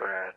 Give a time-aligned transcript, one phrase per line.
[0.00, 0.34] Brad.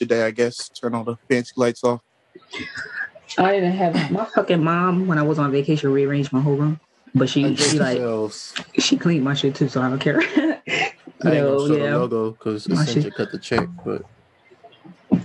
[0.00, 0.68] Today, I guess.
[0.70, 2.00] Turn all the fancy lights off.
[3.38, 6.80] I didn't have my fucking mom when I was on vacation rearranged my whole room,
[7.14, 8.54] but she she like Yourselves.
[8.78, 10.20] she cleaned my shit too, so I don't care.
[10.20, 11.90] I ain't gonna show yeah.
[11.90, 13.14] the logo because shit.
[13.14, 14.02] cut the check, but
[15.10, 15.20] Well,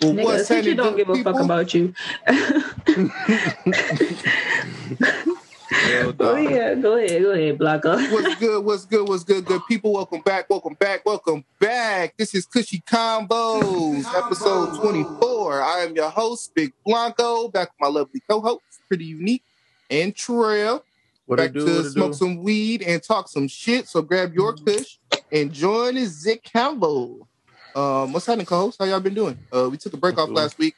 [0.00, 1.94] Nigga, what's since you happening, don't give a fuck about you.
[5.72, 7.96] Hell Go ahead, go ahead, go ahead, Blanco.
[7.96, 8.64] What's good?
[8.64, 9.08] What's good?
[9.08, 9.44] What's good?
[9.46, 10.48] Good people, welcome back.
[10.50, 11.04] Welcome back.
[11.06, 12.14] Welcome back.
[12.18, 15.62] This is Cushy Combos, episode 24.
[15.62, 19.42] I am your host, Big Blanco, back with my lovely co-host, Pretty Unique,
[19.90, 20.84] and Trail.
[21.26, 21.64] what back do?
[21.64, 22.18] to What smoke do?
[22.18, 23.88] some weed and talk some shit.
[23.88, 24.98] So grab your kush
[25.30, 27.26] and join the Zick Combo.
[27.74, 28.76] Um, what's happening, co-host?
[28.78, 29.38] How y'all been doing?
[29.50, 30.34] Uh, we took a break off Cool.
[30.36, 30.74] last week.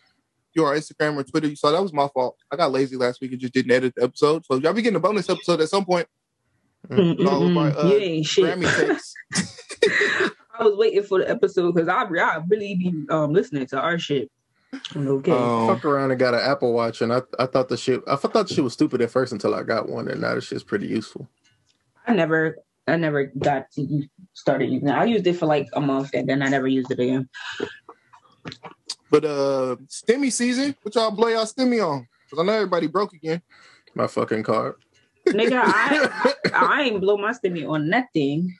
[0.54, 2.36] If you're on Instagram or Twitter, you saw that was my fault.
[2.48, 4.46] I got lazy last week and just didn't edit the episode.
[4.46, 6.06] So y'all be getting a bonus episode at some point.
[6.88, 8.44] Mm, All of my, uh, you ain't shit.
[8.44, 9.14] Grammy takes.
[10.56, 13.98] I was waiting for the episode because I, I really be um listening to our
[13.98, 14.30] shit.
[14.94, 15.32] Okay.
[15.32, 18.14] Um, Fucked around and got an Apple Watch, and I I thought the shit I
[18.14, 20.62] thought the shit was stupid at first until I got one, and now the shit's
[20.62, 21.28] pretty useful.
[22.06, 24.92] I never I never got to started using it.
[24.92, 27.28] I used it for like a month and then I never used it again.
[29.20, 32.06] But uh, stimmy season, what y'all blow y'all stimmy on?
[32.28, 33.42] Because I know everybody broke again.
[33.94, 34.74] My fucking card,
[35.28, 38.52] Nigga, I I ain't blow my stimmy on nothing.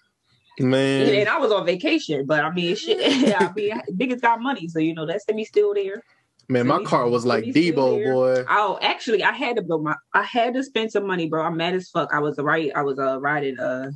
[0.61, 1.09] man.
[1.15, 2.99] And I was on vacation, but I mean shit.
[3.41, 6.03] I mean niggas got money, so you know that stimmy still there.
[6.49, 8.45] Man, my car was like Stimmy's Debo, boy.
[8.51, 9.95] Oh, actually, I had to blow my.
[10.13, 11.43] I had to spend some money, bro.
[11.43, 12.11] I'm mad as fuck.
[12.13, 12.71] I was right.
[12.77, 13.91] I was uh riding uh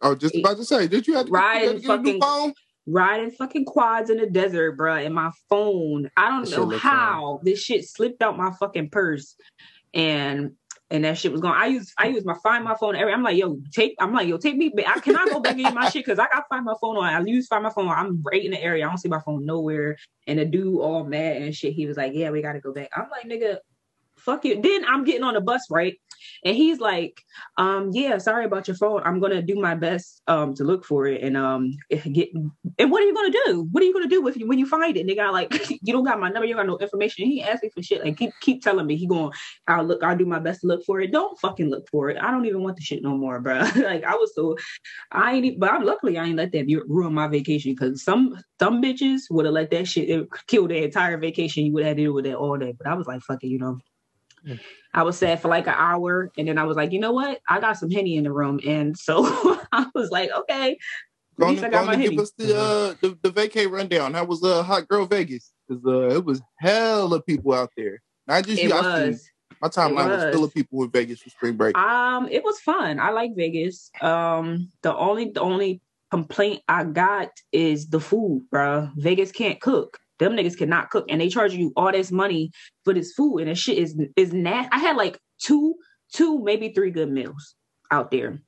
[0.00, 1.96] I was just about to say, did you have to, Right, you had to a
[1.98, 2.52] new fucking- phone?
[2.88, 4.96] Riding fucking quads in the desert, bro.
[4.96, 9.36] And my phone, I don't know how this shit slipped out my fucking purse,
[9.94, 10.52] and
[10.90, 11.54] and that shit was gone.
[11.54, 12.96] I use I use my find my phone.
[12.96, 13.94] Every I'm like, yo, take.
[14.00, 14.70] I'm like, yo, take me.
[14.70, 14.96] back.
[14.96, 17.04] I cannot go back and get my shit because I got find my phone on.
[17.04, 17.88] I use find my phone.
[17.88, 18.86] I'm right in the area.
[18.86, 19.96] I don't see my phone nowhere.
[20.26, 21.74] And the dude all mad and shit.
[21.74, 22.88] He was like, yeah, we got to go back.
[22.96, 23.58] I'm like, nigga.
[24.28, 24.60] Fuck you.
[24.60, 25.94] Then I'm getting on the bus, right?
[26.44, 27.22] And he's like,
[27.56, 29.00] um, yeah, sorry about your phone.
[29.02, 31.72] I'm gonna do my best um to look for it and um
[32.12, 32.28] get
[32.78, 33.66] and what are you gonna do?
[33.70, 35.00] What are you gonna do with you when you find it?
[35.00, 37.24] And they got like you don't got my number, you got no information.
[37.24, 38.04] He asked me for shit.
[38.04, 39.32] Like keep keep telling me he going,
[39.66, 41.10] I'll look, I'll do my best to look for it.
[41.10, 42.18] Don't fucking look for it.
[42.20, 43.60] I don't even want the shit no more, bro.
[43.76, 44.58] like I was so
[45.10, 48.82] I ain't but I'm luckily I ain't let that ruin my vacation because some some
[48.82, 51.64] bitches would have let that shit kill their entire vacation.
[51.64, 52.74] You would have to deal with that all day.
[52.76, 53.78] But I was like, fuck it, you know.
[54.94, 57.40] I was sad for like an hour, and then I was like, you know what?
[57.48, 59.22] I got some henny in the room, and so
[59.72, 60.78] I was like, okay,
[61.40, 62.18] At least I got my give Henny.
[62.18, 64.14] us the uh the, the vacay rundown.
[64.14, 65.52] How was uh Hot Girl Vegas?
[65.68, 68.00] Because uh it was hell of people out there.
[68.26, 68.70] Not just it you.
[68.70, 69.30] Seen, was.
[69.60, 70.24] my timeline was.
[70.24, 70.34] was.
[70.34, 71.76] full of people in Vegas for spring break.
[71.76, 72.98] Um, it was fun.
[72.98, 73.90] I like Vegas.
[74.00, 78.88] Um, the only the only complaint I got is the food, bro.
[78.96, 79.98] Vegas can't cook.
[80.18, 82.50] Them niggas cannot cook, and they charge you all this money
[82.84, 84.70] for this food, and this shit is is nasty.
[84.72, 85.74] I had like two,
[86.12, 87.54] two, maybe three good meals
[87.90, 88.42] out there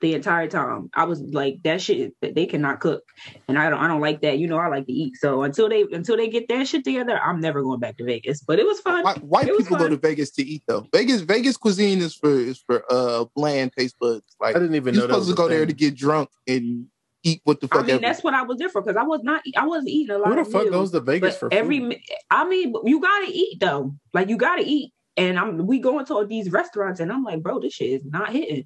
[0.00, 0.90] the entire time.
[0.94, 3.02] I was like, that shit that they cannot cook,
[3.48, 4.38] and I don't, I don't like that.
[4.38, 5.16] You know, I like to eat.
[5.16, 8.42] So until they until they get that shit together, I'm never going back to Vegas.
[8.42, 9.04] But it was fun.
[9.04, 10.86] White, white It was people go to Vegas to eat though.
[10.92, 14.36] Vegas Vegas cuisine is for is for uh bland taste buds.
[14.40, 15.96] Like I didn't even you're know that supposed was to a go there to get
[15.96, 16.86] drunk and
[17.28, 17.80] eat what the fuck.
[17.80, 18.00] I mean, ever.
[18.00, 20.28] that's what I was there for because I was not, I wasn't eating a lot
[20.28, 20.74] Who the of fuck meals.
[20.74, 21.98] goes to Vegas for every, food?
[22.30, 23.94] I mean, you gotta eat though.
[24.12, 27.42] Like you gotta eat, and I'm we going to all these restaurants, and I'm like,
[27.42, 28.64] bro, this shit is not hitting.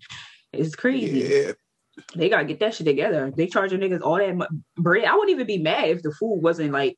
[0.53, 1.20] It's crazy.
[1.20, 1.53] yeah.
[2.14, 3.32] They gotta get that shit together.
[3.37, 5.05] They charging niggas all that bread.
[5.05, 6.97] I wouldn't even be mad if the food wasn't like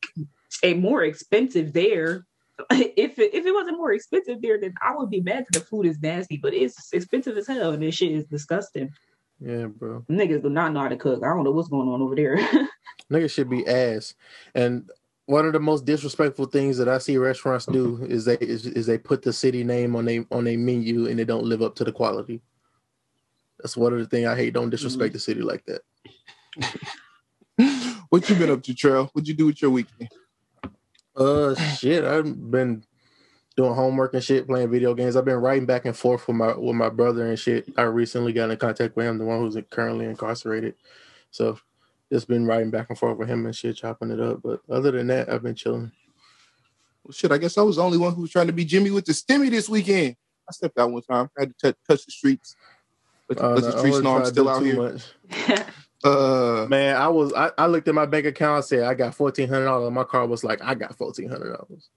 [0.63, 2.25] a more expensive there.
[2.71, 5.65] if it, if it wasn't more expensive there, then I would be mad that the
[5.65, 6.37] food is nasty.
[6.37, 8.91] But it's expensive as hell, and this shit is disgusting.
[9.45, 10.05] Yeah, bro.
[10.09, 11.23] Niggas do not know how to cook.
[11.23, 12.37] I don't know what's going on over there.
[13.13, 14.15] Niggas should be ass.
[14.55, 14.91] And
[15.27, 18.87] one of the most disrespectful things that I see restaurants do is they is, is
[18.87, 21.75] they put the city name on they on their menu and they don't live up
[21.77, 22.41] to the quality.
[23.61, 24.55] That's one of the things I hate.
[24.55, 25.83] Don't disrespect the city like that.
[28.09, 29.11] what you been up to, Trail?
[29.13, 30.09] What'd you do with your weekend?
[31.15, 32.85] Uh, shit, I've been
[33.57, 35.17] doing homework and shit, playing video games.
[35.17, 37.67] I've been writing back and forth with my with my brother and shit.
[37.77, 40.75] I recently got in contact with him, the one who's currently incarcerated.
[41.31, 41.59] So
[42.13, 44.41] just been writing back and forth with him and shit, chopping it up.
[44.43, 45.91] But other than that, I've been chilling.
[47.05, 48.91] Well, shit, I guess I was the only one who was trying to be Jimmy
[48.91, 50.17] with the stimmy this weekend.
[50.49, 51.31] I stepped out one time.
[51.37, 52.57] I had to touch, touch the streets.
[53.29, 54.77] Let, Uh, let no, the I streets wasn't know I'm trying still out too here.
[55.41, 55.65] much.
[56.05, 59.15] Uh, Man, I was I, I looked at my bank account and said I got
[59.15, 59.91] fourteen hundred dollars.
[59.91, 61.89] My car was like, I got fourteen hundred dollars.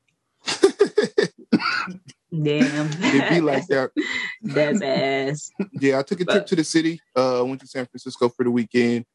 [2.32, 2.88] Damn.
[3.04, 3.92] it'd be like that.
[4.42, 5.52] That's ass.
[5.80, 7.00] Yeah, I took a trip to the city.
[7.16, 9.06] Uh, went to San Francisco for the weekend.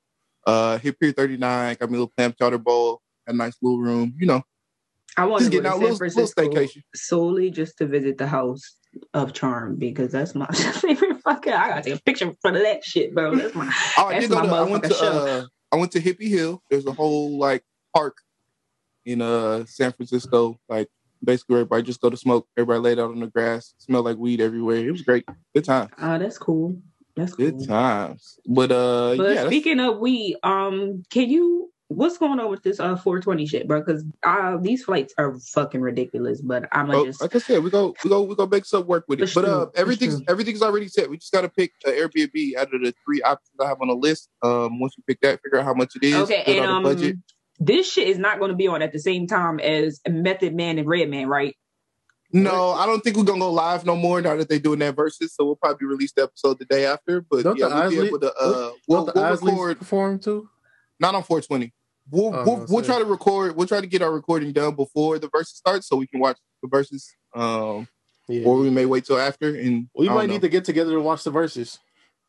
[0.47, 4.15] Uh, hit Pier 39, got me a little clam chowder bowl, a nice little room.
[4.19, 4.43] You know,
[5.17, 6.83] I want to go to out San little, little Francisco staycation.
[6.95, 8.77] solely just to visit the house
[9.15, 11.53] of Charm because that's my favorite fucking.
[11.53, 13.37] I gotta take a picture in front of that shit, bro.
[13.37, 13.73] That's my.
[13.99, 14.55] Oh, I That's did go my to.
[14.55, 14.95] I went to.
[14.95, 15.27] show.
[15.27, 16.63] Uh, I went to Hippie Hill.
[16.71, 17.63] There's a whole like
[17.95, 18.17] park
[19.05, 20.59] in uh San Francisco.
[20.69, 20.89] Like
[21.23, 22.47] basically, everybody just go to smoke.
[22.57, 23.75] Everybody laid out on the grass.
[23.79, 24.77] Smelled like weed everywhere.
[24.77, 25.25] It was great.
[25.55, 25.89] Good time.
[26.01, 26.77] Oh, that's cool.
[27.17, 27.51] That's cool.
[27.51, 28.39] Good times.
[28.47, 31.71] But uh, But yeah, speaking of weed, um, can you?
[31.89, 33.81] What's going on with this uh 420 shit, bro?
[33.81, 36.41] Because uh these flights are fucking ridiculous.
[36.41, 38.65] But I'm gonna Oh, just like I said, we go, we go, we go make
[38.65, 39.31] some work with it.
[39.35, 39.51] But true.
[39.51, 41.11] uh, everything's everything's already set.
[41.11, 43.89] We just got to pick uh, Airbnb out of the three options I have on
[43.89, 44.31] the list.
[44.43, 46.15] Um, once we pick that, figure out how much it is.
[46.15, 46.43] okay.
[46.47, 47.17] And um, budget.
[47.65, 50.79] This shit is not going to be on at the same time as Method Man
[50.79, 51.55] and Redman, right?
[52.35, 54.97] No, I don't think we're gonna go live no more now that they're doing that
[54.97, 55.35] versus.
[55.35, 57.21] So we'll probably release the episode the day after.
[57.21, 58.33] But Don't yeah, the we'll be Isley- able to.
[58.35, 60.49] Uh, Won't we'll, we'll record perform too?
[60.99, 61.75] not on 420.
[62.11, 63.55] We'll Oh, we'll, no, we'll try to record.
[63.55, 66.39] We'll try to get our recording done before the verses starts, so we can watch
[66.63, 67.07] the verses.
[67.35, 67.87] Um,
[68.29, 68.47] Yeah.
[68.47, 69.55] or we may wait till after.
[69.55, 70.33] And we might know.
[70.33, 71.79] need to get together to watch the verses.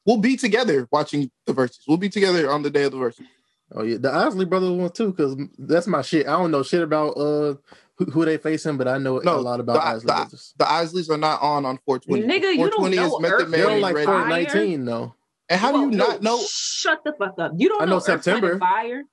[0.06, 1.80] We'll be together watching the verses.
[1.88, 3.26] We'll be together on the day of the verses.
[3.76, 6.28] Oh yeah, the Isley brothers one too, because that's my shit.
[6.28, 7.56] I don't know shit about uh
[7.96, 10.54] who, who they facing, but I know No, a lot about the- Isley the- brothers.
[10.58, 12.22] The Isleys are not on on 420.
[12.24, 15.16] Nigga, you don't 420 know is Method Earth, Man They're Wind, like Red- 419 though.
[15.50, 16.40] And how do you Whoa, not know?
[16.48, 17.52] Shut the fuck up.
[17.58, 18.58] You don't I know, know September.
[18.60, 19.04] Fire.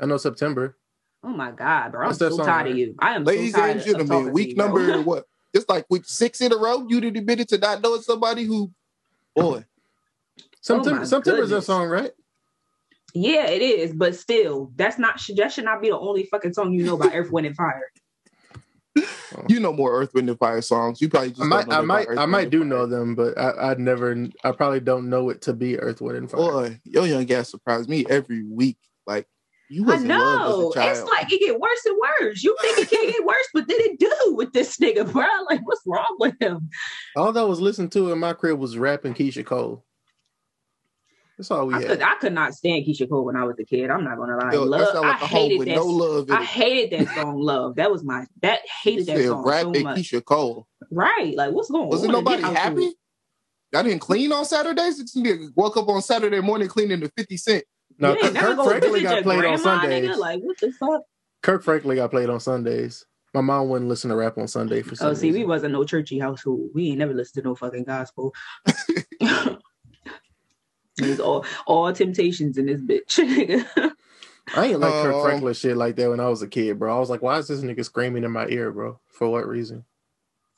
[0.00, 0.76] I know September.
[1.24, 2.02] Oh my god, bro!
[2.02, 2.72] I'm What's so song, tired right?
[2.72, 2.94] of you.
[3.00, 5.24] I am Ladies so tired and of gentlemen, week you, number what?
[5.52, 8.70] It's like week six in a row, you did admitted to not knowing somebody who,
[9.34, 9.64] boy.
[10.60, 11.66] September, my September's that goodness.
[11.66, 12.12] song, right?
[13.14, 16.72] Yeah, it is, but still, that's not that should not be the only fucking song
[16.72, 17.90] you know about Earth, Wind, and Fire.
[19.48, 21.00] You know more Earth, Wind, and Fire songs.
[21.00, 22.68] You probably just I might, don't know I might, Earth, I might do Fire.
[22.68, 26.18] know them, but I, I'd never, I probably don't know it to be Earth, Wind,
[26.18, 26.40] and Fire.
[26.40, 28.78] Boy, your young ass surprised me every week.
[29.06, 29.26] Like
[29.70, 30.96] you I was in love know as a child.
[30.96, 32.42] it's like it get worse and worse.
[32.42, 35.26] You think it can't get worse, but then it do with this nigga, bro.
[35.48, 36.68] Like, what's wrong with him?
[37.16, 39.84] All that was listening to in my crib was rapping Keyshia Cole.
[41.38, 41.86] That's all we I had.
[41.88, 43.90] could, I could not stand Keyshia Cole when I was a kid.
[43.90, 44.52] I'm not gonna lie.
[44.52, 45.76] Yo, love, sound like I a hated that.
[45.76, 46.46] no love I it.
[46.46, 49.84] hated that song, "Love." That was my that hated that Said song rap so and
[49.84, 49.98] much.
[49.98, 50.66] Keyshia Cole.
[50.90, 51.36] Right?
[51.36, 51.88] Like, what's going on?
[51.90, 52.12] Wasn't on?
[52.24, 52.84] nobody Get out happy?
[52.86, 52.96] it.
[53.72, 54.98] Y'all didn't clean on Saturdays.
[54.98, 57.62] It's nigga woke up on Saturday morning cleaning the fifty cent.
[58.00, 60.08] no, You ain't Kirk go Franklin got your played on Sundays.
[60.10, 60.16] Nigga?
[60.18, 61.02] Like, what the fuck?
[61.42, 63.06] Kirk Franklin got played on Sundays.
[63.32, 65.72] My mom wouldn't listen to rap on Sunday for oh, some Oh, see, we wasn't
[65.74, 66.70] no churchy household.
[66.74, 68.34] We ain't never listened to no fucking gospel.
[70.98, 73.18] There's all all temptations in this bitch.
[74.54, 75.22] I ain't like Kirk Oh.
[75.22, 76.94] Franklin shit like that when I was a kid, bro.
[76.94, 78.98] I was like, why is this nigga screaming in my ear, bro?
[79.06, 79.84] For what reason?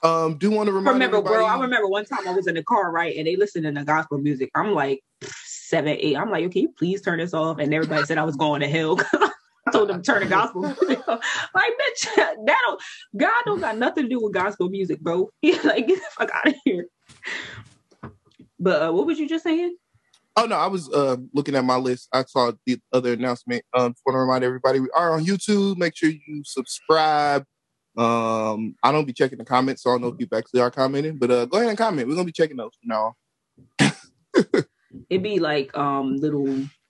[0.03, 1.45] Um, do you want to remind remember, everybody.
[1.45, 1.47] bro.
[1.47, 4.19] I remember one time I was in the car, right, and they listening to gospel
[4.19, 4.51] music.
[4.55, 6.17] I'm like seven, eight.
[6.17, 7.59] I'm like, okay, please turn this off.
[7.59, 8.99] And everybody said I was going to hell.
[9.67, 10.63] I told them to turn the gospel.
[10.81, 12.83] music like, bitch, that don't
[13.17, 15.31] God don't got nothing to do with gospel music, bro.
[15.43, 16.87] like, get the fuck out of here.
[18.59, 19.77] But uh, what was you just saying?
[20.37, 22.09] Oh no, I was uh, looking at my list.
[22.13, 23.65] I saw the other announcement.
[23.75, 25.77] Um, just want to remind everybody we are on YouTube.
[25.77, 27.45] Make sure you subscribe.
[27.97, 30.71] Um, I don't be checking the comments, so I don't know if people actually are
[30.71, 31.19] commenting.
[31.19, 32.09] But uh, go ahead and comment.
[32.09, 33.17] We're gonna be checking those from now.
[35.09, 36.47] It'd be like um little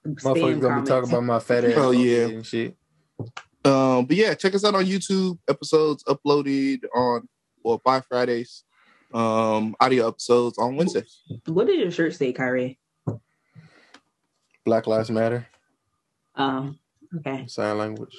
[0.07, 1.75] Motherfuckers spam gonna be talking about my fat ass.
[1.77, 2.27] Oh, yeah.
[2.27, 2.77] and shit.
[3.65, 5.39] Um, but yeah, check us out on YouTube.
[5.49, 7.29] Episodes uploaded on
[7.63, 8.65] or by Fridays.
[9.13, 11.21] Um, audio episodes on Wednesdays.
[11.47, 12.79] What did your shirt say, Kyrie?
[14.65, 15.47] Black Lives Matter,
[16.35, 16.79] Um,
[17.19, 18.15] okay, sign language.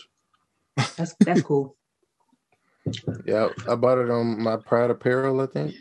[0.98, 1.76] that's that's cool.
[3.28, 5.76] Yeah, I bought it on my Pride apparel, I think.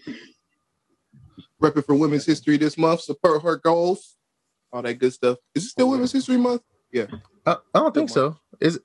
[1.62, 3.00] Repping for Women's History this month.
[3.00, 4.16] Support her goals.
[4.70, 5.38] All that good stuff.
[5.54, 6.60] Is it still Women's History Month?
[6.94, 7.06] I,
[7.46, 8.36] I don't think so.
[8.60, 8.82] Is it?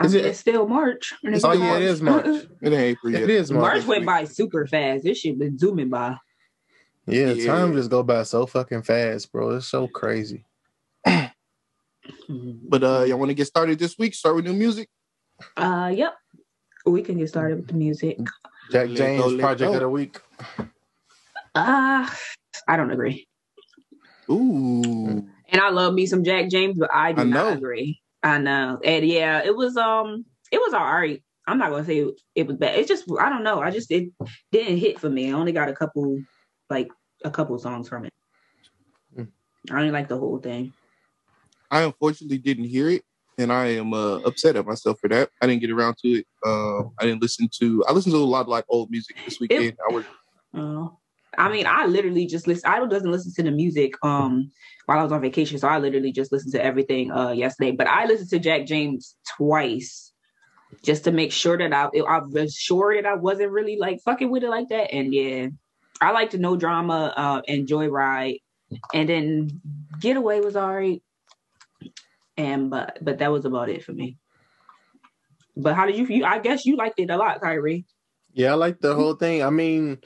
[0.00, 1.12] I Is mean, it- it's still March.
[1.22, 1.82] and it's Oh still yeah, it March.
[1.82, 2.26] is March.
[2.62, 3.22] It ain't April yet.
[3.24, 3.86] It is March March.
[3.86, 5.04] went by super fast.
[5.04, 6.16] This shit been zooming by.
[7.06, 7.46] Yeah, Yeah.
[7.54, 9.50] time just go by so fucking fast, bro.
[9.56, 10.46] It's so crazy.
[12.28, 14.14] But uh, y'all want to get started this week?
[14.14, 14.88] Start with new music.
[15.56, 16.14] Uh, yep.
[16.86, 18.18] We can get started with the music.
[18.70, 19.74] Jack James go, project go.
[19.74, 20.18] of the week.
[21.54, 22.08] Uh,
[22.66, 23.26] I don't agree.
[24.30, 28.00] Ooh, And I love me some Jack James, but I do I not agree.
[28.22, 28.78] I know.
[28.82, 31.22] And yeah, it was um it was all right.
[31.46, 32.78] I'm not gonna say it, it was bad.
[32.78, 33.60] It's just I don't know.
[33.60, 34.10] I just it
[34.50, 35.28] didn't hit for me.
[35.28, 36.20] I only got a couple
[36.70, 36.88] like
[37.24, 38.12] a couple songs from it.
[39.16, 39.28] Mm.
[39.70, 40.72] I didn't like the whole thing.
[41.72, 43.02] I unfortunately didn't hear it,
[43.38, 45.30] and I am uh, upset at myself for that.
[45.40, 46.26] I didn't get around to it.
[46.46, 47.82] Um, I didn't listen to.
[47.88, 49.78] I listened to a lot of like old music this weekend.
[49.88, 50.04] I was
[50.54, 50.88] Uh,
[51.38, 52.70] I mean, I literally just listen.
[52.70, 54.50] I doesn't listen to the music um
[54.84, 57.70] while I was on vacation, so I literally just listened to everything uh yesterday.
[57.72, 60.12] But I listened to Jack James twice
[60.84, 64.30] just to make sure that I I was sure that I wasn't really like fucking
[64.30, 64.92] with it like that.
[64.92, 65.46] And yeah,
[66.02, 68.40] I like to no drama uh and Joyride,
[68.92, 69.62] and then
[70.00, 71.02] Getaway was alright.
[72.36, 74.18] And but but that was about it for me.
[75.56, 76.06] But how did you?
[76.06, 77.84] you I guess you liked it a lot, Kyrie.
[78.32, 79.42] Yeah, I like the whole thing.
[79.42, 79.98] I mean,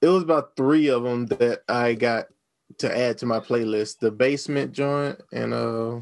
[0.00, 2.26] it was about three of them that I got
[2.78, 6.00] to add to my playlist: the basement joint and uh,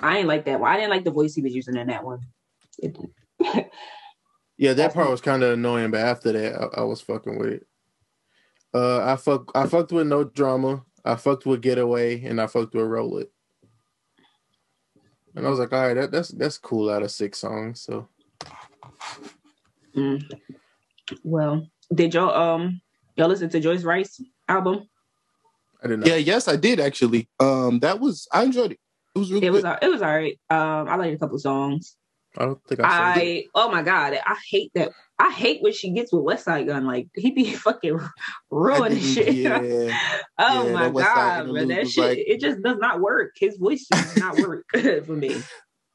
[0.00, 0.70] I ain't like that one.
[0.70, 2.20] I didn't like the voice he was using in that one.
[2.78, 2.96] It-
[4.56, 5.90] yeah, that part was kind of annoying.
[5.90, 7.66] But after that, I, I was fucking with it.
[8.74, 10.84] Uh, I fuck, I fucked with no drama.
[11.04, 13.30] I fucked with Getaway, and I fucked with Roll It.
[15.34, 17.80] And I was like, all right, that, that's that's cool out of six songs.
[17.82, 18.08] So
[19.94, 20.22] Mm.
[21.22, 22.80] Well, did y'all um
[23.16, 24.88] y'all listen to Joyce Wrice album?
[25.82, 27.28] I didn't yeah, yes, I did actually.
[27.40, 28.78] Um, that was I enjoyed it.
[29.14, 29.78] It was really It was good.
[29.82, 30.40] it was alright.
[30.48, 31.96] Um, I liked a couple songs.
[32.38, 33.22] I don't think I saw it.
[33.22, 34.92] I oh my god, I hate that.
[35.24, 36.84] I hate what she gets with Westside Gunn.
[36.84, 37.98] Like he be fucking
[38.50, 39.32] ruining shit.
[39.34, 39.96] Yeah,
[40.38, 43.00] oh yeah, my that West Side god, man, that shit like- it just does not
[43.00, 43.32] work.
[43.36, 44.64] His voice does not work
[45.06, 45.40] for me.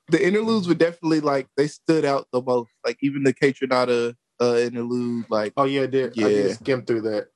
[0.09, 2.69] the interludes were definitely like they stood out the most.
[2.85, 6.11] Like even the Kaytranada uh, interlude, like Oh yeah, I did.
[6.17, 6.27] I Yeah.
[6.29, 7.27] did skim through that.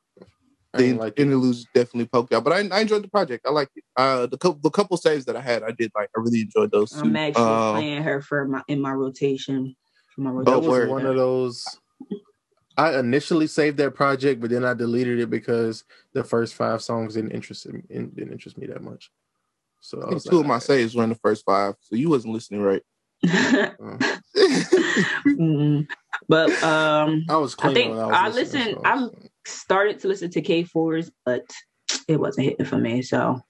[0.74, 1.24] I the didn't like it.
[1.24, 2.46] interludes definitely poked out.
[2.46, 3.46] But I, I enjoyed the project.
[3.46, 3.84] I liked it.
[3.98, 6.10] Uh, the couple the couple saves that I had, I did like.
[6.16, 6.94] I really enjoyed those.
[6.94, 9.76] I'm actually Um, playing her for my in my rotation.
[10.16, 11.64] For my Oh, That was one of those.
[12.78, 17.16] I initially saved that project, but then I deleted it because the first five songs
[17.16, 19.12] didn't interest me, didn't interest me that much.
[19.82, 21.96] So I I was two like, of my saves were in the first five, so
[21.96, 22.82] you wasn't listening right.
[23.28, 23.98] uh,
[25.26, 25.88] Mm,
[26.28, 29.10] but um I was I clean think when I was I listening, listened- so- I'm-
[29.46, 31.52] started to listen to K4s, but
[32.08, 33.02] it wasn't hitting for me.
[33.02, 33.42] So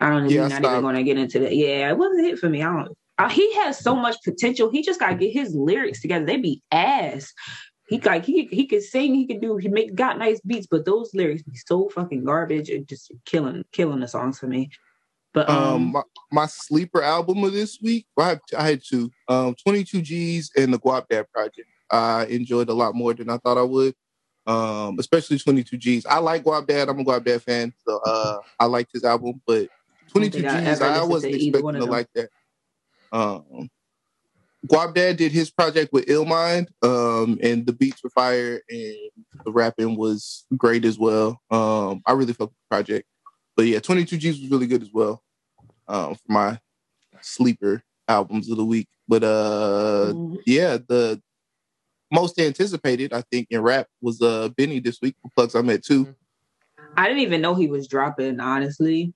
[0.00, 0.82] I don't Yeah, I we're not even stopped.
[0.82, 1.54] gonna get into that.
[1.54, 2.62] Yeah, it wasn't hit for me.
[2.62, 4.70] I don't uh, he has so much potential.
[4.70, 6.26] He just gotta get his lyrics together.
[6.26, 7.32] They be ass.
[7.88, 10.84] He like he he could sing, he could do, he make got nice beats, but
[10.84, 14.70] those lyrics be so fucking garbage and just killing killing the songs for me.
[15.32, 16.02] But um, Um, my,
[16.32, 20.72] my sleeper album of this week, I, had, I had two, um, 22 G's and
[20.72, 21.68] the Guap Dad Project.
[21.90, 23.94] I enjoyed a lot more than I thought I would,
[24.46, 26.06] um, especially 22 G's.
[26.06, 26.88] I like Guap Dad.
[26.88, 29.68] I'm a Guap Dad fan, so uh, I liked his album, but
[30.08, 31.90] 22 think I G's, ever I, wasn't expecting to them.
[31.90, 32.30] like that.
[33.12, 33.68] Um,
[34.66, 38.96] Guap Dad did his project with Illmind, um, and the beats were fire, and
[39.44, 41.40] the rapping was great as well.
[41.50, 43.06] Um, I really fucked the project.
[43.56, 45.22] But yeah, 22 G's was really good as well
[45.88, 46.58] um, for my
[47.22, 48.88] sleeper albums of the week.
[49.08, 51.20] But uh, mm, yeah, the
[52.12, 55.16] most anticipated, I think, in rap was uh Benny this week.
[55.22, 56.14] for Plugs I met too.
[56.96, 59.12] I didn't even know he was dropping, honestly.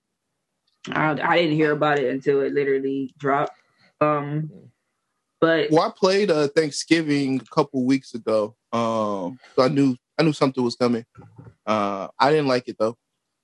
[0.89, 3.53] I, I didn't hear about it until it literally dropped.
[3.99, 4.49] Um,
[5.41, 8.55] but Well, I played uh Thanksgiving a couple weeks ago.
[8.71, 11.05] Um, so I knew I knew something was coming.
[11.65, 12.97] Uh, I didn't like it though.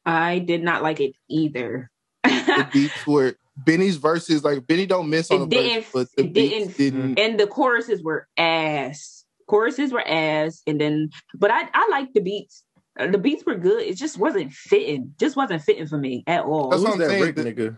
[0.05, 1.91] I did not like it either.
[2.23, 6.07] The beats were Benny's verses like Benny don't miss on It the verse, didn't- but
[6.15, 7.19] the it beats didn't.
[7.19, 9.25] and the choruses were ass.
[9.47, 12.63] Choruses were ass, and then but I I liked the beats.
[12.99, 13.83] Uh, The beats were good.
[13.83, 15.13] It just wasn't fitting.
[15.19, 16.69] Just wasn't fitting for me at all.
[16.69, 17.77] That's Who's what I'm that saying, Rick the- nigga?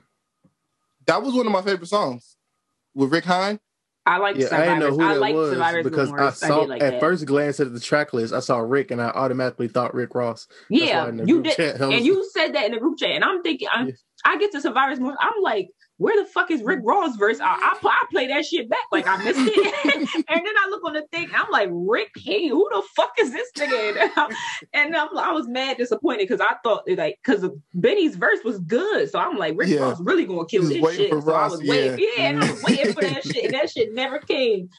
[1.07, 2.35] That was one of my favorite songs
[2.93, 3.59] with Rick Hyde.
[4.09, 6.09] I like Yeah, I didn't know who I, that like was survivors because.
[6.41, 6.99] I saw did like at that.
[7.01, 10.47] first glance at the track list, I saw Rick and I automatically thought Rick Ross.
[10.79, 12.97] That's Yeah, why in the you did, chat, and you said that in the group
[12.99, 13.93] chat, and I'm thinking, I'm, Yeah.
[14.25, 15.15] I get to Survivors more.
[15.19, 15.69] I'm like,
[15.99, 17.39] where the fuck is Rick Ross verse?
[17.39, 19.85] I, I, I play that shit back like I missed it,
[20.29, 23.11] and then I look on the thing, and I'm like, Rick, hey, who the fuck
[23.19, 24.09] is this nigga?
[24.73, 29.09] And I'm, I was mad disappointed because I thought like because Benny's verse was good,
[29.11, 29.81] so I'm like, Rick Yeah.
[29.81, 31.09] Ross really gonna kill He this shit.
[31.11, 32.05] for so I Ross, was waiting, yeah.
[32.17, 34.69] yeah, and I was waiting for that shit, and that shit never came.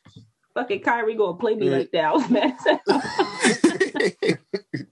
[0.54, 1.76] Fucking Kyrie gonna play me Yeah.
[1.76, 2.04] like that.
[2.06, 2.56] I was mad.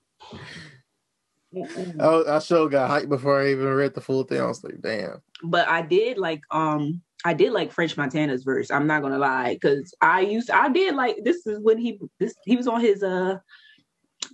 [2.01, 4.41] I, I sure got hyped before I even read the full thing.
[4.41, 5.23] I was like, damn.
[5.43, 8.71] but I did like um I did like French Montana's verse.
[8.71, 12.35] I'm not gonna lie, because I used I did like this is when he this
[12.45, 13.39] he was on his uh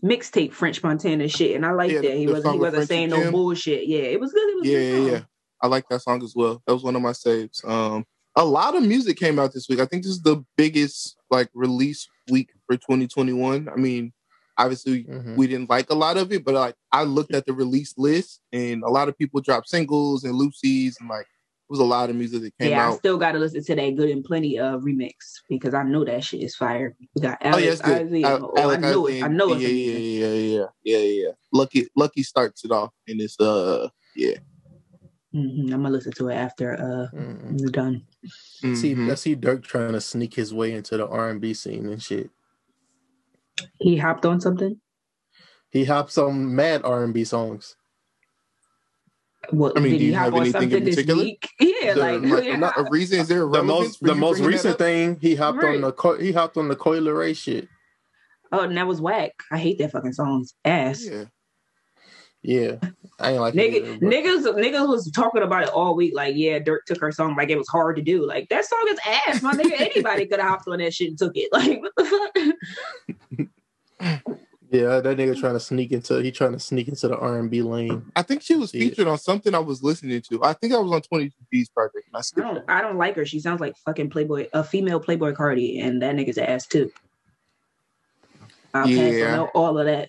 [0.03, 3.31] mixtape French Montana shit, and I liked Yeah, that he wasn't he wasn't saying no
[3.31, 3.87] bullshit.
[3.87, 4.49] Yeah, it was good.
[4.49, 5.21] It was Yeah, good yeah, yeah.
[5.63, 6.63] I like that song as well.
[6.67, 7.63] That was one of my saves.
[7.65, 8.05] Um,
[8.37, 9.81] a lot of music came out this week.
[9.81, 13.69] I think this is the biggest like release week for 2021.
[13.69, 14.13] I mean,
[14.59, 15.37] obviously Mhm.
[15.37, 18.41] we didn't like a lot of it, but like I looked at the release list
[18.53, 22.11] and a lot of people dropped singles and Lucy's and like it was a lot
[22.11, 22.77] of music that came out.
[22.77, 25.13] Yeah, I still got to listen to that Good and Plenty uh remix
[25.49, 26.95] because I know that shit is fire.
[27.15, 28.07] We got Oh yeah, it's good.
[28.07, 28.25] Isaac.
[28.25, 29.25] Al- Oh, I know Isaac it.
[29.25, 31.31] I know it's yeah, yeah, yeah, yeah, yeah, yeah, yeah.
[31.53, 34.37] Lucky, Lucky starts it off, and it's uh, yeah.
[35.35, 37.55] Mhm, I'm gonna listen to it after uh Mhm.
[37.55, 38.07] it's done.
[38.61, 39.11] See, Mhm.
[39.11, 42.01] I see Durk trying to sneak his way into the R and B scene and
[42.03, 42.31] shit.
[43.81, 44.81] He hopped on something.
[45.71, 47.77] He hops on mad R and B songs.
[49.51, 51.23] What I mean, do you hop have anything in particular?
[51.23, 51.49] week?
[51.61, 52.57] Yeah, The- like, Like, yeah.
[52.57, 53.21] not a reason.
[53.21, 55.75] Is there a The most, the most recent thing he hopped Right.
[55.77, 57.69] on the Co- he hopped on the Coi Leray shit.
[58.53, 59.33] Oh, and that was whack.
[59.51, 61.05] I hate that fucking song's ass.
[61.05, 61.25] Yeah.
[62.47, 62.77] Yeah,
[63.19, 66.13] I ain't like Nigga, either, niggas, niggas was talking about it all week.
[66.15, 68.27] Like, yeah, Durk took her song like it was hard to do.
[68.27, 69.81] Like that song is ass, my nigga.
[69.81, 71.49] Anybody could have hopped on that shit and took it.
[71.53, 72.57] Like, what the
[73.31, 73.49] fuck?
[74.71, 77.49] Yeah, that nigga trying to sneak into he trying to sneak into the R and
[77.49, 78.11] B lane.
[78.17, 78.81] I think she was Yeah.
[78.89, 80.43] featured on something I was listening to.
[80.43, 82.09] I think I was on 22G's project.
[82.13, 82.65] And I I don't.
[82.69, 83.25] I don't like her.
[83.25, 86.91] She sounds like fucking Playboy, a female Playboi Carti, and that nigga's ass too.
[88.75, 89.39] I'll pass Yeah.
[89.43, 90.09] on all of that.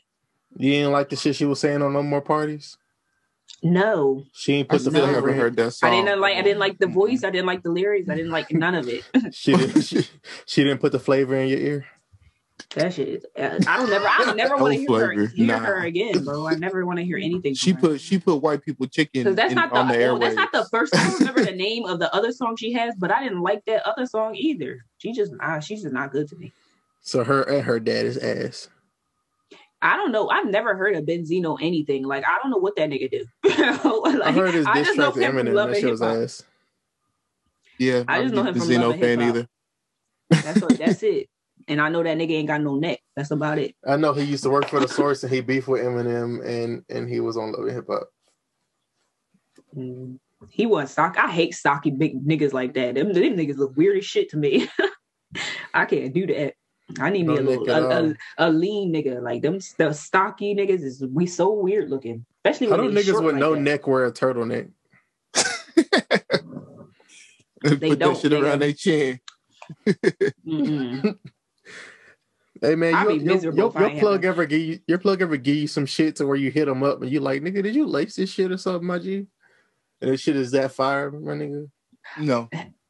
[0.57, 2.77] You didn't like the shit she was saying on no more parties.
[3.63, 5.39] No, She ain't I put the still flavor haven't in.
[5.39, 5.89] heard song.
[5.89, 6.37] I didn't like.
[6.37, 7.23] I didn't like the voice.
[7.23, 8.09] I didn't like the lyrics.
[8.09, 9.03] I didn't like none of it.
[9.33, 9.81] She didn't.
[9.81, 10.07] She,
[10.45, 11.85] she didn't put the flavor in your ear.
[12.75, 13.25] That shit.
[13.37, 14.05] Uh, I don't never.
[14.07, 15.59] I never want to hear her, hear Nah.
[15.59, 16.47] her again, bro.
[16.47, 17.53] I never want to hear anything.
[17.55, 17.87] She from her.
[17.89, 20.19] put she put white people chicken that's in- not the, on the well, airwaves.
[20.21, 20.95] that's not the first.
[20.95, 23.87] I remember the name of the other song she has, but I didn't like that
[23.87, 24.85] other song either.
[24.99, 26.51] She just ah, she's just not good to me.
[27.01, 28.69] So her and her dad is ass.
[29.81, 30.29] I don't know.
[30.29, 32.05] I've never heard of Benzino anything.
[32.05, 33.25] Like I don't know what that nigga do.
[33.43, 35.53] like, I heard his diss track to Eminem.
[35.53, 36.43] That shit was ass.
[37.77, 39.27] Yeah, I just know I'm him from and fan Hip Hop.
[39.27, 39.47] either.
[40.29, 41.27] That's what, that's it.
[41.67, 42.99] And I know that nigga ain't got no neck.
[43.15, 43.75] That's about it.
[43.87, 46.83] I know he used to work for the source and he beefed with Eminem and
[46.89, 48.07] and he was on Love and Hip Hop.
[49.75, 50.19] Mm.
[50.49, 51.17] He wasn't stock.
[51.17, 52.95] I hate stocky big niggas like that.
[52.95, 54.69] Them, them niggas look weird as shit to me.
[55.73, 56.53] I can't do that.
[56.99, 59.21] I need me a little a, a, a lean nigga.
[59.21, 62.25] Like them the stocky niggas is we so weird looking.
[62.43, 63.61] Especially How do niggas short with like no that.
[63.61, 64.69] neck wear a turtleneck?
[67.63, 68.43] Put They that don't, shit nigga.
[68.43, 69.19] around their chin.
[72.61, 74.79] Hey man, I'd your, your, your, if I your ain't plug have ever give you
[74.87, 77.19] your plug ever give you some shit to where you hit them up and you
[77.19, 79.27] like nigga, did you lace this shit or something, my G?
[80.01, 81.69] And this shit is that fire, my nigga.
[82.17, 82.49] No,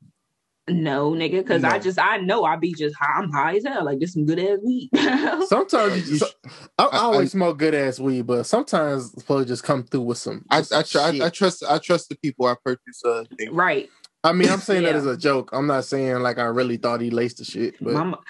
[0.67, 3.85] No, nigga, because I just I know I be just high, I'm high as hell.
[3.85, 4.89] Like this some good ass weed.
[5.47, 6.35] Sometimes you You just,
[6.79, 10.01] I, I I- always smoke good ass weed, but sometimes the plug just come through
[10.01, 10.43] with some.
[10.49, 11.21] I I, tr- I shit.
[11.21, 13.51] I trust I trust the people I purchase uh things.
[13.53, 13.89] right.
[14.23, 15.51] I mean, I'm saying that as a joke.
[15.53, 18.21] I'm not saying like I really thought he laced the shit, but My, mo-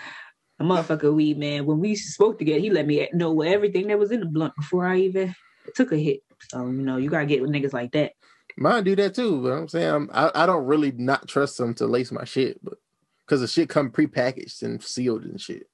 [0.60, 1.65] my motherfucker weed man.
[1.65, 4.86] When we spoke together, he let me know everything that was in the blunt before
[4.86, 5.34] I even
[5.74, 6.19] took a hit.
[6.50, 8.12] So you know, you gotta get with niggas like that.
[8.57, 9.41] Mine do that too.
[9.41, 12.59] But I'm saying I'm, I I don't really not trust them to lace my shit,
[12.63, 12.75] but
[13.25, 15.67] because the shit come prepackaged and sealed and shit.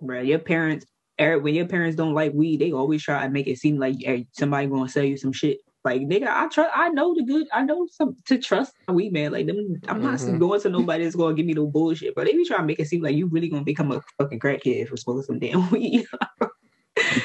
[0.00, 0.86] Bro, your parents,
[1.18, 3.96] Eric, when your parents don't like weed, they always try to make it seem like
[4.04, 5.58] eh, somebody gonna sell you some shit.
[5.84, 6.70] Like nigga, I trust.
[6.74, 7.46] I know the good.
[7.52, 9.32] I know some to trust weed man.
[9.32, 10.38] Like them, I'm not Mhm.
[10.38, 12.14] going to nobody that's gonna give me no bullshit.
[12.14, 14.40] But they be trying to make it seem like you really gonna become a fucking
[14.40, 16.06] crackhead for smoking some damn weed.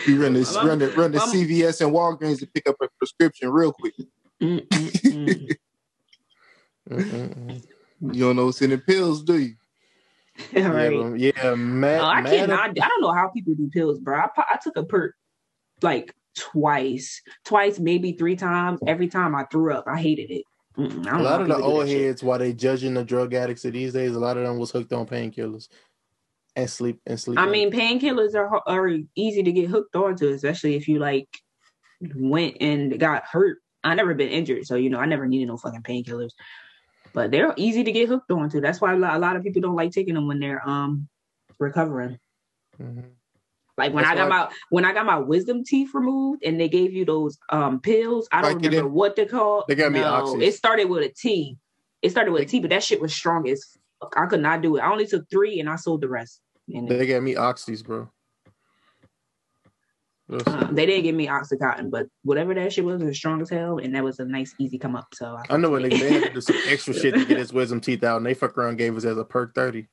[0.05, 3.49] You run this run the run the CVS and Walgreens to pick up a prescription
[3.49, 3.93] real quick.
[4.41, 5.58] Mm, mm,
[6.89, 7.63] mm.
[8.01, 9.55] You don't know what's in the pills, do you?
[10.55, 11.19] All Yeah, right.
[11.19, 12.51] yeah, mad, Oh, I can't.
[12.51, 14.17] I, I don't know how people do pills, bro.
[14.19, 15.15] I, I took a perk
[15.82, 18.79] like twice, twice, maybe three times.
[18.88, 20.45] Every time I threw up, I hated it.
[20.77, 22.05] I a lot of the old shit.
[22.05, 24.71] heads, while they judging the drug addicts of these days, a lot of them was
[24.71, 25.67] hooked on painkillers
[26.59, 27.39] and sleep and sleep.
[27.39, 31.27] I mean, painkillers are are easy to get hooked onto, especially if you like
[32.15, 33.57] went and got hurt.
[33.83, 36.31] I never been injured, so you know I never needed no fucking painkillers.
[37.13, 38.61] But they're easy to get hooked onto.
[38.61, 41.07] That's why a lot, of people don't like taking them when they're um
[41.57, 42.19] recovering.
[42.79, 43.11] Mhm.
[43.77, 46.67] Like when That's I got my when I got my wisdom teeth removed and they
[46.67, 48.27] gave you those um pills.
[48.31, 49.63] I don't remember in- what they're called.
[49.67, 50.43] They got me Oxys.
[50.43, 51.57] It started with a T.
[52.01, 53.63] It started with a T, but that shit was strong as
[54.01, 54.13] fuck.
[54.17, 54.81] I could not do it.
[54.81, 56.41] I only took three and I sold the rest.
[56.73, 58.10] And they gave me oxys, bro.
[60.27, 60.43] We'll.
[60.45, 63.49] Uh, they didn't give me oxycontin, but whatever that shit was, it was strong as
[63.49, 65.08] hell, and that was a nice easy come up.
[65.15, 67.51] So I know when they, they had to do some extra shit to get his
[67.51, 69.88] wisdom teeth out, and they fuck around gave us as a perk thirty.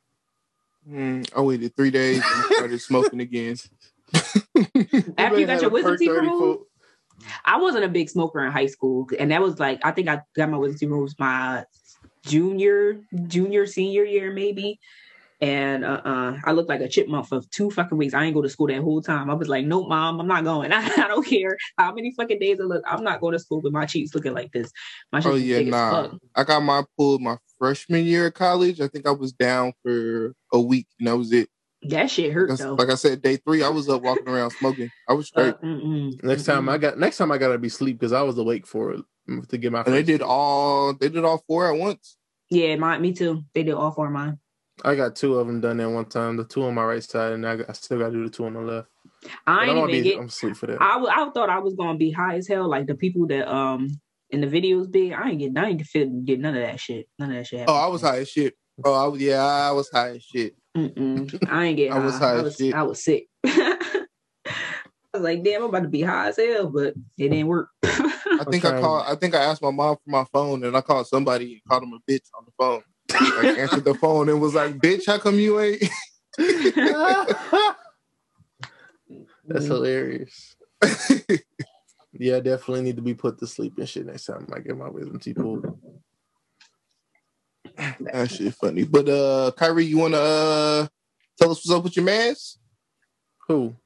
[0.89, 3.57] Mm, I waited three days and started smoking again.
[5.17, 8.67] After you got your wisdom teeth removed, for- I wasn't a big smoker in high
[8.67, 11.65] school, and that was like I think I got my wisdom teeth removed my
[12.27, 14.79] junior, junior, senior year maybe.
[15.40, 18.14] And uh, uh I looked like a chipmunk for two fucking weeks.
[18.14, 19.29] I ain't go to school that whole time.
[19.31, 20.72] I was like, "Nope, mom, I'm not going.
[20.75, 22.83] I, don't care how many fucking days I look.
[22.87, 24.70] I'm not going to school with my cheeks looking like this.
[25.12, 25.90] My Oh yeah, big nah.
[26.09, 26.18] fuck.
[26.35, 28.81] I got my pulled my freshman year of college.
[28.81, 31.49] I think I was down for a week and that was it.
[31.83, 32.75] That shit hurt That's- though.
[32.75, 34.90] like I said, day three, I was up walking around smoking.
[35.09, 35.55] I was Uh, straight.
[35.62, 36.70] mm-mm, Next time mm-mm.
[36.72, 39.03] I got next time I gotta be sleep because I was awake for it
[39.51, 39.83] to get my.
[39.83, 42.16] and they did all they did all four at once.
[42.49, 43.44] yeah, my me too.
[43.55, 44.38] They did all four of mine.
[44.85, 46.37] I got two of them done at one time.
[46.37, 48.31] The two on my right side, and I, got, I still got to do the
[48.31, 48.89] two on the left.
[49.47, 50.03] I ain't even be.
[50.03, 50.19] get.
[50.19, 50.81] I'm asleep for that.
[50.81, 53.89] I, I thought I was gonna be high as hell, like the people that um
[54.31, 55.12] in the videos big.
[55.12, 57.09] I ain't get I ain't feel get none of that shit.
[57.19, 57.65] None of that shit.
[57.69, 57.75] Oh.
[57.75, 58.55] I was high as shit.
[58.85, 60.55] Oh, I was yeah, I was high as shit.
[60.77, 61.49] Mm-mm.
[61.51, 61.99] I ain't get high.
[62.03, 62.75] I was high I as was, shit.
[62.75, 63.27] I was sick.
[63.47, 67.71] I was like, damn, I'm about to be high as hell, but it didn't work.
[67.83, 69.05] I think I called.
[69.07, 71.85] I think I asked my mom for my phone, and I called somebody and called
[71.85, 72.83] him a bitch on the phone.
[73.12, 75.83] Like answered the phone and was like, "Bitch, how come you ain't?"
[79.47, 80.57] That's hilarious.
[82.19, 84.77] Yeah, I definitely need to be put to sleep and shit next time I get
[84.77, 85.66] my wisdom teeth pulled.
[88.01, 88.85] that shit funny.
[88.85, 90.87] But uh, Kyrie, you wanna uh
[91.38, 92.57] tell us what's up with your mask?
[93.49, 93.77] Who?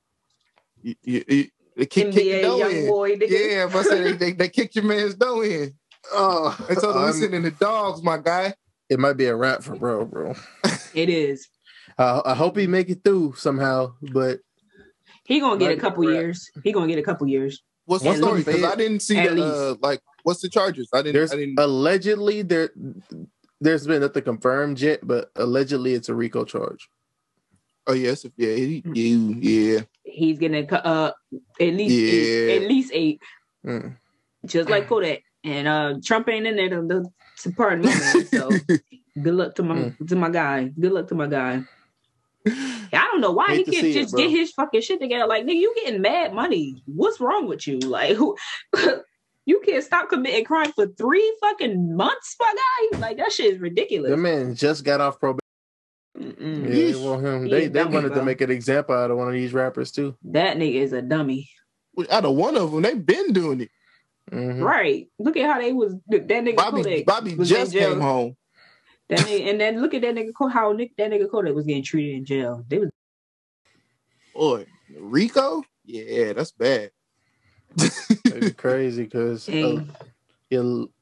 [0.83, 2.87] You, you, you, they kick, kick your NBA dough young in.
[2.87, 3.29] boy, nigga.
[3.29, 5.75] Yeah, if I say they, they, they kicked your man's dough in.
[6.13, 8.55] Oh, They told him I'm- we sitting in the dogs, my guy.
[8.91, 10.35] It might be a wrap for bro, bro.
[10.95, 11.49] It is.
[11.97, 14.41] I, I hope he make it through somehow, but
[15.25, 16.51] He gonna get a couple a years.
[16.65, 17.63] He gonna get a couple years.
[17.87, 18.43] What's the story?
[18.43, 20.01] Because I didn't see At the uh, like.
[20.23, 20.89] What's the charges?
[20.93, 21.15] I didn't.
[21.15, 21.59] there's I didn't.
[21.59, 22.71] allegedly there.
[23.61, 26.89] There's been nothing confirmed yet, but allegedly it's a RICO charge.
[27.87, 29.81] oh yes, if yeah, he, you yeah.
[30.05, 32.55] He's getting a, cou- uh at least eight, Yeah.
[32.57, 33.21] at least eight,
[33.67, 33.97] Mm.
[34.47, 35.23] just like Kodak.
[35.45, 37.05] And uh Trump ain't in there to, to,
[37.43, 37.91] to pardon me.
[38.25, 38.51] So
[39.23, 40.09] good luck to my Mm.
[40.09, 40.65] to my guy.
[40.79, 41.63] Good luck to my guy.
[42.47, 44.23] I don't know why Hate he can't just bro.
[44.23, 45.27] get his fucking shit together.
[45.27, 46.83] Like, nigga, you getting mad money.
[46.87, 47.79] What's wrong with you?
[47.79, 48.37] Like, who?
[49.47, 52.99] you can't stop committing crime for three fucking months, my guy.
[52.99, 54.11] Like, that shit is ridiculous.
[54.11, 55.41] The man just got off probation.
[56.19, 56.65] Mm-mm.
[56.65, 57.45] Yeah, they want him.
[57.45, 59.93] He They they dummy, wanted to make an example out of one of these rappers
[59.93, 60.17] too.
[60.25, 61.49] That nigga is a dummy.
[62.11, 63.71] Out of one of them, they've been doing it.
[64.33, 64.63] Mhm.
[64.63, 65.09] Right.
[65.19, 68.37] Look at how they was that nigga Bobby Kodak Bobby was just came home.
[69.09, 71.67] That nigga, and then look at that nigga Ko- how Nick that nigga Kodak was
[71.67, 72.65] getting treated in jail.
[72.69, 72.91] They was
[74.35, 74.67] Boy,
[74.97, 75.63] Rico?
[75.85, 76.93] Yeah, that's bad.
[77.77, 79.81] It's crazy because Hey.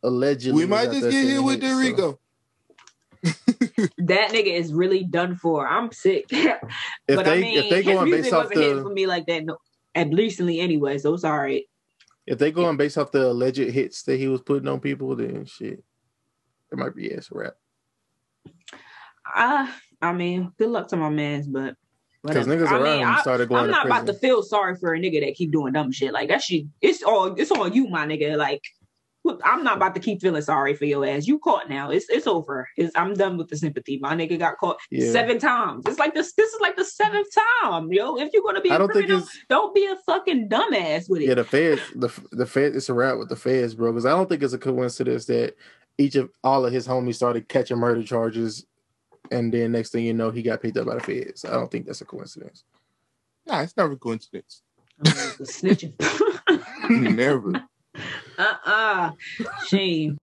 [0.03, 2.19] allegedly we might just get hit with the so- Rico.
[3.99, 5.67] that nigga is really done for.
[5.67, 6.27] I'm sick.
[6.33, 6.61] If
[7.17, 8.91] but they I mean, if they his go on music based off wasn't hitting for
[8.91, 9.57] me like that no,
[9.95, 10.99] at recently anyway.
[10.99, 11.65] So it's all right.
[12.29, 15.17] If they go on based off the alleged hits that he was putting on people,
[15.17, 15.83] then shit,
[16.71, 17.55] it might be ass rap.
[19.25, 21.75] I I mean, good luck to my man's, but
[22.23, 23.65] Because niggas I around mean, I, started going.
[23.65, 24.03] I'm not prison.
[24.03, 26.43] about to feel sorry for a nigga that keep doing dumb shit like that.
[26.43, 28.37] Shit, it's all it's on you, my nigga.
[28.37, 28.63] Like,
[29.45, 31.27] I'm not about to keep feeling sorry for your ass.
[31.27, 31.91] You caught now.
[31.91, 32.69] It's it's over.
[32.77, 33.99] It's, I'm done with the sympathy.
[33.99, 35.11] My nigga got caught Yeah.
[35.13, 35.85] seven times.
[35.87, 36.33] It's like this.
[36.35, 37.29] This is like the seventh
[37.63, 38.17] time, yo.
[38.17, 41.09] If you're gonna be I a don't think criminal, it's don't be a fucking dumbass
[41.11, 41.29] with it.
[41.29, 43.93] yeah the feds the the fed it's a rap with the feds, bro.
[43.93, 45.55] Because I don't think it's a coincidence that
[45.99, 48.67] each of all of his homies started catching murder charges,
[49.31, 51.45] and then next thing you know, he got picked up by the feds.
[51.45, 52.65] I don't think that's a coincidence.
[53.47, 54.63] Nah, it's never a coincidence.
[55.03, 55.95] Snitching.
[57.15, 57.53] never.
[58.39, 59.11] Uh-uh.
[59.67, 60.19] Shame.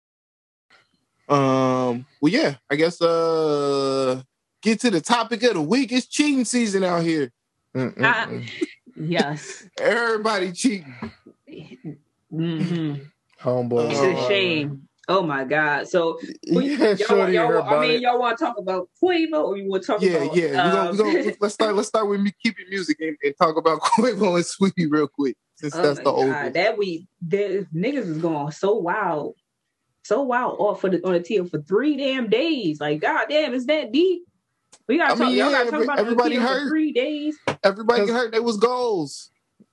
[1.28, 2.06] Um.
[2.22, 2.56] Well, yeah.
[2.70, 3.02] I guess.
[3.02, 4.22] Uh.
[4.62, 5.92] Get to the topic of the week.
[5.92, 7.32] It's cheating season out here.
[7.76, 8.50] Mm-mm-mm.
[8.96, 9.68] Yes.
[9.80, 10.96] Everybody cheating.
[12.32, 12.94] hmm
[13.42, 14.88] Homeboy, It's Uh, a shame.
[15.08, 15.88] Oh my God.
[15.88, 18.02] So yeah, y'all, shorty, y'all, I mean, bonnet.
[18.02, 20.52] y'all want to talk about Quavo or you want to talk Yeah, about yeah.
[20.52, 21.76] We um, let's start.
[21.76, 25.38] Let's start with me keeping music and, and talk about Quavo and Saweetie real quick,
[25.56, 26.54] since Oh that's the God, oldest.
[26.54, 29.36] That we the niggas was going so wild,
[30.04, 32.80] so wild off for the on the TL for three damn days.
[32.80, 34.24] Like, god damn, is that deep?
[34.88, 35.28] We gotta I talk.
[35.28, 36.64] mean, y'all gotta talk about everybody the hurt.
[36.64, 37.38] for three days.
[37.64, 38.32] Everybody Cause- hurt.
[38.34, 39.32] They was goals.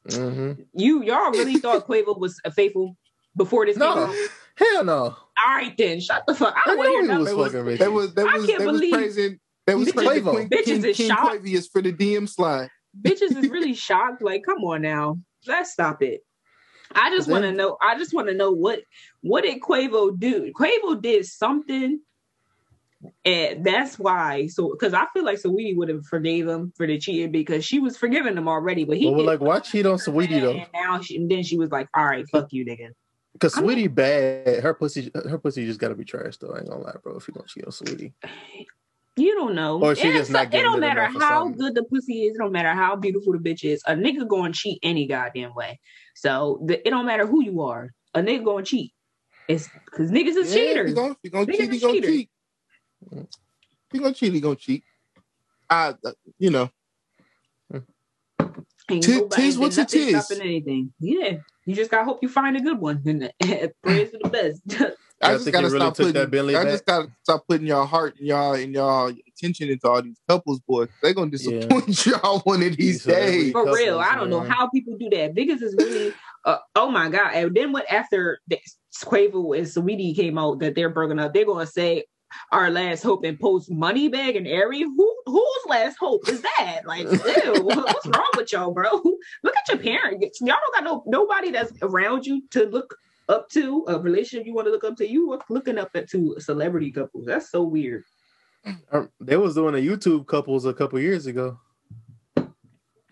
[0.08, 0.64] Mhm.
[0.74, 2.96] You y'all really thought Quavo was a faithful
[3.36, 3.76] before this?
[3.76, 4.06] No.
[4.06, 4.26] came?
[4.56, 4.94] Hell no.
[5.02, 5.16] All
[5.56, 6.54] right then, shut the fuck.
[6.56, 7.24] I I don't want to know hear he nothing.
[7.24, 7.78] was They was, fucking rich.
[7.80, 9.40] they was, they was, can't they was believe- praising.
[9.66, 10.30] They was Bitches- praising Quavo.
[10.34, 11.44] Queen, Bitches King, is King shocked.
[11.44, 12.68] Quavius for the DM slide.
[13.00, 14.22] Bitches is really shocked.
[14.22, 15.18] Like, come on now.
[15.46, 16.24] Let's stop it.
[16.94, 17.76] I just want to know.
[17.80, 18.80] I just want to know what
[19.22, 20.52] what did Quavo do?
[20.52, 22.00] Quavo did something,
[23.24, 24.46] and that's why.
[24.48, 27.78] So, because I feel like Saweetie would have forgave him for the cheating because she
[27.78, 28.84] was forgiving him already.
[28.84, 30.52] But he Well, like, why cheat on Saweetie though?
[30.52, 32.90] And now, she, and then she was like, "All right, fuck you, nigga."
[33.56, 34.62] I mean- Saweetie bad.
[34.62, 36.52] Her pussy, her pussy just gotta be trash though.
[36.52, 37.16] I ain't gonna lie, bro.
[37.16, 38.12] If you gonna cheat on Saweetie,
[39.16, 39.80] You don't know.
[39.82, 42.34] Or she It- just not It don't matter how good the pussy is.
[42.34, 43.82] It don't matter how beautiful the bitch is.
[43.86, 45.78] A nigga going to cheat any goddamn way.
[46.14, 47.90] So the, it don't matter who you are.
[48.14, 48.92] A nigga going to cheat.
[49.48, 50.88] It's because niggas is Yeah, cheaters.
[50.90, 51.72] He gonna, he gonna Niggas cheat.
[51.72, 52.10] He gonna cheaters.
[52.10, 52.30] cheat.
[53.92, 54.32] He gonna cheat.
[54.32, 54.84] He gonna cheat.
[55.68, 56.70] I, uh, you know,
[58.90, 60.26] Ain't Tis- nobody- tis what nothing it is.
[60.26, 60.92] stopping anything.
[60.98, 63.02] Yeah, you just gotta hope you find a good one.
[63.40, 64.60] And praise for the best.
[65.22, 66.12] I I just gotta really stop putting.
[66.14, 66.72] that I back.
[66.72, 70.60] just gotta stop putting y'all heart and y'all and y'all attention into all these couples,
[70.66, 70.88] boys.
[71.02, 73.52] They're gonna disappoint y'all one of these These celebrity days.
[73.52, 75.34] For real, couples, I don't know how people do that.
[75.34, 76.12] Niggas is really,
[76.44, 77.34] uh, oh my god!
[77.34, 78.58] And then what after the
[79.04, 82.04] Quavo and Saweetie came out that they're broken up, they're gonna say
[82.50, 84.82] our last hope and post money bag and Ari.
[84.82, 86.80] Who whose last hope is that?
[86.84, 88.90] Like, ew, what's wrong with y'all, bro?
[89.42, 90.40] Look at your parents.
[90.40, 92.96] Y'all don't got no nobody that's around you to look
[93.28, 95.08] up to a relationship you want to look up to.
[95.08, 97.26] You look- looking up at to celebrity couples.
[97.26, 98.04] That's so weird.
[98.92, 101.58] Um, they was doing a YouTube couples a couple years ago.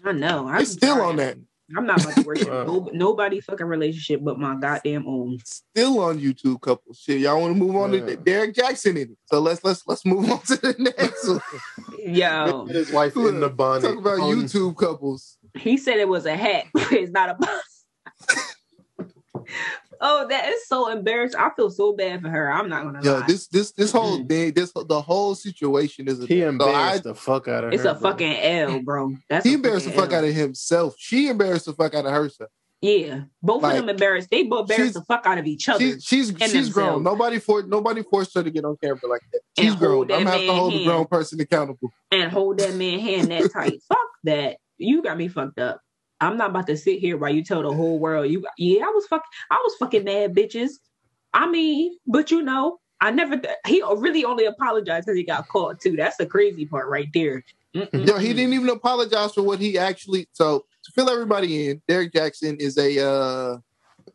[0.05, 0.46] I know.
[0.49, 1.07] I'm They still sorry.
[1.09, 1.37] on that.
[1.77, 2.64] I'm not about to worship Wow.
[2.64, 5.38] no, nobody fucking relationship but my goddamn own.
[5.44, 6.99] Still on YouTube couples.
[6.99, 8.07] Shit, y'all want to move on Yeah.
[8.07, 9.18] to Derrick Jaxn in it.
[9.27, 11.40] So let's let's let's move on to the next one.
[12.14, 13.83] Yo, His wife in the bonnet.
[13.83, 15.37] Talk about on- YouTube couples.
[15.59, 16.64] he said it was a hat.
[16.75, 17.87] it's not a bus.
[20.01, 21.39] oh, that is so embarrassing.
[21.41, 22.51] I feel so bad for her.
[22.53, 23.27] I'm not gonna Yo, lie.
[23.27, 24.29] this this this whole Mm.
[24.29, 27.73] thing, this the whole situation is a He so I- embarrassed the fuck out of
[27.73, 27.91] it's her.
[27.91, 28.11] It's a bro.
[28.11, 29.17] fucking L, bro.
[29.29, 30.19] That's he embarrassed the fuck L.
[30.19, 30.95] out of himself.
[30.99, 32.51] She embarrassed the fuck out of herself.
[32.83, 34.31] Yeah, both Like, of them embarrassed.
[34.31, 35.79] They both embarrassed the fuck out of each other.
[35.85, 37.03] She, she's she's grown.
[37.03, 39.41] Nobody for nobody forced her to get on camera like that.
[39.59, 40.07] And She's grown.
[40.07, 40.87] that I'm gonna have to man hold a hand.
[40.87, 41.91] grown person accountable.
[42.11, 43.83] and hold that man hand that tight.
[43.87, 44.57] Fuck that.
[44.79, 45.83] You got me fucked up.
[46.20, 48.90] I'm not about to sit here while you tell the whole world you yeah, I
[48.90, 50.72] was fuck I was fucking mad bitches.
[51.33, 55.80] I mean, but you know, I never he really only apologized because he got caught
[55.80, 55.96] too.
[55.96, 57.44] That's the crazy part right there.
[57.74, 58.06] Mm-mm-mm.
[58.06, 60.28] Yo, he didn't even apologize for what he actually.
[60.33, 63.04] So to fill everybody in, Derrick Jaxn is a.
[63.06, 63.59] uh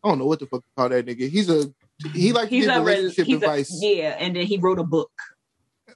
[0.04, 1.30] I don't know what the fuck to call that nigga.
[1.30, 1.74] He's a.
[2.14, 3.80] He like to He's give a, relationship he's a advice.
[3.82, 5.12] yeah, and then he wrote a book.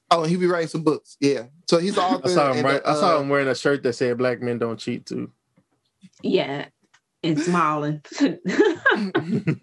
[0.09, 1.17] Oh, and he be writing some books.
[1.19, 1.47] Yeah.
[1.69, 2.29] So he's the author.
[2.29, 2.57] I saw him.
[2.59, 5.05] and, Right, I saw uh, him wearing a shirt that said "Black men don't cheat"
[5.05, 5.31] too.
[6.21, 6.67] Yeah,
[7.23, 8.01] and smiling.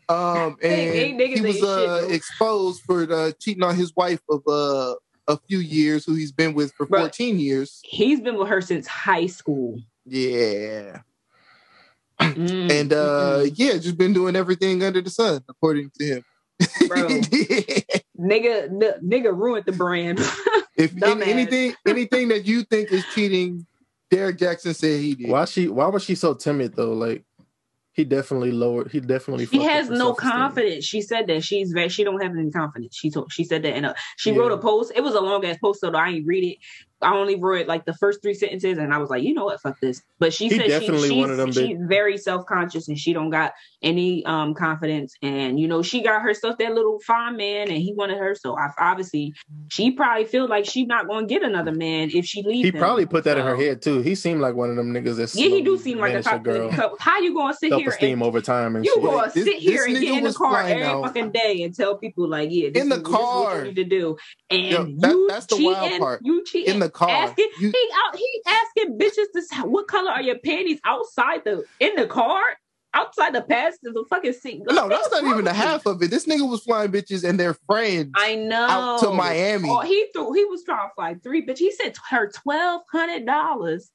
[0.08, 4.94] Um, and he was uh, exposed for uh, cheating on his wife of uh,
[5.26, 7.00] a few years, who he's been with for Bruh.
[7.00, 7.80] 14 years.
[7.82, 9.78] He's been with her since high school.
[10.06, 11.00] Yeah,
[12.20, 13.52] Mm, and uh, mm-mm.
[13.56, 16.24] yeah, just been doing everything under the sun, according to him.
[16.88, 17.08] Bro.
[18.18, 20.18] nigga, n- nigga ruined the brand.
[20.76, 21.26] if Dumbass.
[21.26, 23.66] anything, anything that you think is cheating,
[24.10, 25.30] Derrick Jaxn said he did.
[25.30, 25.68] Why she?
[25.68, 26.92] Why was she so timid though?
[26.92, 27.24] Like
[27.92, 28.90] he definitely lowered.
[28.90, 29.46] He definitely.
[29.46, 30.84] she has no confidence.
[30.84, 31.88] She said that she's very.
[31.88, 32.94] She don't have any confidence.
[32.94, 33.32] She told.
[33.32, 33.94] She said that in a.
[34.18, 34.40] She Yeah.
[34.40, 34.92] wrote a post.
[34.94, 36.58] It was a long ass post, so I ain't read it.
[37.02, 39.60] I only read like the first three sentences, and I was like, you know what,
[39.60, 40.02] fuck this.
[40.18, 42.98] But she He said definitely she, one of them she's, big- very self conscious and
[42.98, 45.14] she don't got any um confidence.
[45.22, 48.34] And you know, she got herself that little fine man, and he wanted her.
[48.34, 49.34] So I've, obviously,
[49.70, 52.68] she probably feel like she's not going to get another man if she leaves.
[52.70, 52.78] He him.
[52.80, 54.00] probably put that in her head too.
[54.00, 56.42] He seemed like one of them niggas that Yeah, he do seem like a top
[56.42, 56.70] girl.
[56.98, 59.02] How you gonna sit here esteem and over time and you shit.
[59.02, 61.04] gonna This- sit here and get in the car every out.
[61.04, 63.58] fucking day and tell people like, yeah, this In the is, this is what car.
[63.58, 64.16] you need to do,
[64.50, 66.20] and Yo, that- you that's the cheating, wild part.
[66.24, 67.10] you cheating in the car.
[67.10, 71.64] asking, You- he out, he asking bitches this, what color are your panties outside the
[71.80, 72.42] in the car,
[72.94, 74.62] outside the passenger the fucking seat.
[74.66, 76.10] no, that's not even the half of it.
[76.10, 78.66] This nigga was flying bitches and their friends I know.
[78.68, 79.68] out to Miami.
[79.70, 80.32] Oh, he threw.
[80.32, 81.58] He was trying to fly three, bitch.
[81.58, 83.90] He said her twelve hundred dollars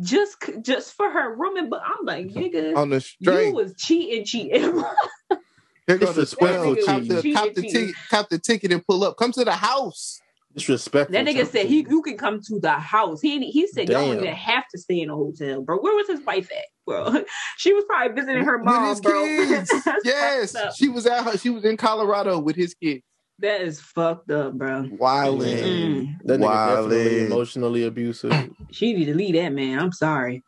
[0.00, 2.76] just just for her room, and but I'm like, nigga.
[2.76, 4.82] on the You was cheating, cheating.
[5.88, 6.86] Here goes the Disrespectful twelve.
[6.86, 7.08] Cop cheating.
[7.16, 7.72] the, cop the Cheating.
[7.86, 7.96] ticket.
[8.10, 9.16] Cop the ticket and pull up.
[9.16, 10.20] Come to the house.
[10.54, 11.12] Disrespectful.
[11.12, 13.20] that nigga said he you can come to the house.
[13.20, 15.78] He he said y'all don't even have to stay in a hotel, bro.
[15.78, 17.24] Where was his wife at, bro?
[17.58, 19.24] She was probably visiting her with mom, his bro.
[19.24, 19.72] kids.
[20.04, 21.38] Yes, she was at her.
[21.38, 23.02] She was in Colorado with his kids.
[23.38, 24.84] that is fucked up, bro.
[24.84, 25.62] Wildin'.
[25.62, 26.16] Mm.
[26.24, 28.32] That nigga definitely emotionally abusive.
[28.72, 29.78] She need to leave that man.
[29.78, 30.42] I'm sorry.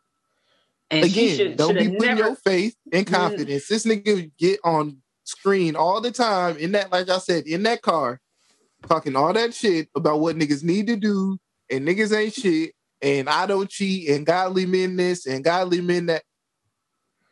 [0.91, 2.19] And she Again, should don't be putting never.
[2.19, 3.67] your faith and confidence.
[3.67, 7.81] This nigga get on screen all the time in that, like I said, in that
[7.81, 8.19] car,
[8.85, 11.37] talking all that shit about what niggas need to do,
[11.69, 12.71] and niggas ain't shit,
[13.01, 16.23] and I don't cheat, and godly men this and godly men that.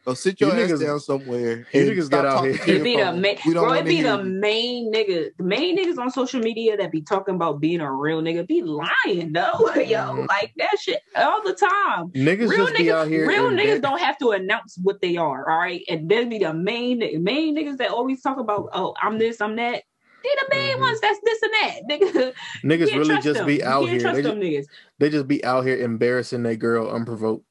[0.06, 1.66] Go sit your You ass niggas- down somewhere.
[1.72, 2.52] you and niggas stop get out here.
[2.56, 3.22] It your be the phone.
[3.22, 3.72] main, bro.
[3.72, 7.62] It be the main nigga, the main niggas on social media that be talking about
[7.62, 8.46] being a real nigga.
[8.46, 10.28] Be lying though, yo, Mhm.
[10.28, 12.10] like that shit all the time.
[12.10, 13.28] Niggas real just be out niggas, here.
[13.30, 15.82] real niggas bed- don't have to announce what they are, all right.
[15.88, 19.56] And then be the main main niggas that always talk about, oh, I'm this, I'm
[19.56, 19.84] that.
[20.24, 20.82] They the main Mhm.
[20.82, 22.34] ones that's this and that, nigga.
[22.64, 23.46] Niggas really just them.
[23.48, 24.00] be out here.
[24.00, 24.66] Trust They them just, niggas.
[25.00, 27.46] they just be out here embarrassing their girl unprovoked.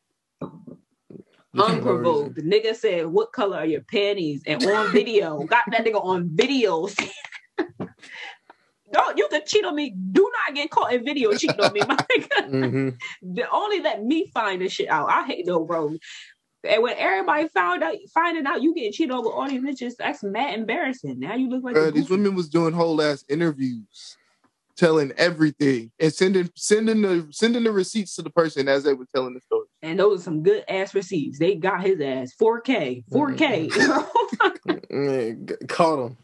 [1.55, 2.35] Just for no Unprovoked.
[2.37, 6.31] The nigga said, "What color are your panties?" And on video, got that nigga on
[6.33, 6.89] video.
[8.93, 9.95] Don't you can cheat on me.
[10.13, 12.47] Do not get caught in video cheating on me, my nigga.
[12.49, 12.89] hmm
[13.35, 15.09] The- Only let me find this shit out.
[15.11, 15.97] I hate no bro.
[16.65, 20.23] And when everybody found out, finding out you getting cheated over all these bitches, that's
[20.23, 21.19] mad embarrassing.
[21.19, 24.17] Now you look like a these women was doing whole ass interviews,
[24.77, 29.07] telling everything and sending sending the sending the receipts to the person as they were
[29.15, 29.67] telling the story.
[29.83, 31.39] and those are some good ass receipts.
[31.39, 33.71] They got his ass 4K, 4K.
[34.91, 36.17] Mm, Caught him.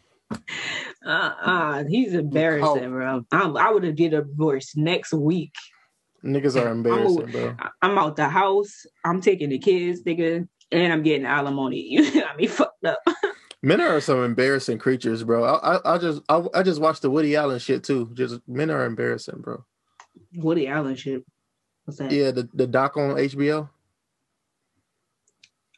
[1.04, 3.24] uh uh, he's embarrassing, bro.
[3.32, 5.54] I'm, I would have did a divorce next week.
[6.24, 7.56] Niggas are embarrassing, bro.
[7.58, 8.86] I- I'm out the house.
[9.04, 11.80] I'm taking the kids, nigga, and I'm getting alimony.
[11.90, 12.98] You got me fucked up.
[13.62, 15.42] Men are some embarrassing creatures, bro.
[15.44, 18.08] I, I, I just, I, I just watched the Woody Allen shit too.
[18.14, 19.64] Just men are embarrassing, bro.
[20.36, 21.24] Woody Allen shit.
[21.84, 22.12] What's that?
[22.12, 23.68] Yeah, the, the doc on HBO.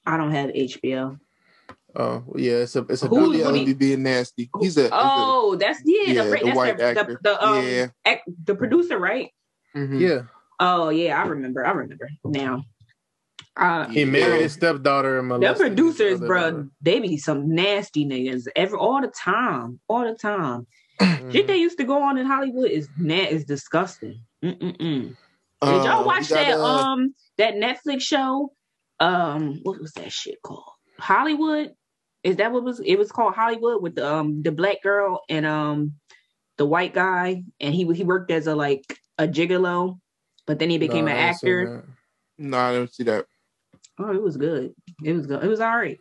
[0.06, 1.18] I don't have HBO.
[1.96, 4.50] Oh, yeah, it's a, it's a Who- Woody Woody- Allen be being nasty.
[4.60, 7.18] He's a, he's a Oh, that's yeah, Yeah, the, the that's white the, actor.
[7.22, 7.86] The, the, um, Yeah.
[8.04, 9.30] ac- the producer, right?
[9.76, 10.00] Mhm.
[10.00, 10.22] yeah.
[10.58, 11.64] Oh yeah, I remember.
[11.66, 12.64] I remember now.
[13.56, 17.52] Uh, He married his stepdaughter and the molested his producers, other bro, they be some
[17.54, 20.66] nasty niggas every all the time, all the time.
[21.00, 21.32] Mhm.
[21.32, 24.22] Shit they used to go on in Hollywood is net is disgusting.
[24.44, 24.78] Mm-mm-mm.
[24.82, 25.16] Did
[25.62, 28.52] Um, y'all you watch got, that uh, um that Netflix show?
[28.98, 30.64] Um, what was that shit called?
[30.98, 31.72] Hollywood?
[32.22, 35.46] Is that what was it was called Hollywood with the um the black girl and
[35.46, 35.94] um
[36.58, 38.84] the white guy and he he worked as a like
[39.20, 39.98] a gigolo,
[40.46, 41.88] but then he became No, an I ain't seen actor.
[42.38, 43.26] No, I didn't see that.
[43.98, 44.72] Oh, it was good.
[45.04, 45.44] It was good.
[45.44, 45.98] It was all right.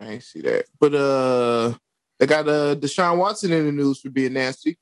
[0.00, 0.66] I ain't see that.
[0.78, 1.74] But uh,
[2.18, 4.78] they got uh Deshaun Watson in the news for being nasty.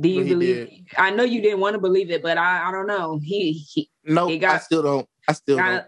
[0.00, 0.68] Do you believe?
[0.68, 0.70] did.
[0.98, 3.20] I know you didn't want to believe it, but I I don't know.
[3.22, 5.08] He he No, He got- I still don't.
[5.28, 5.84] I still don't.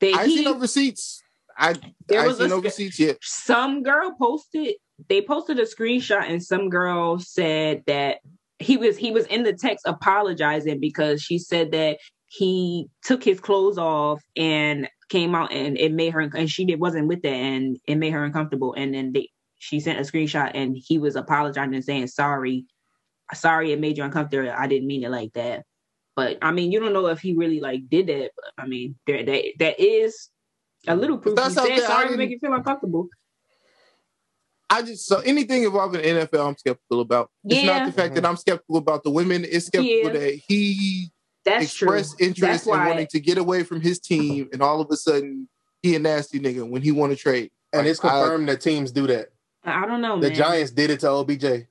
[0.00, 1.22] they I he, seen no receipts.
[1.56, 1.74] I
[2.06, 3.18] There I was seen a no receipts yet.
[3.22, 4.76] some girl posted
[5.08, 8.18] they posted a screenshot and some girl said that
[8.62, 11.98] he was he was in the text apologizing because she said that
[12.28, 16.80] he took his clothes off and came out and it made her and she did
[16.80, 18.74] wasn't with that and it made her uncomfortable.
[18.74, 22.64] And then they she sent a screenshot and he was apologizing and saying sorry
[23.34, 24.50] sorry it made you uncomfortable.
[24.56, 25.64] I didn't mean it like that.
[26.16, 28.96] But i mean you don't know if he really like did that but i mean
[29.06, 30.28] there that that is
[30.86, 33.08] a little proof that's he said sorry to make you feel uncomfortable
[34.72, 37.30] I just so anything involving NFL, I'm skeptical about.
[37.44, 37.78] It's Yeah.
[37.78, 39.44] not the fact that I'm skeptical about the women.
[39.44, 40.12] It's skeptical Yeah.
[40.12, 41.10] that he
[41.44, 41.88] That's true.
[41.94, 44.96] expressed interest That's in wanting to get away from his team, and all of a
[44.96, 45.48] sudden
[45.82, 47.50] he a nasty nigga when he want to trade.
[47.72, 49.28] And it's Like, I- confirmed that teams do that.
[49.64, 50.36] I don't know, The man.
[50.36, 51.66] Giants did it to OBJ.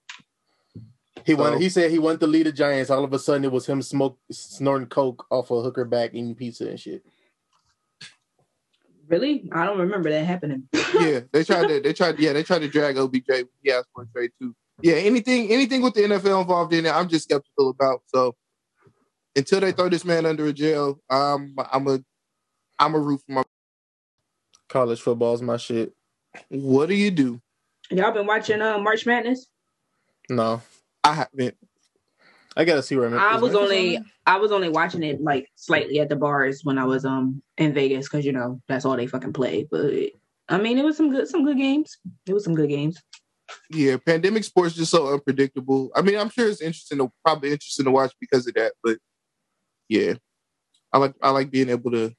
[1.26, 1.62] He So- wanted.
[1.62, 2.90] He said he wanted to lead the Giants.
[2.90, 6.34] All of a sudden, it was him smoke snorting coke off a hooker back, eating
[6.36, 7.04] pizza and shit.
[9.12, 9.50] Really?
[9.52, 10.70] I don't remember that happening.
[10.74, 11.82] yeah, they tried to.
[11.82, 12.18] They tried.
[12.18, 13.46] Yeah, they tried to drag OBJ.
[13.62, 14.56] He asked for a trade too.
[14.82, 18.04] Yeah, anything, anything with the NFL involved in it, I'm just skeptical about.
[18.08, 18.36] So
[19.36, 22.00] until they throw this man under a jail, um, I'm a,
[22.80, 23.44] I'm a root for my.
[24.70, 25.92] College football's my shit.
[26.48, 27.42] What do you do?
[27.90, 29.48] Y'all been watching uh, March Madness?
[30.30, 30.62] No,
[31.04, 31.58] I haven't.
[32.58, 33.14] I gotta see where I'm.
[33.14, 36.78] I was only on I was only watching it like slightly at the bars when
[36.78, 39.68] I was um in Vegas because you know that's all they fucking play.
[39.70, 39.94] But
[40.50, 41.98] I mean, it was some good some good games.
[42.28, 43.02] It was some good games.
[43.70, 45.92] Yeah, pandemic sports just so unpredictable.
[45.96, 48.74] I mean, I'm sure it's interesting to probably interesting to watch because of that.
[48.84, 48.98] But
[49.88, 50.16] yeah,
[50.92, 52.14] I like I like being able to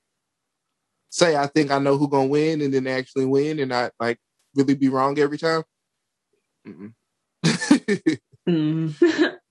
[1.11, 4.18] say I think I know who gonna win and then actually win and not like
[4.54, 5.62] really be wrong every time.
[6.66, 6.94] Mm-mm.
[8.48, 8.92] Mm.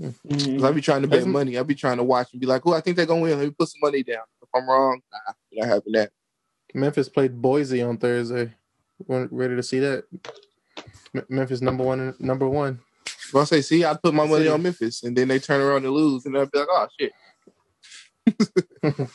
[0.00, 0.64] Cause Mm.
[0.64, 1.58] I be trying to bet That's- money.
[1.58, 3.38] I be trying to watch and be like, "Oh, I think they're gonna win.
[3.38, 6.10] Let me put some money down." If I'm wrong, nah, not having that.
[6.74, 8.52] Memphis played Boise on Thursday.
[9.08, 10.04] Ready to see that?
[11.14, 12.14] M- Memphis number one.
[12.18, 12.80] Number one.
[13.06, 14.50] If I say, "See, I put my money See.
[14.50, 17.12] on Memphis," and then they turn around and lose, and I'd be like, "Oh shit."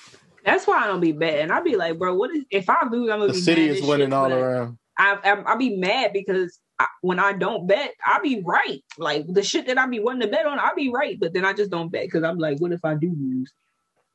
[0.45, 1.49] That's why I don't be betting.
[1.49, 3.09] I be like, bro, what is if I lose?
[3.09, 4.77] I'm gonna The be city mad is winning shit, all around.
[4.97, 8.83] I, I I be mad because I, when I don't bet, I be right.
[8.97, 11.45] Like the shit that I be wanting to bet on, I be right, but then
[11.45, 13.53] I just don't bet because I'm like, what if I do lose?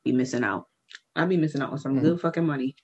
[0.05, 0.65] Be missing out.
[1.15, 2.01] I be missing out on some Mhm.
[2.01, 2.75] good fucking money.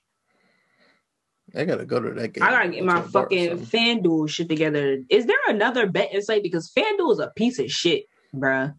[1.54, 2.44] I gotta go to that game.
[2.44, 3.58] I gotta get my It's a bar or fucking.
[3.66, 4.98] FanDuel shit together.
[5.08, 6.42] Is there another betting site?
[6.42, 8.04] Because FanDuel is a piece of shit,
[8.34, 8.74] bruh.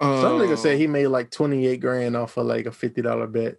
[0.00, 3.02] Some nigga Uh, said he made like twenty eight grand off of like a fifty
[3.02, 3.56] dollar bet.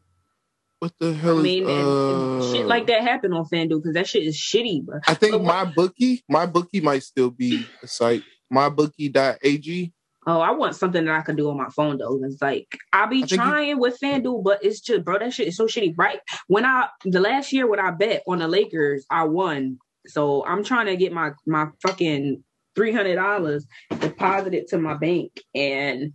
[0.80, 1.39] What the hell?
[1.39, 4.23] I mean, is, and, and uh, shit like that happened on FanDuel because that shit
[4.23, 4.99] is shitty, bro.
[5.07, 8.23] I think But what- my bookie, my bookie might still be a site.
[8.53, 9.93] Mybookie.ag.
[10.28, 12.19] Oh, I want something that I can do on my phone though.
[12.23, 15.34] It's like I be I think you- trying with FanDuel, but it's just bro, that
[15.34, 15.93] shit is so shitty.
[15.97, 19.78] Right when I the last year when I bet on the Lakers, I won.
[20.07, 22.43] So I'm trying to get my my fucking
[22.76, 23.65] three hundred dollars
[23.99, 26.13] deposited to my bank, and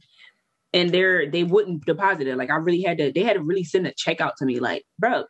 [0.73, 2.37] and they're they wouldn't deposit it.
[2.37, 4.61] Like I really had to, they had to really send a check out to me.
[4.61, 5.25] Like, bro,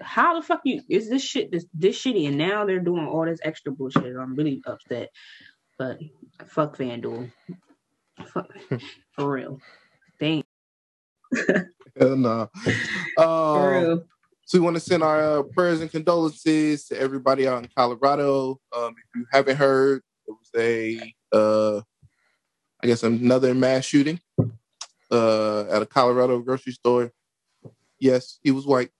[0.00, 2.26] how the fuck you is this shit this this shitty?
[2.28, 4.16] And now they're doing all this extra bullshit.
[4.16, 5.10] I'm really upset.
[5.78, 5.98] But
[6.46, 7.30] fuck FanDuel.
[8.26, 8.48] Fuck
[9.12, 9.58] for real.
[10.20, 10.44] Thank
[11.98, 12.50] Hell no.
[13.16, 14.04] for Um, real.
[14.46, 18.60] so we want to send our uh, prayers and condolences to everybody out in Colorado.
[18.76, 21.80] Um, if you haven't heard, it was a, uh,
[22.82, 24.20] I guess another mass shooting
[25.12, 27.12] uh, at a Colorado grocery store.
[27.98, 28.90] Yes, he was white.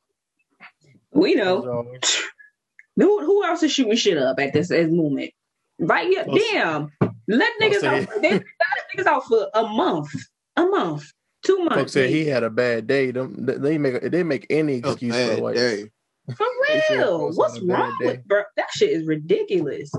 [1.13, 1.87] We know.
[2.97, 5.31] Who, who else is shooting shit up at this, this moment?
[5.79, 6.13] Right?
[6.13, 6.93] Yeah, damn.
[7.27, 8.09] Let niggas say- out.
[8.21, 8.43] They let
[8.95, 10.11] niggas out for a month.
[10.57, 11.11] A month.
[11.43, 11.75] Two months.
[11.75, 13.11] Folks said he had a bad day.
[13.11, 15.57] Them they make they make any A excuse bad for white.
[15.57, 15.91] day.
[16.37, 16.47] For
[16.91, 17.33] real.
[17.33, 18.43] What's on a bad wrong with bro?
[18.57, 19.91] That shit is ridiculous.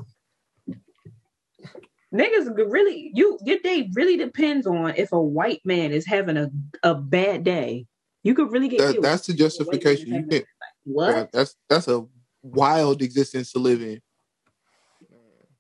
[2.14, 6.52] Niggas really you your day really depends on if a white man is having a,
[6.84, 7.88] a bad day.
[8.24, 10.14] You could really get That, that's the justification.
[10.14, 10.46] You can't.
[10.84, 11.32] what?
[11.32, 12.06] That's that's a
[12.44, 14.00] wild existence to live in.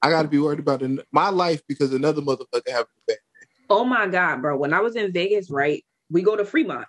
[0.02, 3.18] I got to be worried about in my life because another motherfucker having a bad.
[3.40, 3.48] day.
[3.70, 4.58] Oh my god, bro!
[4.58, 6.88] When I was in Vegas, right, we go to Fremont.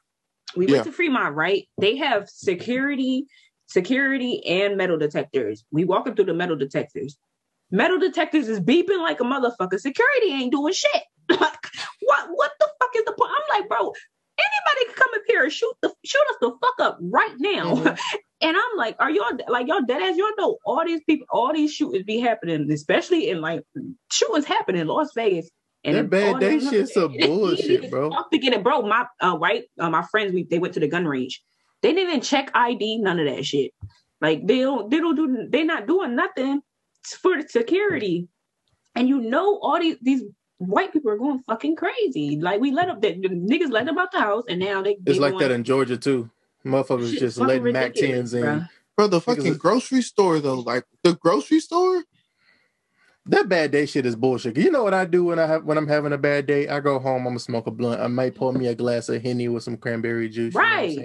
[0.56, 0.72] We Yeah.
[0.72, 1.66] went to Fremont, right?
[1.78, 3.26] They have security,
[3.66, 5.64] security, and metal detectors.
[5.70, 7.16] We walk walking through the metal detectors.
[7.74, 9.78] Metal detectors is beeping like a motherfucker.
[9.80, 11.02] Security ain't doing shit.
[12.00, 12.28] What?
[12.30, 13.30] What the fuck is the point?
[13.34, 13.78] I'm like, bro,
[14.38, 17.74] anybody can come up here and shoot the shoot us the fuck up right now.
[17.76, 17.98] Mhm.
[18.40, 20.18] And I'm like, are y'all like y'all dead ass?
[20.18, 23.62] Y'all know all these people, all these shootings be happening, especially in like
[24.12, 25.48] shootings happen in Las Vegas.
[25.82, 28.12] And That bad all day those- shit some bullshit, bro.
[28.12, 28.82] I'm thinking it, bro.
[28.82, 31.42] My uh, right, uh, my friends, we they went to the gun range.
[31.80, 33.70] They didn't check ID, none of that shit.
[34.20, 36.60] Like they don't, they don't do, they're not doing nothing
[37.06, 38.28] for the security.
[38.94, 40.22] And you know, all these these
[40.58, 42.38] white people are going fucking crazy.
[42.40, 44.96] Like we let them, the, the niggas let them out the house, and now they.
[45.06, 46.30] It's like going- that in Georgia too.
[46.64, 48.42] Motherfuckers shit just letting Mac ridiculous, tens in.
[48.42, 48.68] bruh.
[48.96, 52.04] Bro, the fucking grocery store though, like the grocery store.
[53.26, 54.56] That bad day shit is bullshit.
[54.58, 56.68] You know what I do when I have when I'm having a bad day?
[56.68, 57.22] I go home.
[57.26, 58.00] I'm gonna smoke a blunt.
[58.00, 60.54] I might pour me a glass of henny with some cranberry juice.
[60.54, 60.98] you know Right.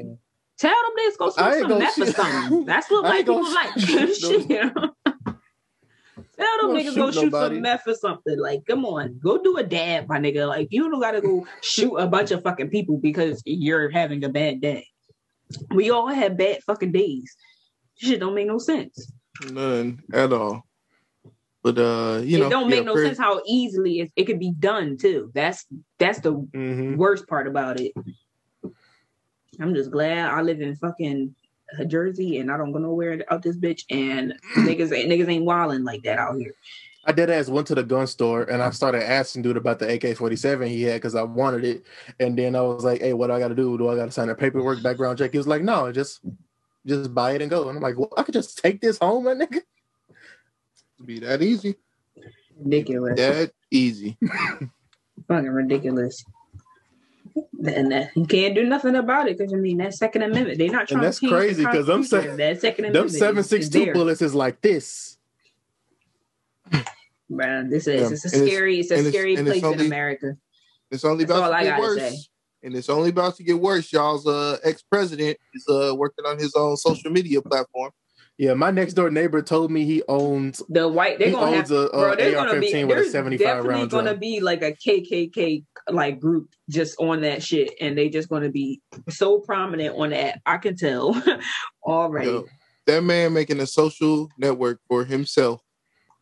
[0.57, 2.65] Tell them they go I smoke some meth or something.
[2.65, 3.79] That's what I white ain't people gonna like.
[3.79, 4.73] Shit.
[6.39, 7.55] Tell them niggas go shoot shoot nobody.
[7.55, 8.39] some meth or something.
[8.39, 10.47] Like, come on, go do a dab, my nigga.
[10.47, 14.29] Like, you don't gotta go shoot a bunch of fucking people because you're having a
[14.29, 14.87] bad day.
[15.71, 17.35] We all have bad fucking days.
[17.97, 19.11] Shit don't make no sense.
[19.51, 20.63] None at all.
[21.61, 24.39] But uh, you it know, don't make yeah, no sense how easily it, it could
[24.39, 25.31] be done too.
[25.33, 25.65] That's
[25.97, 26.95] that's the Mhm.
[26.95, 27.91] worst part about it.
[29.59, 31.35] I'm just glad I live in fucking
[31.87, 35.83] Jersey and I don't go nowhere out this bitch and niggas ain't niggas ain't wilding
[35.83, 36.53] like that out here.
[37.05, 39.91] I dead ass went to the gun store and I started asking dude about the
[39.93, 41.83] AK forty seven he had because I wanted it.
[42.19, 43.77] And then I was like, "Hey, what do I got to do?
[43.77, 46.21] Do I got to sign a paperwork, background check?" He was like, "No, just
[46.85, 49.25] just buy it and go." And I'm like, "Well, I could just take this home,
[49.25, 49.61] my nigga."
[51.05, 51.75] be that easy.
[52.57, 53.17] Ridiculous.
[53.17, 54.17] That easy.
[55.27, 56.25] Fucking ridiculous.
[57.65, 60.57] And that, you can't do nothing about it because I mean that Second Amendment.
[60.57, 62.31] They're not trying And that's to change the crazy 'cause them Constitution.
[62.31, 63.13] se- that Second Amendment.
[63.13, 65.17] is- seven six two bullets is like this.
[67.29, 68.09] Man, this is Yeah.
[68.09, 70.37] it's a And it's- scary, it's a scary it's place in America.
[70.89, 71.99] It's only about to get worse.
[71.99, 72.17] say.
[72.63, 73.93] And it's only about to get worse.
[73.93, 77.91] Y'all's uh, ex president is uh, working on his own social media platform.
[78.39, 81.71] Yeah, my next door neighbor told me he owns The white they're gonna owns have
[81.71, 83.91] a, bro, a there's AR gonna be fifteen with a there's seventy five definitely round
[83.91, 84.19] gonna drum.
[84.21, 88.81] be like a KKK like group just on that shit, and they just gonna be
[89.09, 90.39] so prominent on that.
[90.45, 91.21] I can tell
[91.83, 92.27] already.
[92.29, 92.45] Yo,
[92.87, 95.61] that man making a social network for himself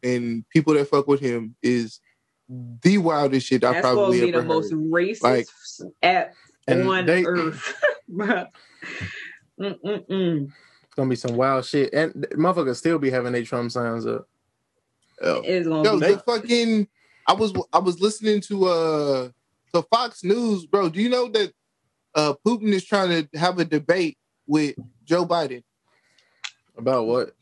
[0.04, 2.00] and people that fuck with him is
[2.82, 4.80] the wildest shit I That's gonna probably be ever the most heard.
[4.80, 5.48] racist Like-
[6.02, 6.34] app
[6.68, 7.74] And on they- earth.
[9.60, 10.48] Mm-mm-mm.
[10.98, 14.28] It's gonna be some wild shit, and motherfuckers still be having their Trump signs up.
[15.22, 16.88] Yo, It's gonna Yo, be they fucking.
[17.28, 19.30] I was I was listening to uh
[19.76, 20.90] to Fox News, bro.
[20.90, 21.54] Do you know that
[22.16, 24.18] uh Putin is trying to have a debate
[24.48, 24.74] with
[25.04, 25.62] Joe Biden
[26.76, 27.36] About what?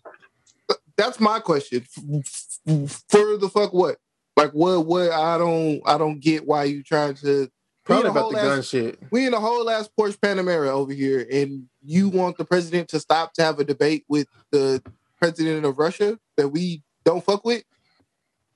[0.98, 1.86] that's my question.
[1.98, 3.96] F- f- For the fuck what?
[4.36, 4.86] Like what?
[4.86, 5.12] What?
[5.14, 5.82] I don't.
[5.86, 7.50] I don't get why you trying to.
[7.86, 9.00] Probably We in about the whole gun ass- shit.
[9.12, 13.00] We in a whole ass Porsche Panamera over here, and you want the president to
[13.00, 14.82] stop to have a debate with the
[15.20, 17.64] president of Russia that we don't fuck with.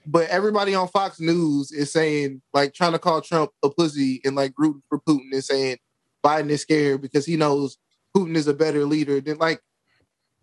[0.08, 4.36] But everybody on Fox News is saying, like, trying to call Trump a pussy and
[4.36, 5.78] like rooting for Putin and saying
[6.26, 7.78] Biden is scared because he knows
[8.18, 9.22] Putin is a better leader.
[9.22, 9.62] than like,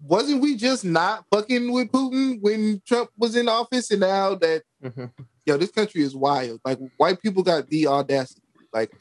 [0.01, 3.91] wasn't we just not fucking with Putin when Trump was in office?
[3.91, 5.11] And now that, Mhm.
[5.47, 6.61] yo, this country is wild.
[6.65, 8.43] Like, white people got the audacity.
[8.77, 8.93] Like,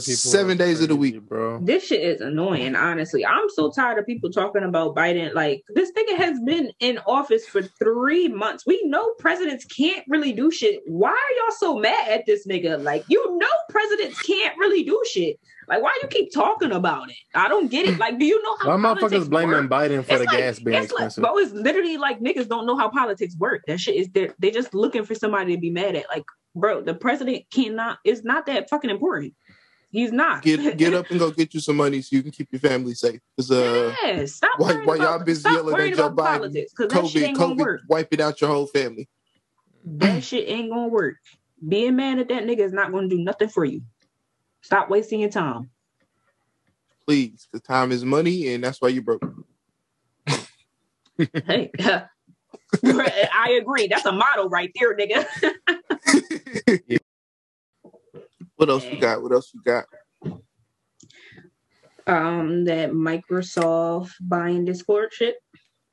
[0.00, 1.20] Seven are days of the week.
[1.28, 1.58] bro.
[1.60, 3.26] This shit is annoying, honestly.
[3.26, 5.34] I'm so tired of people talking about Biden.
[5.34, 8.64] Like, this nigga has been in office for three months.
[8.66, 10.80] We know presidents can't really do shit.
[10.86, 12.82] Why are y'all so mad at this nigga?
[12.82, 15.38] Like, you know, presidents can't really do shit.
[15.68, 17.16] Like, why you keep talking about it?
[17.34, 17.98] I don't get it.
[17.98, 19.66] Like, do you know how Why motherfuckers blaming work?
[19.70, 22.64] Biden for It's the like- gas being it's like, bro, it's literally like niggas don't
[22.66, 23.62] know how politics work.
[23.66, 26.06] That shit is they're they just looking for somebody to be mad at.
[26.08, 26.24] Like,
[26.54, 27.98] bro, the president cannot.
[28.04, 29.34] It's not that fucking important.
[29.90, 30.42] He's not.
[30.42, 32.94] get get up and go get you some money so you can keep your family
[32.94, 33.20] safe.
[33.38, 34.58] Uh, Yes, stop.
[34.58, 37.36] why- worrying why y'all busy stop yelling at Joe Biden, Politics, because that shit COVID,
[37.38, 37.80] gonna COVID work.
[37.88, 39.08] wiping out your whole family.
[39.84, 41.16] That shit ain't gonna work.
[41.68, 43.82] Being mad at that nigga is not gonna do nothing for you.
[44.62, 45.68] Stop wasting your time.
[47.06, 49.22] Please, because time is money, and that's why you broke.
[51.44, 51.70] Hey,
[52.84, 53.86] I agree.
[53.88, 55.26] That's a motto right there, nigga.
[58.56, 59.22] what else you got?
[59.22, 59.84] What else you got?
[62.06, 65.36] Um, that Microsoft buying Discord shit.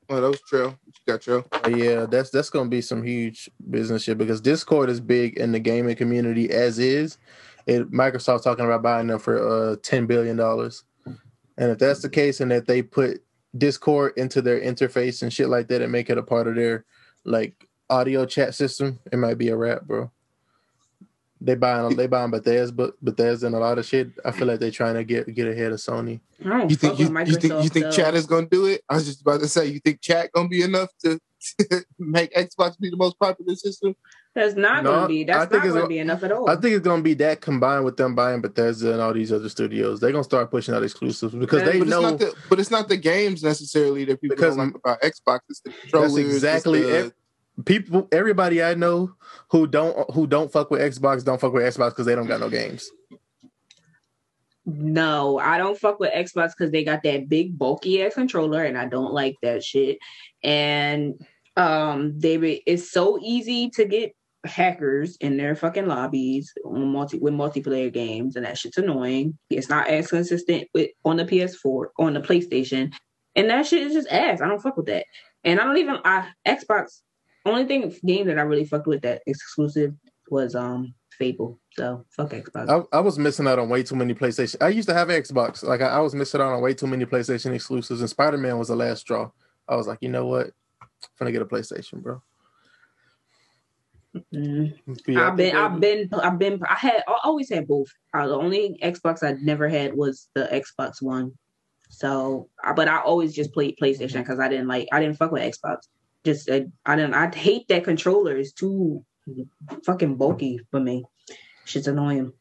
[0.08, 0.70] Oh, that was Trail.
[0.70, 1.46] What you got, Trail?
[1.52, 5.52] Uh, yeah, that's that's gonna be some huge business shit because Discord is big in
[5.52, 7.18] the gaming community as is.
[7.66, 12.08] It Microsoft talking about buying them for uh ten billion dollars, and if that's the
[12.08, 13.22] case, and that they put
[13.56, 16.84] Discord into their interface and shit like that, and make it a part of their
[17.24, 20.10] like audio chat system, it might be a wrap, bro.
[21.42, 24.10] They buying they buying Bethesda, but Bethesda and a lot of shit.
[24.24, 26.20] I feel like they're trying to get get ahead of Sony.
[26.44, 27.90] I don't You think fuck you, you think you think though.
[27.92, 28.82] chat is gonna do it?
[28.90, 31.18] I was just about to say, you think chat gonna be enough to
[31.98, 33.96] make Xbox be the most popular system?
[34.34, 35.22] That's not No, gonna be.
[35.22, 36.48] I That's think not it's gonna a- be enough at all.
[36.48, 39.48] I think it's gonna be that combined with them buying Bethesda and all these other
[39.48, 39.98] studios.
[39.98, 42.60] They're gonna start pushing out exclusives because Yeah, they But it's know not the but
[42.60, 45.40] it's not the games necessarily that people Because- don't like about Xbox.
[45.48, 46.16] It's the controllers.
[46.18, 47.14] it's exactly the- it.
[47.64, 48.08] People.
[48.12, 49.12] Everybody I know
[49.50, 52.40] who don't who don't fuck with Xbox don't fuck with Xbox because they don't got
[52.40, 52.90] no games.
[54.66, 58.76] No, I don't fuck with Xbox because they got that big bulky ass controller, and
[58.76, 59.98] I don't like that shit.
[60.42, 61.14] And
[61.56, 62.36] um, they
[62.66, 68.36] it's so easy to get hackers in their fucking lobbies on multi with multiplayer games,
[68.36, 69.38] and that shit's annoying.
[69.48, 72.92] It's not as consistent with on the PS4 on the PlayStation,
[73.34, 74.40] and that shit is just ass.
[74.40, 75.06] I don't fuck with that,
[75.44, 77.00] and I don't even I Xbox.
[77.46, 79.94] Only thing game that I really fucked with that exclusive
[80.30, 81.60] was um Fable.
[81.72, 82.86] So fuck Xbox.
[82.92, 84.56] I, I was missing out on way too many PlayStation.
[84.62, 85.62] I used to have Xbox.
[85.62, 88.58] Like I, I was missing out on way too many PlayStation exclusives, and Spider Man
[88.58, 89.30] was the last straw.
[89.68, 90.46] I was like, you know what?
[90.80, 90.88] I'm
[91.18, 92.22] gonna get a PlayStation, bro.
[94.34, 94.78] Mm.
[95.06, 97.88] Yeah, I I've been, I've been, I've been, I had, I always had both.
[98.14, 101.32] Uh, the only Xbox I never had was the Xbox One.
[101.90, 105.42] So, but I always just played PlayStation because I didn't like, I didn't fuck with
[105.42, 105.80] Xbox.
[106.24, 108.36] Just, uh, I didn't, I hate that controller.
[108.36, 109.04] It's too
[109.84, 111.04] fucking bulky for me.
[111.64, 112.32] Shit's annoying.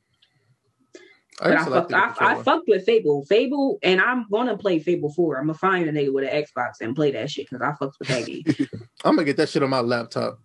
[1.42, 3.24] I, I, fucked, I, I fucked with Fable.
[3.26, 5.38] Fable, and I'm gonna play Fable Four.
[5.38, 7.94] I'm gonna find a nigga with an Xbox and play that shit because I fucks
[8.00, 8.44] with that game.
[9.06, 10.40] I'm gonna get that shit on my laptop.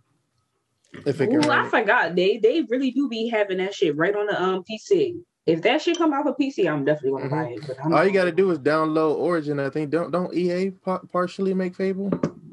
[1.05, 2.15] If it Ooh, I forgot.
[2.15, 5.21] They they really do be having that shit right on the um PC.
[5.47, 7.67] If that shit come out for PC, I'm definitely gonna buy it.
[7.67, 9.61] But I'm All you gotta do is download Origin.
[9.61, 12.11] I think don't don't EA pa- partially make Fable?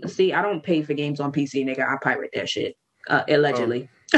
[0.07, 0.33] see.
[0.33, 1.87] I don't pay for games on PC, nigga.
[1.87, 2.75] I pirate that shit
[3.07, 3.87] uh, allegedly.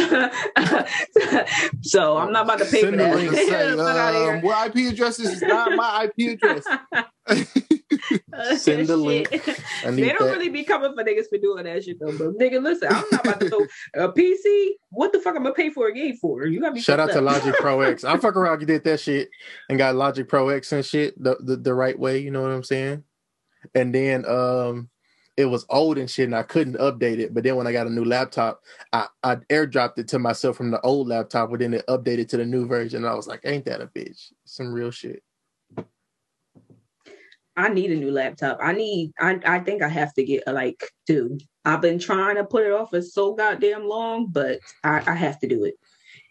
[1.84, 3.16] so I'm not about to pay Send for that.
[3.16, 3.32] link.
[3.32, 4.36] Say, Fuck outta here.
[4.38, 6.66] um, what IP address is not my IP address?
[8.58, 9.30] Send the link.
[9.30, 9.60] Shit.
[9.86, 10.34] I need They don't that.
[10.34, 12.34] really be coming for niggas for doing that shit though, bro.
[12.34, 13.60] Nigga, listen, I'm not about to throw
[14.06, 14.72] a PC.
[14.90, 16.46] What the fuck I'm gonna pay for a game for?
[16.46, 16.82] You got me.
[16.82, 17.22] Shout out fucked to.
[17.22, 18.04] Logic Pro X.
[18.04, 19.30] I fuck around, you did that shit
[19.70, 22.20] and got Logic Pro X and shit the, the the right way.
[22.20, 23.04] You know what I'm saying?
[23.76, 24.90] And then um,
[25.38, 27.34] it was old and shit, and I couldn't update it.
[27.34, 28.62] But then when I got a new laptop,
[28.92, 32.38] I I airdropped it to myself from the old laptop, but then it updated to
[32.38, 33.04] the new version.
[33.04, 34.32] And I was like, ain't that a bitch?
[34.46, 35.24] Some real shit.
[37.56, 38.60] I need a new laptop.
[38.62, 39.12] I need.
[39.20, 39.40] I.
[39.46, 41.38] I think I have to get a, like two.
[41.66, 45.40] I've been trying to put it off for so goddamn long, but I, I have
[45.40, 45.76] to do it,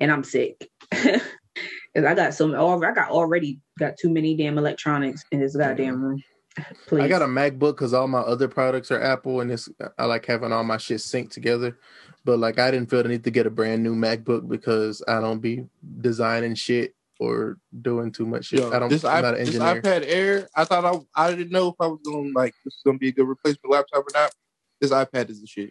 [0.01, 0.69] and I'm sick.
[0.93, 2.55] Cause I got some.
[2.55, 6.23] I got already got too many damn electronics in this goddamn room.
[6.87, 7.03] Please.
[7.03, 9.69] I got a MacBook because all my other products are Apple, and it's
[9.99, 11.79] I like having all my shit synced together.
[12.25, 15.21] But like, I didn't feel the need to get a brand new MacBook because I
[15.21, 15.67] don't be
[16.01, 18.61] designing shit or doing too much shit.
[18.61, 18.89] Yo, I don't.
[18.89, 19.75] this, I'm not an engineer.
[19.81, 20.01] this engineer.
[20.01, 22.83] iPad Air, I thought I I didn't know if I was going like this is
[22.85, 24.33] gonna be a good replacement laptop or not.
[24.81, 25.71] This iPad is the shit.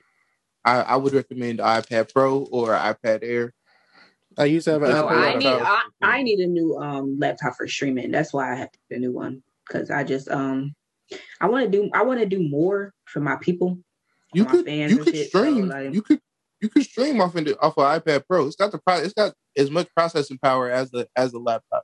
[0.64, 3.54] I, I would recommend iPad Pro or iPad Air.
[4.38, 5.48] I used to have an No, Apple I need.
[5.48, 8.12] I, I need a new um laptop for streaming.
[8.12, 10.74] That's why I have to get a new one because I just um
[11.42, 13.80] I want to do I want to do more for my people.
[14.34, 16.22] You My could fans you could shit, so, stream like- you could
[16.62, 18.46] you could stream off into off of iPad Pro.
[18.48, 21.84] It's got the pro, it's got as much processing power as the as the laptop.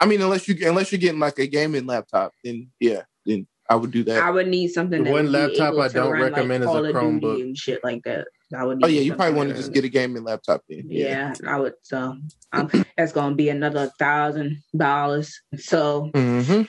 [0.00, 3.74] I mean, unless you unless you're getting like a gaming laptop, then yeah, then I
[3.76, 4.22] would do that.
[4.22, 5.02] I would need something.
[5.02, 7.40] The that one laptop I don't run, recommend is like, a Call of Chromebook.
[7.42, 8.28] and shit like that.
[8.56, 8.78] I would.
[8.84, 10.84] oh yeah, you probably want to just get a gaming laptop then.
[10.88, 11.74] Yeah, I would.
[11.82, 12.16] So
[12.52, 15.40] um, that's gonna be another thousand dollars.
[15.56, 16.62] So Mm-hmm.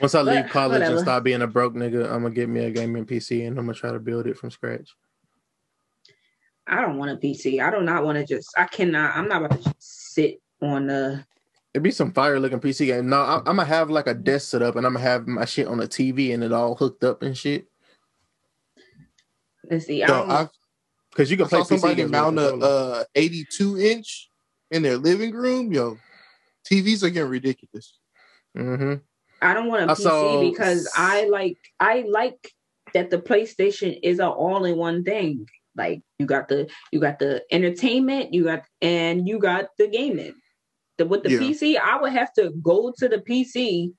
[0.00, 2.64] Once I leave But- college and stop being a broke nigga, I'm gonna get me
[2.64, 4.90] a gaming PC and I'm gonna try to build it from scratch.
[6.66, 7.62] I don't want a PC.
[7.62, 8.48] I do not want to just.
[8.56, 9.16] I cannot.
[9.16, 11.24] I'm not about to just sit on the.
[11.74, 13.08] It'd be some fire looking PC game.
[13.08, 15.44] No, I, I'm gonna have like a desk set up and I'm gonna have my
[15.44, 17.66] shit on a TV and it all hooked up and shit.
[19.70, 20.02] Let's see.
[20.02, 20.48] I So don't, I,
[21.10, 24.30] Because you I can play saw somebody PC games mount a uh, 82 inch
[24.70, 25.72] in their living room.
[25.72, 25.96] Yo,
[26.70, 27.98] TVs are getting ridiculous.
[28.56, 29.00] Mhm.
[29.42, 31.58] I don't want a I PC saw- because I like.
[31.80, 32.52] I like
[32.94, 35.46] that the PlayStation is an all-in-one thing.
[35.76, 40.34] Like you got the you got the entertainment, you got and you got the gaming.
[40.98, 41.38] The, with the Yeah.
[41.38, 43.92] PC, I would have to go to the PC,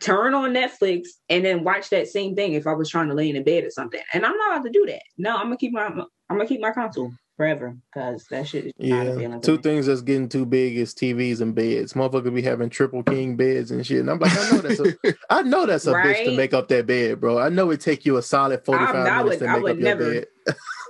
[0.00, 3.30] turn on Netflix, and then watch that same thing if I was trying to lay
[3.30, 4.00] in a bed or something.
[4.12, 5.02] And I'm not about to do that.
[5.16, 8.72] No, I'm gonna keep my I'm gonna keep my console forever because that shit is
[8.80, 11.92] not Yeah, two things that's getting too big is TVs and beds.
[11.92, 14.00] Motherfucker be having triple king beds and shit.
[14.00, 16.66] And I'm like, I know that's a, I know that's a bitch to make up
[16.68, 17.38] that bed, bro.
[17.38, 19.96] I know it take you a solid 45 I'm- minutes would- to make up your
[20.14, 20.26] bed.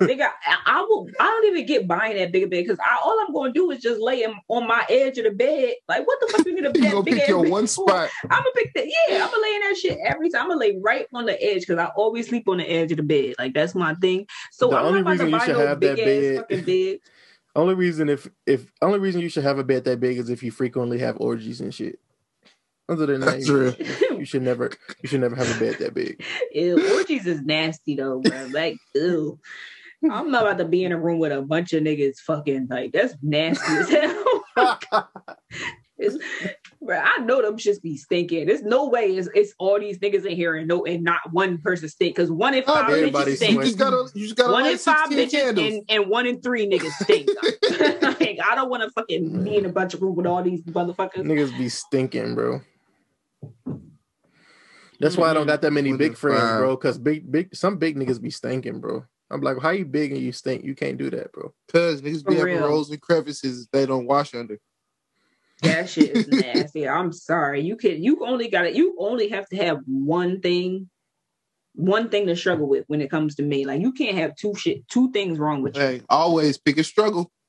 [0.00, 1.08] Nigga, I, I will.
[1.18, 3.70] I don't even get buying that bigger bed because I all I'm going to do
[3.72, 5.74] is just lay him on my edge of the bed.
[5.88, 8.08] Like, what the fuck you you gonna big pick your bed one spot.
[8.24, 8.86] I'm gonna pick that.
[8.86, 10.42] Yeah, I'm gonna lay in that shit every time.
[10.42, 12.98] I'm gonna lay right on the edge because I always sleep on the edge of
[12.98, 13.34] the bed.
[13.38, 14.26] Like that's my thing.
[14.52, 16.66] So The I'm only not about reason to you buy should no have that bed-
[16.66, 16.98] bed.
[17.56, 20.44] Only reason if if only reason you should have a bed that big is if
[20.44, 21.98] you frequently have orgies and shit.
[22.88, 24.18] Other than that, That's you, real.
[24.18, 24.70] you should never
[25.02, 26.22] you should never have a bed that big.
[26.52, 28.48] Ew, orgies is nasty though, bro.
[28.50, 29.38] Like, ew.
[30.10, 32.92] I'm not about to be in a room with a bunch of niggas fucking like
[32.92, 34.24] that's nasty as hell.
[34.60, 34.76] Oh
[35.98, 36.16] it's,
[36.82, 38.46] bro, I know them shits be stinking.
[38.46, 41.58] There's no way it's, it's all these niggas in here and no and not one
[41.58, 42.16] person stink.
[42.16, 43.52] Because one in Oh, five everybody bitches You stink.
[43.54, 43.68] sweats.
[43.68, 46.68] just gotta you just gotta One light in five bitches and, and one in three
[46.68, 47.28] niggas stink.
[48.02, 50.62] like, I don't want to fucking be in a bunch of room with all these
[50.62, 51.18] motherfuckers.
[51.24, 52.60] Niggas be stinking, bro.
[55.00, 55.50] That's why I don't mm-hmm.
[55.50, 56.76] got that many big friends, bro.
[56.76, 59.04] Cause big, big, some big niggas be stinking, bro.
[59.30, 60.64] I'm like, how you big and you stink?
[60.64, 61.52] You can't do that, bro.
[61.70, 62.68] Cause niggas For be having real.
[62.68, 64.58] rolls and crevices they don't wash under.
[65.62, 66.88] That shit is nasty.
[66.88, 67.60] I'm sorry.
[67.62, 68.74] You can you only got it.
[68.74, 70.88] You only have to have one thing,
[71.74, 73.66] one thing to struggle with when it comes to me.
[73.66, 75.82] Like you can't have two shit, two things wrong with you.
[75.82, 77.30] Hey, always pick a struggle.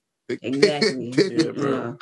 [0.44, 1.12] Exactly.
[1.18, 1.72] Yeah, bro.
[1.72, 1.94] Yeah.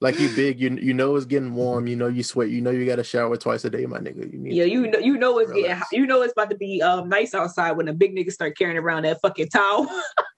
[0.00, 1.86] Like you big, you you know it's getting warm.
[1.86, 2.50] You know you sweat.
[2.50, 4.30] You know you got to shower twice a day, my nigga.
[4.30, 4.52] You need.
[4.52, 5.92] Yeah, you know, you know it's getting, Relax.
[5.92, 8.76] you know it's about to be um nice outside when the big niggas start carrying
[8.76, 9.88] around that fucking towel.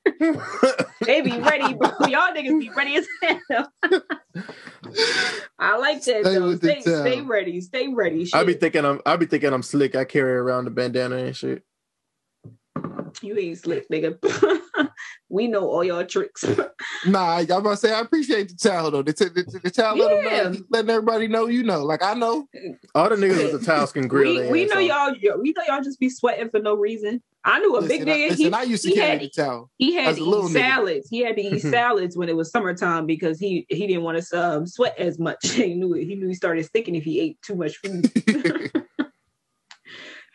[1.00, 1.90] they be ready, bro.
[2.06, 3.72] Y'all niggas be ready as hell.
[5.58, 6.56] I like that Stay though.
[6.56, 7.60] Stay, stay ready.
[7.60, 8.26] Stay ready.
[8.26, 8.34] Shit.
[8.34, 9.96] I be thinking I'm I be thinking I'm slick.
[9.96, 11.62] I carry around the bandana and shit.
[13.22, 14.18] you ain't slick, nigga.
[15.28, 16.44] we know all your tricks.
[17.06, 19.02] Nah, I'm about to say I appreciate the towel though.
[19.02, 20.48] The, t- the, the towel let 'em Yeah.
[20.48, 21.84] know, letting everybody know you know.
[21.84, 22.46] Like I know.
[22.94, 24.44] All the niggas with the towels can grill.
[24.44, 25.16] we we know off.
[25.20, 25.40] y'all.
[25.40, 27.22] We know y'all just be sweating for no reason.
[27.44, 28.28] I knew a big Listen, I, nigga.
[28.30, 29.70] listen, he, I used to he carry had the towel.
[29.78, 30.60] he had to a little eat nigga.
[30.60, 31.08] salads.
[31.10, 34.42] He had to eat salads when it was summertime because he he didn't want to
[34.42, 35.48] um, sweat as much.
[35.50, 36.04] he knew it.
[36.06, 38.10] He knew he started stinking if he ate too much food.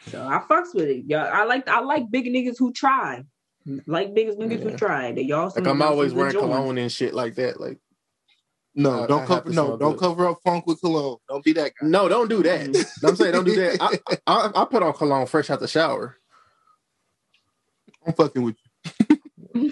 [0.07, 1.05] so I fucks with it.
[1.07, 3.23] Y'all, I like I like big niggas who try.
[3.85, 4.71] Like biggest niggas Yeah.
[4.71, 5.51] who tried They y'all.
[5.55, 7.59] Like I'm always wearing cologne and shit like that.
[7.59, 7.77] Like
[8.73, 9.49] no, I- I don't have cover.
[9.51, 9.99] No, don't good.
[9.99, 11.17] cover up funk with cologne.
[11.29, 11.87] Don't be that guy.
[11.87, 12.67] no, don't do that.
[12.67, 13.05] Mm-hmm.
[13.05, 13.77] I'm saying don't do that.
[14.07, 16.17] I, I I put on cologne fresh out the shower.
[18.07, 18.55] I'm fucking with
[19.55, 19.71] you.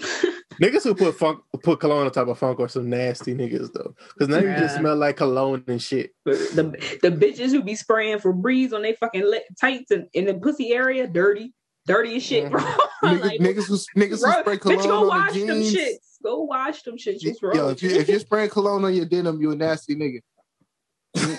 [0.60, 3.94] Niggas who put funk put cologne on top of funk are some nasty niggas though.
[4.12, 6.12] Because now you just smell like cologne and shit.
[6.26, 10.34] the the bitches who be spraying Febreze on their fucking le- tights and in the
[10.34, 11.54] pussy area, dirty,
[11.86, 12.60] dirty as shit, bro.
[13.04, 15.62] Niggas, Like, niggas who niggas who bro, spray bitch, cologne go on wash the them
[15.62, 15.74] jeans.
[15.74, 15.96] shits.
[16.22, 17.24] Go wash them shits.
[17.26, 17.96] What's wrong Yo, with if, you, you?
[18.00, 20.20] if you're spraying cologne on your denim, you a nasty nigga.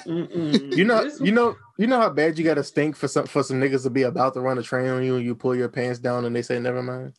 [0.06, 3.44] You know, you know, you know how bad you got to stink for some for
[3.44, 5.70] some niggas to be about to run a train on you, and you pull your
[5.70, 7.14] pants down, and they say never mind.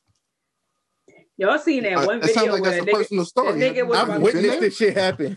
[1.39, 3.25] y'all seen that Uh, one that sounds video like where that's a a nigga, personal
[3.25, 3.53] story.
[3.55, 5.37] nigga I've about I've to- been witnessed this shit happen.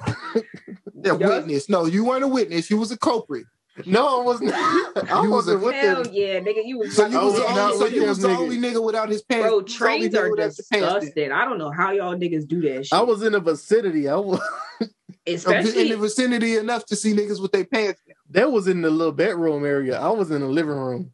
[1.04, 1.70] Yeah, Y'all- witness.
[1.70, 2.70] No, you weren't a witness.
[2.70, 3.46] You was a culprit.
[3.86, 4.54] No, I was not.
[5.12, 6.14] I You was wasn't a- with hell them.
[6.14, 8.30] yeah, nigga, you was So about you was, was the only, so you was the
[8.30, 9.44] only nigga without his pants.
[9.48, 11.00] Bro, you was the only trains are without his pants down.
[11.02, 11.32] disgusting.
[11.34, 12.94] I don't know how y'all niggas do that shit.
[12.94, 14.08] I was in the vicinity.
[14.08, 14.40] I was.
[15.28, 18.02] especially in the vicinity enough to see niggas with their pants.
[18.30, 20.00] That was in the little bedroom area.
[20.00, 21.12] I was in the living room.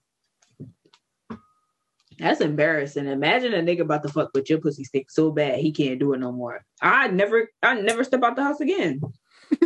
[2.20, 3.08] that's embarrassing.
[3.08, 6.14] Imagine a nigga about to fuck with your pussy stick so bad he can't do
[6.14, 6.64] it no more.
[6.82, 9.02] I never, I never step out the house again.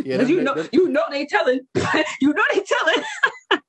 [0.04, 1.60] Yeah, you know, that- you know they telling,
[2.20, 3.02] you know they telling.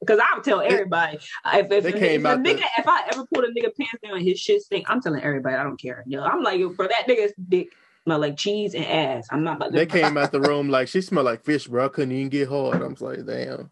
[0.00, 2.86] Because I'll tell everybody if if, They if, came if a out the- nigga if
[2.86, 5.62] I ever pull a nigga pants down and his shit stink, I'm telling everybody I
[5.64, 6.04] don't care.
[6.06, 7.68] Yo, I'm like, yo, bro, that nigga's dick
[8.04, 9.26] smell like cheese and ass.
[9.30, 9.78] I'm not about to.
[9.78, 11.86] they came out the room like she smelled like fish, bro.
[11.86, 12.82] I couldn't even get hard.
[12.82, 13.70] I'm like, damn.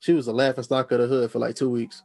[0.00, 2.02] She was a laughing stock of the hood for like two weeks.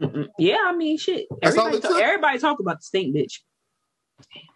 [0.00, 0.26] Mm-mm.
[0.38, 1.26] Yeah, I mean, shit.
[1.40, 3.40] Everybody, talk, everybody talk about the stink bitch,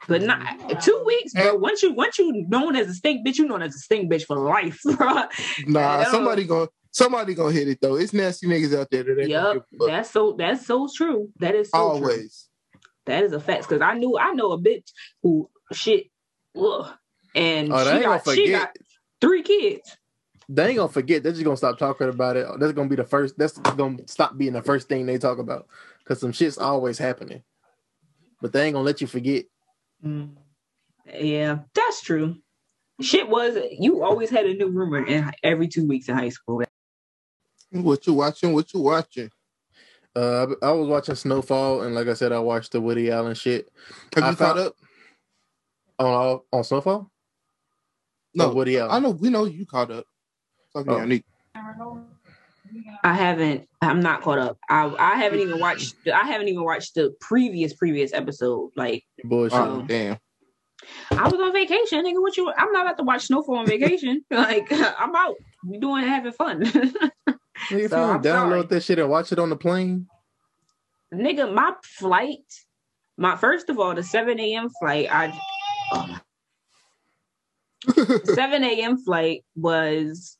[0.08, 0.40] but not
[0.82, 1.56] two weeks, bro.
[1.56, 4.24] Once you once you known as a stink bitch, you known as a stink bitch
[4.24, 5.22] for life, bro.
[5.66, 7.96] Nah, somebody gonna somebody gonna hit it though.
[7.96, 9.88] It's nasty niggas out there that Yep, give a fuck.
[9.88, 11.30] that's so that's so true.
[11.38, 12.06] That is so true.
[12.06, 12.48] always.
[13.06, 13.68] That is a fact.
[13.68, 14.90] Because I knew I know a bitch
[15.22, 16.06] who shit,
[16.56, 16.90] ugh,
[17.34, 18.76] and Oh, she got she got
[19.20, 19.96] three kids.
[20.48, 21.22] They ain't gonna forget.
[21.22, 22.46] They're just gonna stop talking about it.
[22.58, 23.38] That's gonna be the first.
[23.38, 25.66] That's gonna stop being the first thing they talk about
[26.00, 27.42] because some shit's always happening.
[28.40, 29.44] But they ain't gonna let you forget.
[30.02, 32.36] Yeah, that's true.
[33.00, 36.62] Shit was you always had a new rumor in every two weeks in high school.
[37.70, 38.52] What you watching?
[38.52, 39.30] What you watching?
[40.14, 43.34] Uh, I I was watching Snowfall, and like I said, I watched the Woody Allen
[43.34, 43.68] shit
[44.14, 44.74] Have I you caught found- up?
[45.98, 47.10] on on Snowfall.
[48.34, 50.04] No, Or Woody I know we know you caught up.
[50.74, 50.98] Talking Oh.
[51.00, 51.24] to Yannick.
[53.04, 53.68] I haven't.
[53.80, 54.58] I'm not caught up.
[54.68, 55.96] I I haven't even watched.
[56.06, 58.70] I haven't even watched the previous previous episode.
[58.76, 59.58] Like Bullshit.
[59.58, 60.18] Oh damn.
[61.12, 62.20] I was on vacation, nigga.
[62.20, 62.52] What you?
[62.56, 64.24] I'm not about to watch Snowfall on vacation.
[64.30, 65.36] like I'm out.
[65.66, 66.64] We doing having fun.
[67.70, 68.66] Nigga, if so you I'm don't download sorry.
[68.66, 70.08] that shit and watch it on the plane,
[71.14, 72.40] nigga, my flight,
[73.16, 74.68] my first of all, the 7 a.m.
[74.80, 75.38] flight, I
[75.92, 76.18] oh.
[78.24, 78.98] 7 a.m.
[78.98, 80.38] flight was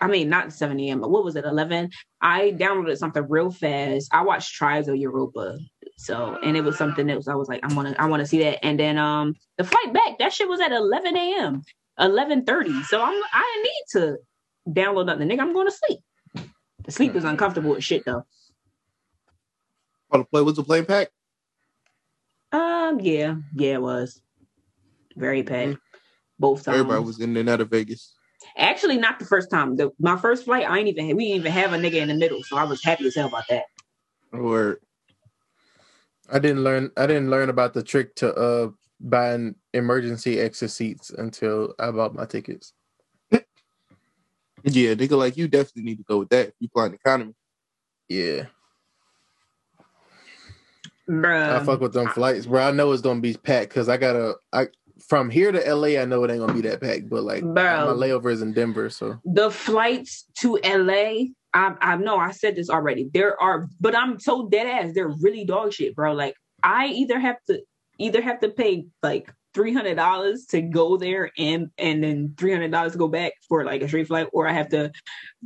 [0.00, 1.90] I mean not 7 a.m., but what was it, 11?
[2.20, 4.08] I downloaded something real fast.
[4.12, 5.58] I watched Tribes of Europa.
[5.96, 8.40] So and it was something that was I was like, I wanna I wanna see
[8.40, 8.64] that.
[8.64, 11.62] And then um the flight back, that shit was at 11 a.m.
[11.98, 12.84] 11:30.
[12.84, 14.16] So I'm I didn't need to
[14.68, 15.28] download nothing.
[15.28, 16.00] Nigga, I'm going to sleep.
[16.84, 18.24] The sleep is uncomfortable as shit though.
[20.10, 21.08] Oh, the play was the plane pack.
[22.52, 24.20] Um, yeah, yeah, it was
[25.16, 25.78] very packed
[26.38, 26.78] both times.
[26.78, 28.14] Everybody was in and out of Vegas.
[28.56, 29.76] Actually, not the first time.
[29.76, 32.14] The, my first flight, I ain't even we didn't even have a nigga in the
[32.14, 33.64] middle, so I was happy as hell about that.
[34.32, 34.80] Or
[36.32, 36.90] I didn't learn.
[36.96, 42.14] I didn't learn about the trick to uh buying emergency exit seats until I bought
[42.14, 42.72] my tickets.
[43.30, 47.34] yeah, nigga like you definitely need to go with that if you flying economy.
[48.08, 48.44] Yeah,
[51.08, 51.60] Bruh.
[51.60, 52.62] I fuck with them flights, bro.
[52.62, 54.36] I know it's gonna be packed because I gotta.
[54.52, 54.68] I
[55.00, 57.52] from here to LA, I know it ain't gonna be that packed, but like Bro.
[57.52, 62.56] my layover is in Denver, so the flights to LA, I I know I said
[62.56, 63.10] this already.
[63.12, 64.94] There are, but I'm so dead ass.
[64.94, 66.12] They're really dog shit, bro.
[66.12, 67.60] Like I either have to
[67.98, 72.52] either have to pay like three hundred dollars to go there and and then three
[72.52, 74.92] hundred dollars to go back for like a straight flight, or I have to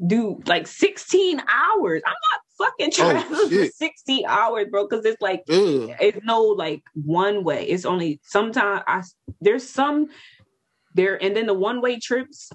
[0.07, 2.03] do like sixteen hours.
[2.07, 3.75] I'm not fucking traveling for shit.
[3.75, 4.87] sixteen hours, bro.
[4.89, 5.91] Because it's like Ugh.
[6.01, 7.65] it's no like one way.
[7.69, 9.03] It's only sometimes I
[9.41, 10.09] there's some
[10.95, 12.51] there and then the one way trips,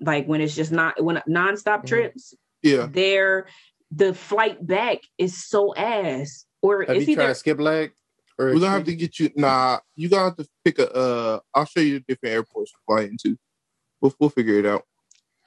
[0.00, 1.86] like when it's just not when nonstop Mhm.
[1.86, 2.88] trips, Yeah.
[2.90, 3.46] there
[3.90, 6.46] the flight back is so ass.
[6.62, 7.92] Or have it's you either tried skip lag?
[8.38, 11.40] Or We're gonna have to get you nah, you gonna have to pick a uh
[11.54, 13.36] I'll show you the different airports to fly into.
[14.00, 14.84] We'll we'll figure it out.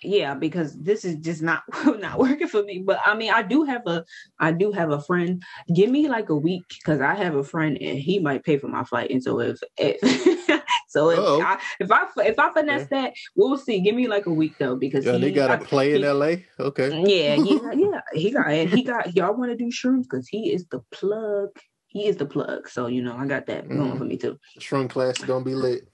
[0.04, 1.64] Yeah, because this is just not
[2.00, 2.84] not working for me.
[2.86, 4.04] But I mean, I do have a
[4.40, 5.42] I do have a friend.
[5.74, 8.68] Give me like a week because I have a friend and he might pay for
[8.68, 9.10] my flight.
[9.12, 10.00] And so if, if
[10.90, 11.42] so if Uh-oh.
[11.42, 13.80] I if I if I finesse that, we'll see.
[13.80, 16.36] Give me like a week though because Yeah, he, they got to play in LA.
[16.60, 18.02] Okay, Yeah, yeah, yeah.
[18.14, 21.50] He got and he got y'all want to do shrooms because he is the plug.
[21.88, 22.70] He is the plug.
[22.70, 23.98] So you know, I got that going Mhm.
[23.98, 24.38] for me too.
[24.60, 25.88] shroom class is gonna be lit.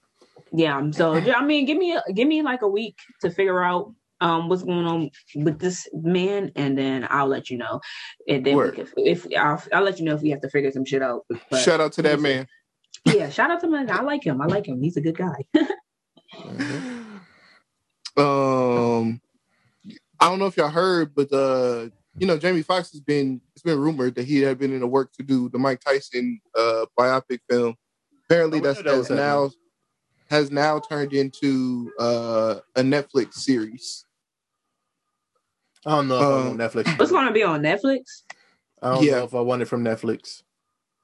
[0.56, 0.90] Yeah.
[0.92, 4.48] So I mean, give me a, give me like a week to figure out um
[4.48, 7.80] what's going on with this man, and then I'll let you know.
[8.28, 8.74] And then we Word.
[8.76, 11.22] can, if I'll, I'll let you know if we have to figure some shit out.
[11.50, 12.46] But Shout out to that man.
[13.06, 13.90] yeah, shout out to him.
[13.90, 14.40] I like him.
[14.40, 14.80] I like him.
[14.80, 15.34] He's a good guy.
[16.34, 17.20] Mhm.
[18.16, 19.20] Um,
[20.20, 21.88] I don't know if y'all heard, but uh,
[22.18, 24.86] you know, Jamie Foxx has been it's been rumored that he had been in the
[24.86, 27.74] work to do the Mike Tyson uh biopic film.
[28.28, 29.50] Apparently, Oh, that's, knew that that's now
[30.34, 34.04] has now turned into uh a Netflix series.
[35.86, 36.98] I don't know if I Um, want Netflix.
[36.98, 38.22] What's going to be on Netflix?
[38.82, 39.18] I don't Yeah.
[39.18, 40.42] know if I want it from Netflix.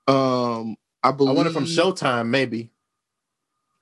[0.08, 2.72] Um, I I believe want it from Showtime, maybe.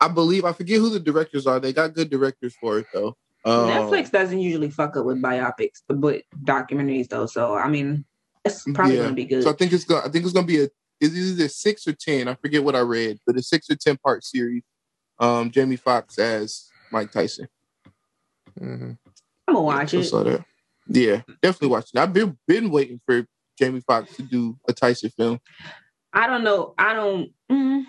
[0.00, 1.58] I believe I forget who the directors are.
[1.58, 3.16] They got good directors for it though.
[3.44, 7.26] Um, Netflix doesn't usually fuck up with biopics, but documentaries though.
[7.26, 8.04] So I mean,
[8.44, 9.02] it's probably Yeah.
[9.04, 9.44] gonna be good.
[9.44, 10.68] So I think it's gonna I think it's gonna be a
[11.00, 12.28] it's either six or ten.
[12.28, 14.62] I forget what I read, but a six or ten part series.
[15.20, 17.48] Um, Jamie Foxx as Mike Tyson.
[18.58, 18.92] hmm
[19.46, 20.04] I'm gonna watch I it.
[20.04, 20.44] saw that.
[20.86, 22.00] Yeah, definitely watching.
[22.00, 23.26] I've been been waiting for
[23.58, 25.40] Jamie Foxx to do a Tyson film.
[26.12, 26.74] I don't know.
[26.78, 27.30] I don't.
[27.50, 27.84] Mm,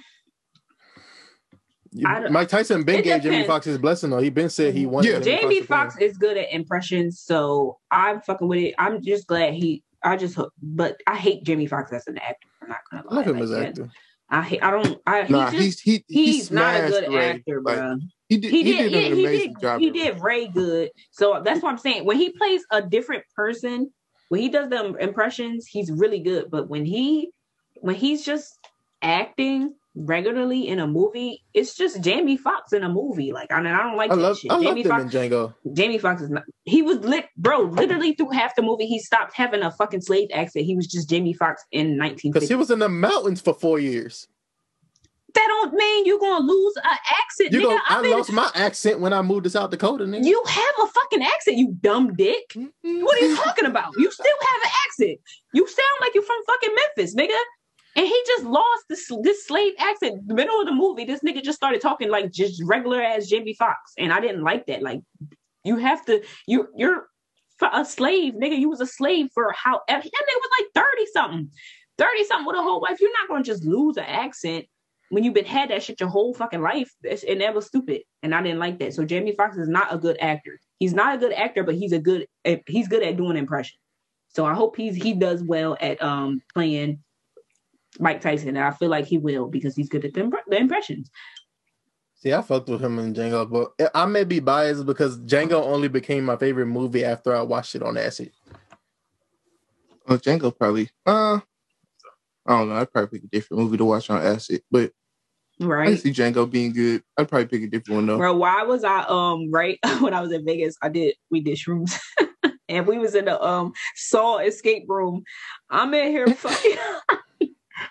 [2.06, 3.48] I don't- Mike Tyson been It gave Jamie depends.
[3.48, 4.20] Foxx his blessing though.
[4.20, 5.20] He been said he wanted Yeah.
[5.20, 8.76] Jamie to Foxx is good at impressions, so I'm fucking with it.
[8.78, 9.84] I'm just glad he.
[10.04, 12.48] I just hope, but I hate Jamie Foxx as an actor.
[12.62, 13.16] I'm not gonna I lie.
[13.18, 13.90] love him like as an actor.
[14.30, 14.64] I hate.
[14.64, 15.02] I don't.
[15.08, 15.24] I.
[15.24, 17.30] He Nah, just, he's he he's, he's not a good Ray.
[17.32, 17.98] actor, Like, bro.
[18.28, 18.78] he did He he, did.
[18.78, 19.62] did, yeah, an he amazing did.
[19.62, 19.80] job.
[19.82, 20.92] He did Ray good.
[21.12, 22.06] So that's what I'm saying.
[22.06, 23.92] When he plays a different person,
[24.30, 26.52] when he does the impressions, he's really good.
[26.52, 27.32] But when he,
[27.76, 28.60] when he's just
[29.02, 33.32] acting regularly in a movie, it's just Jamie Foxx in a movie.
[33.32, 34.52] Like I, mean, I don't like I that love shit.
[34.52, 35.14] I Jamie Foxx.
[35.14, 35.54] Django.
[35.74, 36.44] Jamie Foxx is not.
[36.66, 37.62] He was lit, bro.
[37.62, 40.66] Literally through half the movie, he stopped having a fucking slave accent.
[40.66, 42.32] He was just Jamie Foxx in nineteen.
[42.32, 44.28] Because he was in the mountains for four years.
[45.34, 47.64] that don't mean you're gonna lose an accent, You nigga.
[47.64, 50.26] go, I I'm lost my accent when I moved to South Dakota, nigga.
[50.26, 52.54] You have a fucking accent, you dumb dick.
[52.56, 53.44] What are you mm-hmm.
[53.44, 53.94] talking about?
[53.98, 55.20] You still have an accent.
[55.54, 57.40] You sound like you're from fucking Memphis, nigga.
[57.96, 60.28] And he just lost this this slave accent.
[60.28, 63.56] The middle of the movie, this nigga just started talking like just regular as Jamie
[63.56, 64.84] Foxx, and I didn't like that.
[64.84, 65.02] Like,
[65.64, 67.08] you have to, you you're
[67.62, 68.58] a slave, nigga.
[68.58, 69.82] You was a slave for how?
[69.88, 71.50] That nigga was like thirty something,
[71.98, 73.02] thirty something with a whole wife.
[73.02, 74.66] You're not gonna just lose an accent
[75.10, 76.92] when you've been had that shit your whole fucking life.
[77.28, 78.94] And that was stupid, and I didn't like that.
[78.94, 80.60] So Jamie Foxx is not a good actor.
[80.78, 83.80] He's not a good actor, but he's a good eh, he's good at doing impressions.
[84.30, 87.04] So I hope he's he does well at um playing
[88.00, 90.58] Mike Tyson, and I feel like he will because he's good at the, impre- the
[90.58, 91.10] impressions.
[92.16, 95.88] See, I fucked with him in Django, but I may be biased because Django only
[95.88, 98.32] became my favorite movie after I watched it on acid.
[100.06, 100.90] Oh, Django probably.
[101.06, 101.40] Uh,
[102.46, 102.76] I don't know.
[102.76, 104.92] I'd probably pick a different movie to watch on acid, but
[105.60, 105.90] right.
[105.90, 107.04] I see Django being good.
[107.18, 108.18] I'd probably pick a different one though.
[108.18, 110.76] Bro, why was I um right when I was in Vegas?
[110.82, 111.98] I did we did shrooms.
[112.70, 115.24] and we was in the um Saw escape room.
[115.70, 116.78] I'm in here fucking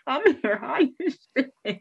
[0.07, 1.81] I'm in here as shit.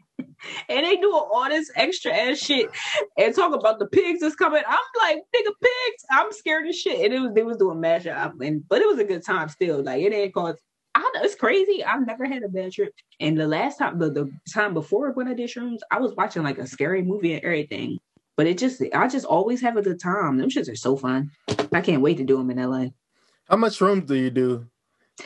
[0.68, 2.70] And they doing all this extra ass shit
[3.16, 4.62] and talk about the pigs that's coming.
[4.66, 6.04] I'm like, nigga, pigs.
[6.10, 7.04] I'm scared as shit.
[7.04, 8.34] And it was they was doing mashup.
[8.40, 9.82] And but it was a good time still.
[9.82, 10.56] Like it ain't cause
[10.94, 11.84] I know it's crazy.
[11.84, 12.92] I've never had a bad trip.
[13.20, 16.42] And the last time, the, the time before when I did shrooms, I was watching
[16.42, 17.98] like a scary movie and everything.
[18.36, 20.38] But it just, I just always have a good time.
[20.38, 21.30] Them shits are so fun.
[21.72, 22.86] I can't wait to do them in LA.
[23.48, 24.66] How much rooms do you do?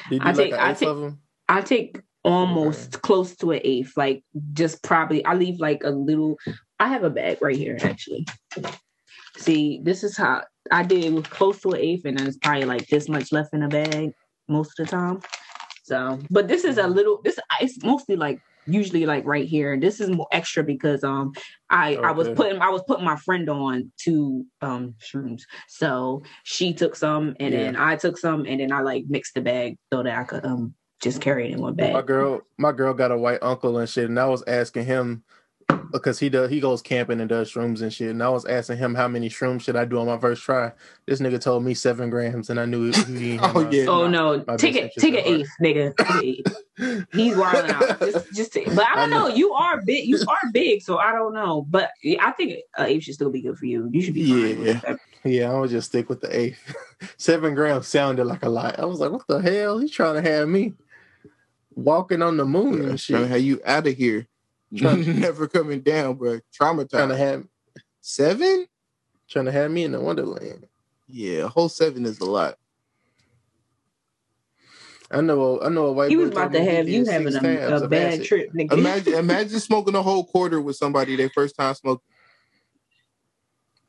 [0.09, 1.20] Do you do I like take- I take- of them?
[1.49, 6.39] I take almost close to an eighth, like just probably, I leave like a little,
[6.79, 8.27] I have a bag right here actually.
[9.37, 12.87] See, this is how I did with close to an eighth, and it's probably like
[12.89, 14.12] this much left in the bag
[14.49, 15.20] most of the time.
[15.85, 19.79] So, but this is a little, this it's mostly like usually like right here.
[19.79, 21.33] This is more extra because um
[21.70, 25.43] I I was putting I was putting my friend on to um shrooms.
[25.68, 29.41] So she took some and then I took some and then I like mixed the
[29.41, 31.92] bag so that I could um just carry it in one bag.
[31.92, 35.22] My girl, my girl got a white uncle and shit, and I was asking him
[35.90, 38.78] because he does he goes camping and does shrooms and shit, and I was asking
[38.78, 40.72] him how many shrooms should I do on my first try.
[41.07, 43.70] This nigga told me seven grams, and I knew he, he ain't have Oh, my-
[43.70, 43.84] yeah.
[43.88, 44.44] Oh my- no!
[44.46, 46.20] my Take it, take an interest eighth, nigga.
[46.20, 46.46] Take.
[47.12, 48.00] He's wilding out.
[48.00, 49.28] Just, just take, but I don't I know.
[49.28, 49.34] know.
[49.34, 50.09] You are big.
[50.09, 51.66] You are big, so I don't know.
[51.68, 51.90] But
[52.20, 53.88] I think an eighth should still be good for you.
[53.92, 54.59] You should be fine.
[54.61, 54.96] with Yeah.
[55.24, 56.74] Yeah, I would just stick with the eighth.
[57.18, 58.78] Seven grams sounded like a lot.
[58.80, 59.78] I was like, what the hell?
[59.78, 60.72] He's trying to have me
[61.75, 63.29] walking on the moon and Trying to shit.
[63.29, 64.27] have you out of here.
[64.77, 66.41] Trying- Never coming down, bro.
[66.59, 66.91] Traumatized.
[66.91, 67.47] Trying to have
[68.01, 68.66] Seven?
[69.29, 70.66] trying to have me in the wonderland.
[71.09, 72.57] Yeah, a whole seven is a lot.
[75.11, 77.45] I know I know a white He was about to have you did having six
[77.45, 78.25] a, a bad acid.
[78.27, 78.73] trip, nigga.
[78.73, 82.03] Imagine, imagine smoking a whole quarter with somebody their first time smoking.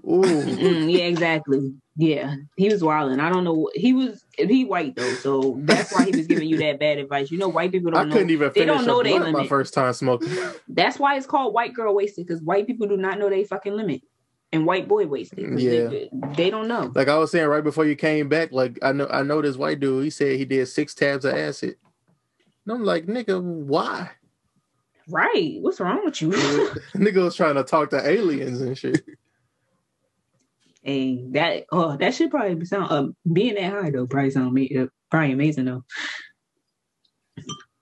[0.06, 1.74] Mm, yeah, exactly.
[1.95, 3.20] Yeah, he was wilding.
[3.20, 3.70] I don't know.
[3.74, 7.32] He was he white though, so that's why he was giving you that bad advice.
[7.32, 8.14] You know, white people don't know.
[8.16, 10.36] couldn't even they don't know they blunt my first time smoking.
[10.68, 13.76] That's why it's called white girl wasted because white people do not know they fucking
[13.76, 14.01] limit.
[14.51, 15.60] and white boy wasted.
[15.60, 15.88] Yeah.
[15.88, 16.91] they, they don't know.
[16.93, 19.56] Like I was saying right before you came back, like I know I know this
[19.56, 20.04] white dude.
[20.04, 21.76] He said he did six tabs of acid.
[22.66, 24.10] And I'm like, nigga, why?
[25.10, 25.58] Right?
[25.60, 26.30] What's wrong with you?
[26.95, 29.04] nigga was trying to talk to aliens and shit.
[30.86, 34.84] And that oh that should probably sound um being that high though probably sound ama-
[34.84, 35.84] uh, probably amazing though.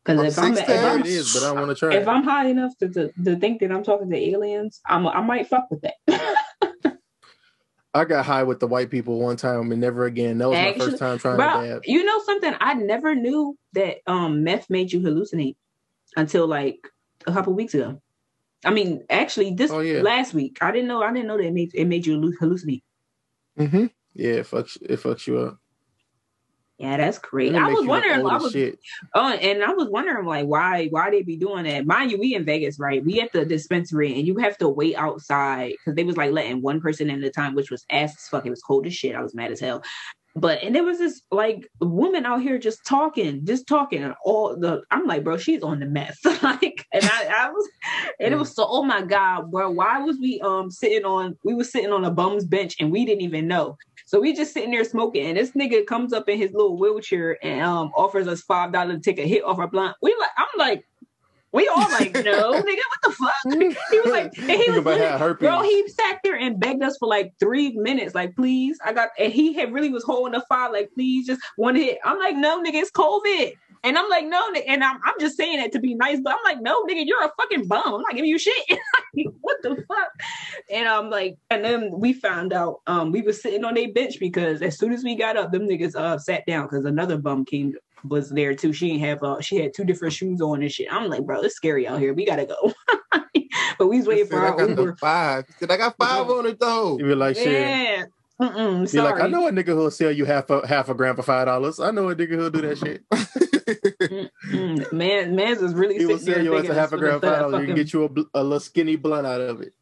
[0.03, 1.95] Because if I'm, if I'm it is, but I want to try.
[1.95, 2.07] if.
[2.07, 5.47] I'm high enough to, to to think that I'm talking to aliens, I'm I might
[5.47, 6.97] fuck with that.
[7.93, 10.37] I got high with the white people one time and never again.
[10.37, 11.81] That was my first time trying Bro, to dab.
[11.85, 12.53] you know something?
[12.59, 15.55] I never knew that um meth made you hallucinate
[16.15, 16.79] until like
[17.27, 18.01] a couple weeks ago.
[18.63, 20.01] I mean, actually, this Oh, yeah.
[20.01, 21.03] last week, I didn't know.
[21.03, 22.81] I didn't know that it made it made you hallucinate.
[23.59, 23.85] Mm-hmm.
[24.13, 25.57] Yeah, it fucks it fucks you up.
[26.81, 27.55] Yeah, that's crazy.
[27.55, 28.21] And I was wondering.
[28.21, 28.79] old I was shit.
[29.13, 31.85] oh, and I was wondering like why why they be doing that.
[31.85, 33.05] Mind you, we in Vegas, right?
[33.05, 36.63] We at the dispensary, and you have to wait outside because they was like letting
[36.63, 38.47] one person in at a time, which was ass as fuck.
[38.47, 39.15] It was cold as shit.
[39.15, 39.83] I was mad as hell.
[40.35, 44.57] But and there was this like woman out here just talking, just talking, and all
[44.57, 46.17] the I'm like, bro, she's on the mess.
[46.41, 47.69] like, and I, I was,
[48.19, 51.37] and it was so, oh my god, bro, why was we um sitting on?
[51.43, 53.77] We were sitting on a bum's bench, and we didn't even know.
[54.05, 57.37] So we just sitting there smoking, and this nigga comes up in his little wheelchair
[57.43, 59.97] and um offers us five dollars to take a hit off our blunt.
[60.01, 60.85] We like, I'm like,
[61.53, 63.77] we all like, no, nigga, what the fuck?
[63.91, 65.47] he was like, and he was about really- how herpes.
[65.47, 68.77] Bro, he sat there and begged us for like three minutes, like, please.
[68.85, 71.99] I got, and he had really was holding the file, like, please, just one hit.
[72.03, 73.53] I'm like, no, nigga, it's COVID.
[73.83, 76.43] And I'm like, no, and I'm, I'm just saying that to be nice, but I'm
[76.43, 77.95] like, no, nigga, you're a fucking bum.
[77.95, 78.53] I'm not giving you shit.
[79.41, 80.09] What the fuck?
[80.71, 84.19] And I'm like, and then we found out, um, we were sitting on a bench
[84.21, 87.43] because as soon as we got up, them niggas uh sat down because another bum
[87.43, 87.73] came
[88.03, 88.73] was there too.
[88.73, 90.91] She didn't have uh she had two different shoes on and shit.
[90.91, 92.13] I'm like, bro, it's scary out here.
[92.13, 92.73] We gotta go.
[93.77, 94.95] but we was waiting for I our got Uber.
[94.97, 95.45] five.
[95.47, 96.97] He said, I got five on it though.
[96.97, 97.47] You be like, shit.
[97.47, 98.05] Yeah.
[98.41, 99.11] Mm-mm, sorry.
[99.11, 101.45] like, I know a nigga who'll sell you half a half a gram for five
[101.45, 101.79] dollars.
[101.79, 103.03] I know a nigga who'll do that shit.
[104.91, 107.27] Man, man's is really He will sell you as a half a this gram for
[107.27, 107.61] five a dollars.
[107.61, 109.73] You can get you a, a little skinny blunt out of it.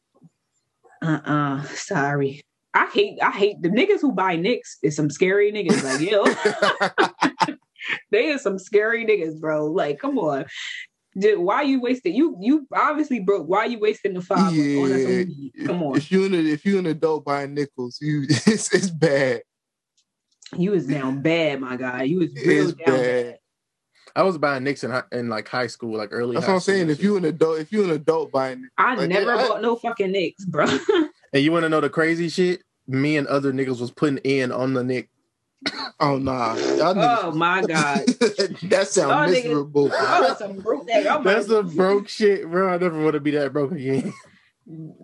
[1.02, 1.64] Uh-uh.
[1.68, 2.44] Sorry.
[2.74, 5.84] I hate I hate the niggas who buy nicks is some scary niggas.
[5.84, 7.56] Like, yo.
[8.12, 9.66] they are some scary niggas, bro.
[9.68, 10.46] Like, come on.
[11.18, 13.48] Dude, why you wasting you you obviously broke.
[13.48, 14.80] Why you wasting the five on us Yeah.
[14.82, 14.90] on
[15.28, 15.54] weed?
[15.66, 15.98] Come on.
[15.98, 19.42] If you in a, if you an adult buying nickels, you it's, it's bad.
[20.56, 22.04] You was down bad, my guy.
[22.04, 23.26] You was real It's down bad.
[23.26, 23.38] bad.
[24.16, 26.34] I was buying Nicks in, hi- in like high school, like early.
[26.36, 26.90] That's high what I'm saying.
[26.90, 27.04] If shit.
[27.06, 30.12] you an adult, if you an adult buying, I Like, never I- bought no fucking
[30.12, 30.66] nicks, bro.
[31.34, 32.64] and you want to know the crazy shit?
[32.88, 35.10] Me and other niggas was putting in on the Nick.
[36.00, 38.06] oh nah, y'all niggas- oh my god.
[38.70, 39.90] that sounds miserable.
[39.92, 41.18] Oh, some broke nigga.
[41.20, 42.70] Oh, That's the broke shit, bro.
[42.70, 44.14] I never want to be that broke again.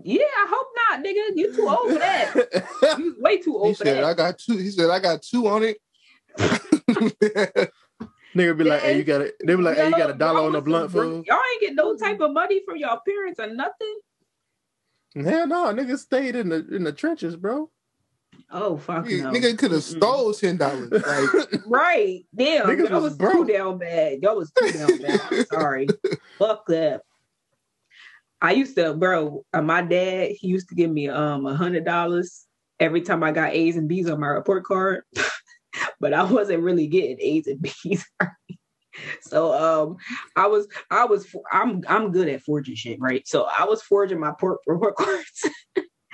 [0.03, 1.35] Yeah, I hope not, nigga.
[1.35, 2.67] You too old for that.
[2.99, 4.03] You way too he old for said, that.
[4.05, 4.57] "I got two.
[4.57, 5.77] He said, "I got two on it."
[8.35, 10.41] Nigga be like, hey, you got a, they be like, hey, you got a dollar
[10.41, 11.23] on the blunt some fool.
[11.25, 13.95] Y'all ain't get no type of money from your parents or nothing.
[15.15, 17.71] Hell no, niggas stayed in the in the trenches, bro.
[18.51, 19.31] Oh fuck no.
[19.31, 20.91] Nigga could have stole ten dollars.
[20.91, 22.25] Like, Right.
[22.35, 22.67] Damn.
[22.67, 24.19] Niggas Y'all was was, too down bad.
[24.21, 25.21] Y'all was too down bad.
[25.31, 25.87] I'm sorry.
[26.37, 27.01] Fuck that.
[28.41, 29.43] I used to, bro.
[29.53, 32.45] Uh, my dad, he used to give me um a hundred dollars
[32.79, 35.03] every time I got A's and B's on my report card,
[35.99, 38.05] but I wasn't really getting A's and B's.
[39.21, 39.97] so um,
[40.35, 43.27] I was, I was, I'm, I'm good at forging shit, right?
[43.27, 45.49] So I was forging my port, report cards.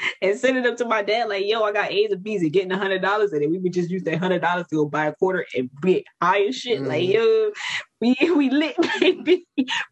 [0.21, 2.71] And sending them to my dad, like, yo, I got A's and B's and getting
[2.71, 5.05] a hundred dollars, and then we would just use that hundred dollars to go buy
[5.07, 6.81] a quarter and get high as shit.
[6.83, 7.13] Like, Mhm.
[7.13, 7.51] yo,
[8.01, 9.45] we we lit, baby.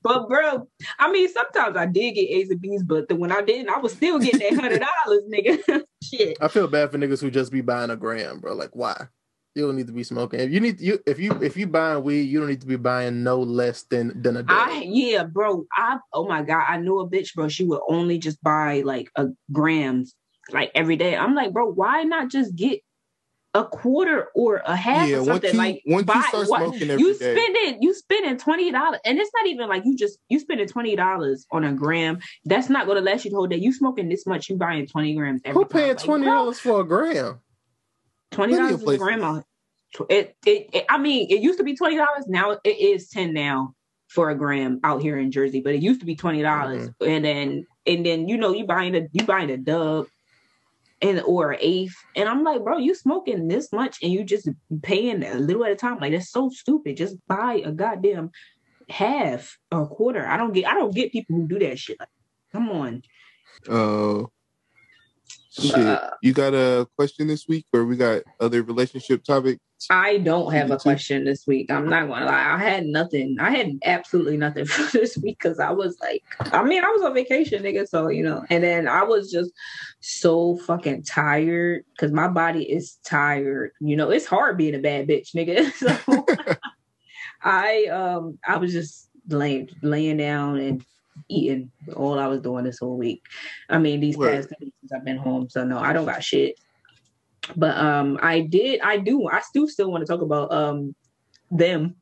[0.04, 0.68] But bro,
[1.00, 3.78] I mean, sometimes I did get A's and B's, but then when I didn't, I
[3.80, 5.82] was still getting that hundred dollars, nigga.
[6.04, 6.38] shit.
[6.42, 8.54] I feel bad for niggas who just be buying a gram, bro.
[8.54, 9.08] Like, why?
[9.56, 10.40] You don't need to be smoking.
[10.40, 12.76] If you need you if you if you buying weed, you don't need to be
[12.76, 14.54] buying no less than than a day.
[14.54, 15.66] I yeah, bro.
[15.76, 17.48] I oh my god, I knew a bitch, bro.
[17.50, 20.14] She would only just buy like a grams
[20.52, 21.16] like every day.
[21.18, 22.82] I'm like, bro, why not just get
[23.56, 25.52] a quarter or a half Yeah, or once something?
[25.54, 27.34] you- like once you buy- start what- smoking every you day.
[27.36, 30.96] spending you spending twenty dollars, and it's not even like you just you spending twenty
[30.96, 32.20] dollars on a gram.
[32.46, 33.58] That's not gonna last you the whole day.
[33.58, 35.42] You smoking this much, you buying twenty grams.
[35.44, 35.96] Every Who paying.
[35.96, 37.40] Like, twenty dollars for a gram?
[38.32, 39.44] Twenty dollars is a gram.
[40.10, 42.28] It, it it I mean it used to be twenty dollars.
[42.28, 43.74] Now it is ten now
[44.08, 46.90] for a gram out here in Jersey, but it used to be twenty dollars.
[46.90, 47.10] Mm-hmm.
[47.10, 50.08] And then and then you know you buying a you buying a dub
[51.02, 51.96] and or an eighth.
[52.16, 54.50] And I'm like, bro, you smoking this much and you just
[54.82, 56.00] paying a little at a time.
[56.00, 56.98] Like that's so stupid.
[56.98, 58.32] Just buy a goddamn
[58.90, 60.26] half or a quarter.
[60.26, 62.00] I don't get I don't get people who do that shit.
[62.00, 62.10] Like,
[62.52, 63.02] come on.
[63.70, 64.24] uh,
[65.60, 65.76] Shit.
[65.76, 69.60] Uh, you got a question this week, or we got other relationship topics?
[69.90, 71.72] I don't have a question this week.
[71.72, 72.54] I'm not gonna lie.
[72.54, 73.38] I had nothing.
[73.40, 77.02] I had absolutely nothing for this week because I was like, I mean, I was
[77.02, 77.88] on vacation, nigga.
[77.88, 79.52] So you know, and then I was just
[80.02, 83.72] so fucking tired because my body is tired.
[83.80, 85.72] You know, it's hard being a bad bitch, nigga.
[85.80, 86.26] So
[87.42, 90.84] I um I was just laying laying down and
[91.28, 93.22] eating all I was doing this whole week.
[93.70, 94.36] I mean, these Word.
[94.36, 96.56] past two weeks since I've been home, so no, I don't got shit.
[97.56, 100.96] But um, I did, I do, I still still want to talk about um
[101.52, 101.96] them.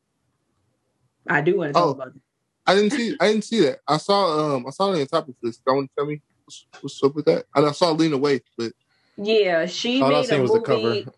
[1.30, 1.92] I do want to talk Oh.
[1.92, 2.22] about them.
[2.66, 3.16] I didn't see.
[3.22, 3.80] I didn't see that.
[3.88, 4.56] I saw.
[4.56, 5.62] Um, I saw it in the topics list.
[5.66, 5.74] this.
[5.74, 7.46] Don't tell me what's, what's up with that?
[7.56, 8.74] And I saw Lena Waithe, but
[9.18, 11.04] Yeah, she All I made seen a was the movie.
[11.04, 11.18] cover.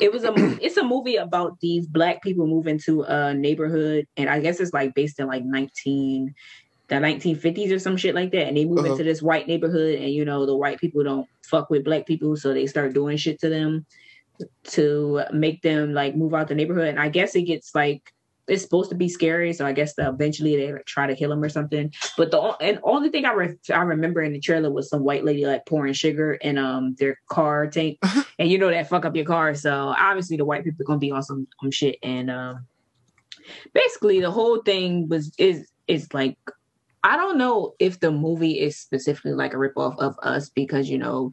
[0.00, 4.06] It was a mo- it's a movie about these black people moving to a neighborhood,
[4.16, 6.34] and I guess it's like based in like nineteen
[6.88, 8.92] the 1950s or some shit like that, and they move Uh-huh.
[8.92, 12.36] into this white neighborhood, and you know the white people don't fuck with black people,
[12.36, 13.86] so they start doing shit to them
[14.64, 16.88] to make them like move out the neighborhood.
[16.88, 18.02] And I guess it gets like
[18.48, 21.32] it's supposed to be scary, so I guess that eventually they like, try to kill
[21.32, 21.92] him or something.
[22.16, 25.24] But the and only thing I re- I remember in the trailer was some white
[25.24, 27.98] lady like pouring sugar in um their car tank,
[28.38, 29.54] and you know that fuck up your car.
[29.56, 32.66] So obviously the white people are gonna be on some, some shit, and um
[33.74, 36.36] basically the whole thing was is is like
[37.02, 40.98] I don't know if the movie is specifically like a ripoff of us because you
[40.98, 41.32] know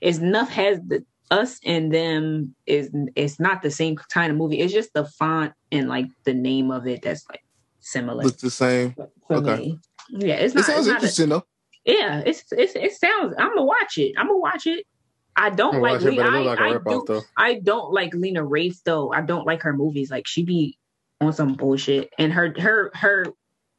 [0.00, 4.60] it's enough has the us and them is it's not the same kind of movie.
[4.60, 7.42] It's just the font and like the name of it that's like
[7.80, 8.94] similar looks the same.
[9.26, 9.56] for okay.
[9.56, 9.78] me.
[10.10, 10.62] Yeah, it's not.
[10.62, 11.44] It sounds It's not a, interesting though.
[11.84, 13.34] yeah, it's, it's it sounds.
[13.38, 14.12] I'm gonna watch it.
[14.18, 14.86] I'm gonna watch it.
[15.34, 16.02] I don't like.
[16.02, 19.12] watching, Le- I, like I do, I don't like Lena Waithe though.
[19.12, 20.10] I don't like her movies.
[20.10, 20.78] Like she be
[21.20, 23.26] on some bullshit, and her her her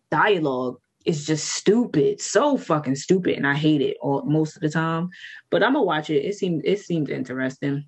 [0.09, 4.69] dialogue is just stupid, so fucking stupid, and I hate it all, most of the
[4.69, 5.09] time.
[5.49, 6.25] But I'm gonna watch it.
[6.25, 7.85] It seems it seems interesting,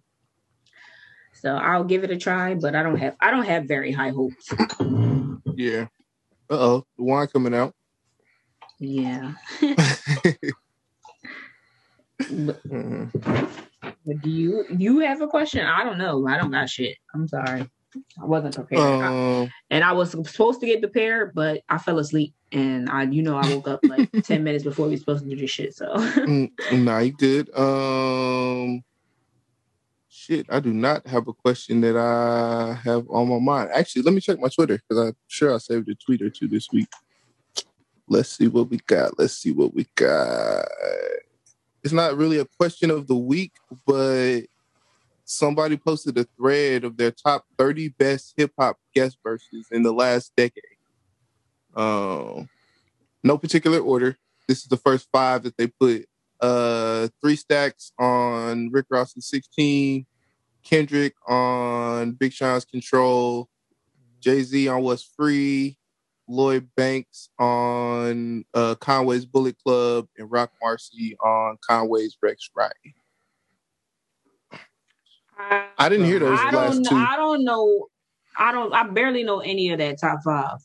[1.34, 2.56] so I'll give it a try.
[2.56, 4.50] But I don't have I don't have very high hopes.
[5.56, 5.88] Yeah.
[6.50, 7.74] Uh oh, the wine coming out.
[8.80, 9.78] Yeah, but,
[12.68, 13.12] Mhm.
[14.06, 15.66] but do you you have a question?
[15.66, 16.28] I don't know.
[16.28, 16.98] I don't got shit.
[17.14, 17.70] I'm sorry.
[18.22, 18.82] I wasn't prepared.
[18.82, 19.08] I-
[19.42, 22.34] um, and I was supposed to get prepared, but I fell asleep.
[22.52, 25.30] And I, you know, I woke up like ten minutes before we were supposed to
[25.30, 25.76] do this shit.
[25.76, 27.50] So mm, nah, you good.
[27.58, 28.84] Um,
[30.10, 33.72] shit, I do not have a question that I have on my mind.
[33.74, 36.48] Actually, let me check my Twitter because I'm sure I saved a tweet or two
[36.48, 36.88] this week.
[38.08, 39.18] Let's see what we got.
[39.20, 40.66] Let's see what we got.
[41.84, 43.54] It's not really a question of the week,
[43.86, 44.42] but
[45.26, 49.92] somebody posted a thread of their top 30 best hip hop guest verses in the
[49.92, 50.64] last decade.
[51.76, 52.48] Um,
[53.24, 54.18] no particular order.
[54.48, 56.06] This is the first five that they put.
[56.40, 60.06] Uh, three stacks on Rick Ross's 16,
[60.64, 63.50] Kendrick on Big Sean's Control,
[64.20, 65.78] Jay Z on What's Free,
[66.28, 72.74] Lloyd Banks on uh, Conway's Bullet Club, and Roc Marci on Conway's Rex Riot.
[75.38, 76.86] I didn't hear those I last don't.
[76.86, 76.96] two.
[76.96, 77.88] I don't know.
[78.38, 78.74] I don't.
[78.74, 80.58] I barely know any of that top five.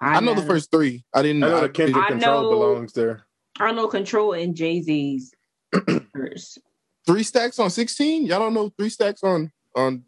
[0.00, 1.04] I know the first three.
[1.12, 3.26] I didn't I know I- the Kendrick I Control know- belongs there.
[3.58, 5.34] I know Control and Jay Z's.
[7.06, 8.26] three stacks on 16.
[8.26, 10.02] Y'all don't know three stacks on on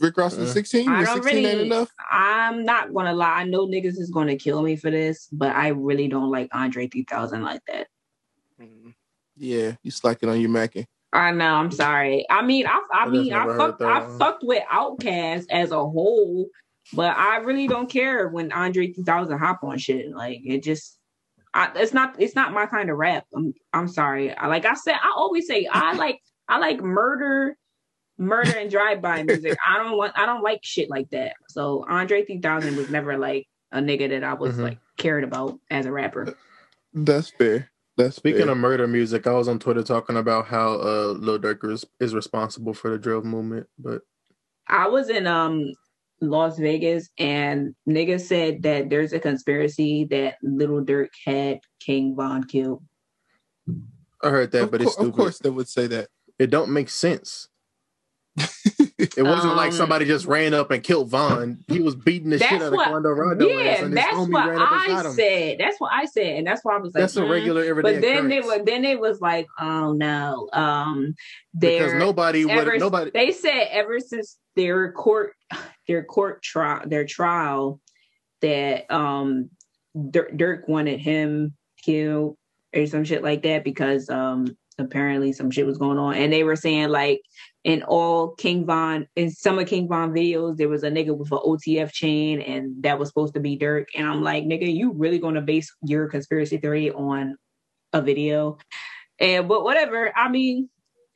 [0.00, 0.88] Rick Ross's Uh, 16.
[0.88, 1.90] I Was don't 16 ain't really- enough.
[2.10, 3.40] I'm not gonna lie.
[3.40, 6.86] I know niggas is gonna kill me for this, but I really don't like Andre
[6.88, 7.88] 3000 like that.
[9.36, 10.86] Yeah, you slacking on your Mackin.
[11.12, 11.54] I know.
[11.54, 12.26] I'm sorry.
[12.30, 14.18] I mean, I, I I mean, I fucked, I one.
[14.18, 16.48] fucked with Outkast as a whole,
[16.92, 20.10] but I really don't care when Andre 3000 hop on shit.
[20.14, 20.98] Like it just,
[21.54, 23.24] I, it's not, it's not my kind of rap.
[23.34, 24.34] I'm, I'm sorry.
[24.36, 27.56] I, like I said, I always say I like, I like murder,
[28.18, 29.56] murder and drive-by music.
[29.66, 31.32] I don't want, I don't like shit like that.
[31.48, 34.62] So Andre 3000 was never like a nigga that I was Mhm.
[34.62, 36.34] like cared about as a rapper.
[36.92, 37.70] That's fair.
[37.98, 38.50] That's Speaking fair.
[38.50, 42.14] of murder music, I was on Twitter talking about how uh Lil Durk is, is
[42.14, 44.02] responsible for the drill movement, but
[44.68, 45.72] I was in um
[46.20, 52.44] Las Vegas and niggas said that there's a conspiracy that Little Durk had King Von
[52.44, 52.84] killed.
[54.22, 55.08] I heard that, of, but cour- it's stupid.
[55.10, 56.08] of course they would say that.
[56.38, 57.48] It don't make sense.
[58.98, 61.64] It wasn't like Um, somebody just ran up and killed Von.
[61.68, 64.72] He was beating the shit out what- of Quando Rondo Yeah, that's what ran up
[64.72, 65.58] and I said.
[65.58, 67.30] That's what I said, and that's why I was like, That's a mm.
[67.30, 68.58] regular everyday But then they occurrence.
[68.58, 71.14] were then it was like, oh no, um,
[71.56, 75.34] because nobody would ever, nobody they said ever since their court
[75.88, 77.80] their court trial their trial
[78.42, 79.50] that um
[79.96, 82.36] Durk, Durk wanted him killed
[82.74, 86.44] or some shit like that because um apparently some shit was going on and they
[86.44, 87.20] were saying like
[87.68, 91.30] in all King Von in some of King Von videos there was a nigga with
[91.30, 93.84] an OTF chain and that was supposed to be Durk.
[93.94, 97.36] And I'm like nigga you really gonna base your conspiracy theory on
[97.92, 98.56] a video?
[99.20, 100.70] And but whatever I mean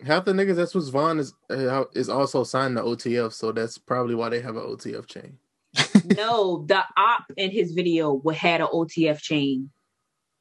[0.04, 3.78] Half the niggas that's what's Von is uh, is also signed to OTF, so that's
[3.78, 5.38] probably why they have an OTF chain.
[6.16, 9.70] no the op in his video would had an OTF chain.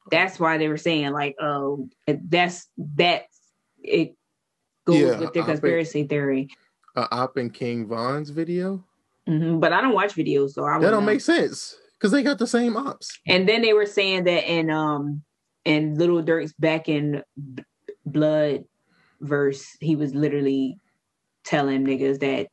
[0.09, 3.39] That's why they were saying like oh that's that's
[3.77, 4.15] it
[4.93, 6.49] Yeah, with their I conspiracy theory
[6.95, 8.83] Uh, Op and King Von's video
[9.27, 11.11] hmm But I don't watch videos, so I that don't know.
[11.11, 13.19] make sense because they got the same ops.
[13.27, 15.23] And then they were saying that in um
[15.65, 17.21] in Little Durk's back in
[17.55, 17.63] B-
[18.05, 18.63] Blood
[19.21, 20.77] verse, he was literally
[21.45, 22.47] telling niggas that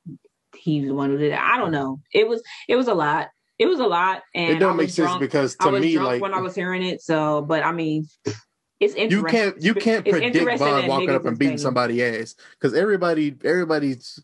[0.57, 1.39] he was the one who did it.
[1.39, 2.01] I don't know.
[2.13, 3.29] It was it was a lot.
[3.59, 5.21] It was a lot, and it I don't make sense drunk.
[5.21, 7.01] because I to was me, drunk like when I was hearing it.
[7.01, 8.07] So, but I mean,
[8.81, 9.11] it's interesting.
[9.11, 12.75] you can't you can't predict interesting Von walking up and beating saying- somebody ass because
[12.75, 14.21] everybody everybody's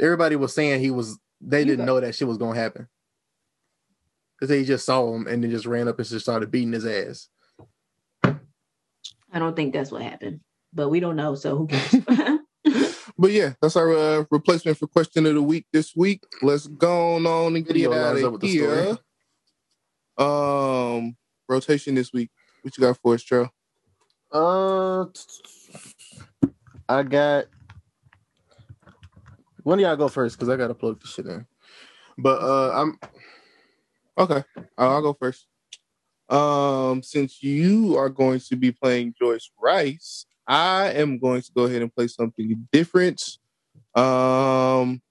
[0.00, 2.88] everybody was saying he was they You didn't got- know that shit was gonna happen
[4.36, 6.84] because they just saw him and then just ran up and just started beating his
[6.86, 7.28] ass.
[9.32, 10.40] I don't think that's what happened,
[10.72, 11.34] but we don't know.
[11.34, 11.94] So who cares?
[13.18, 16.22] But yeah, that's our uh, replacement for question of the week this week.
[16.42, 18.98] Let's go on and get Video out of the here.
[20.18, 21.16] Um,
[21.48, 22.30] rotation this week.
[22.60, 23.48] What you got for us, Joe?
[24.36, 25.06] Uh,
[26.88, 27.46] I got.
[29.62, 30.36] When do y'all go first?
[30.36, 31.46] Because I gotta plug this shit in.
[32.18, 32.98] But uh, I'm
[34.18, 34.42] Okay,
[34.78, 35.46] I'll go first.
[36.30, 41.64] Um, since you are going to be playing Joyce Wrice, I am going to go
[41.64, 43.22] ahead and play something different.
[43.94, 45.02] Um,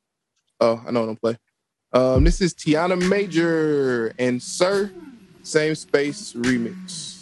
[0.59, 1.37] oh, I know what I'm playing.
[1.93, 4.91] Um, this is Tiana Major and Sir,
[5.43, 7.14] same space remix.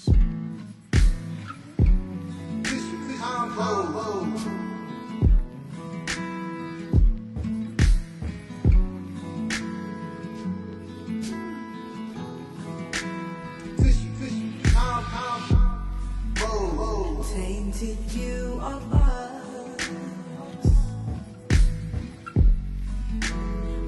[17.34, 19.80] Tainted view of us.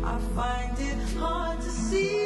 [0.03, 2.24] I find it hard to see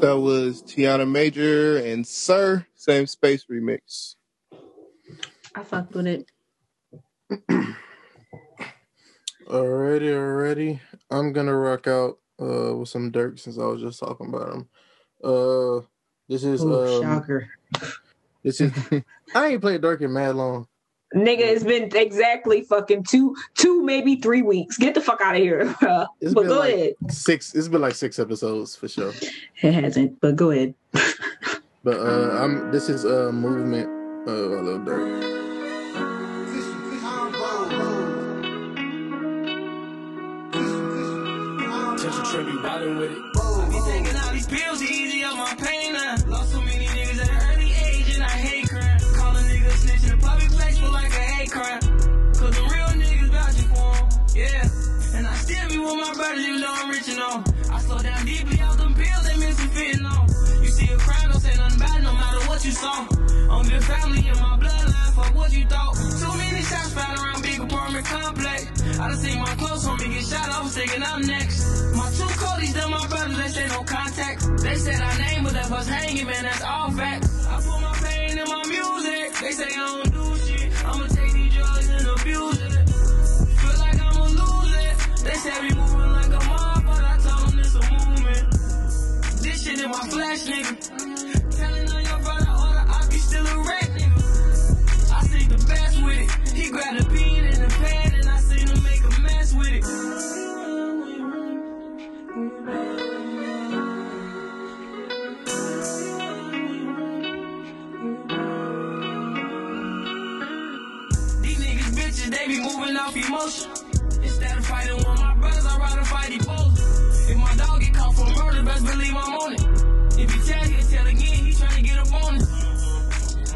[0.00, 4.14] That was Tiana Major and Sir, same space remix.
[5.54, 6.30] I fucked with it.
[9.48, 10.80] Alrighty, alrighty.
[11.10, 14.68] I'm gonna rock out uh with some Durk since I was just talking about him.
[15.24, 15.80] Uh
[16.28, 17.48] this is Oh, um, shocker.
[18.44, 18.72] this is
[19.34, 20.68] I ain't played Durk in mad long.
[21.14, 24.76] Nigga, it's been exactly fucking two, two, maybe three weeks.
[24.76, 25.64] Get the fuck out of here.
[25.80, 26.06] bruh.
[26.20, 26.94] It's but go like ahead.
[27.08, 29.12] six it's been like six episodes for sure.
[29.62, 30.74] It hasn't, but go ahead.
[31.84, 33.88] But uh I'm this is uh movement
[34.28, 35.38] uh a little Durk.
[41.98, 43.37] Touch a trip, you riding with it.
[56.34, 57.42] Be with you know I'm rich and all.
[57.72, 60.28] I slow down deeply out them pills, they missing fitting on.
[60.62, 63.06] You see a crime, don't say nothing it, no matter what you saw.
[63.50, 65.94] I'm good family in my bloodline, fuck what you thought.
[65.94, 68.60] Too many shots fired around big apartment complex.
[68.98, 71.94] I done seen my close homie get shot, I was thinking I'm next.
[71.96, 74.38] My two Codys, them my brothers, they say no contact.
[74.62, 77.46] They said our name, but left us hanging, man, that's all facts.
[77.46, 80.84] I put my pain in my music, they say I don't do shit.
[80.84, 82.88] I'ma take these drugs and abuse it.
[83.60, 85.24] Feel like I'ma lose it.
[85.24, 85.97] They say we moving
[89.68, 90.72] shit in my flesh, nigga.
[91.56, 95.12] Telling on your brother, or the op, you still a wreck, nigga.
[95.12, 96.30] I see the best with it.
[96.54, 99.68] He grabbed a bean in the pan, and I seen him make a mess with
[99.68, 99.84] it.
[111.42, 113.77] These niggas bitches, they be moving off emotion.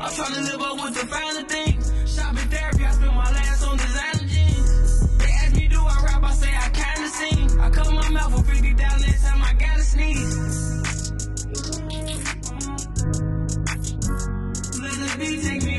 [0.02, 1.92] I'm tryna live up with the finer things.
[2.12, 5.18] Shopping therapy, I spend my last on designer jeans.
[5.18, 6.24] They ask me, do I rap?
[6.24, 7.60] I say I kinda sing.
[7.60, 11.12] I cover my mouth for 50 down next time I gotta sneeze.
[14.82, 15.71] Let the beat take me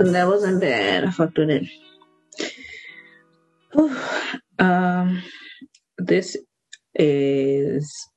[0.00, 1.68] That wasn't bad I fucked with it.
[4.58, 5.22] um,
[5.98, 6.38] this
[6.94, 8.08] is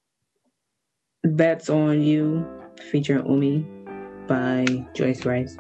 [1.26, 2.48] Bets on You
[2.90, 3.68] featuring Umi
[4.28, 5.58] by Joyce Wrice.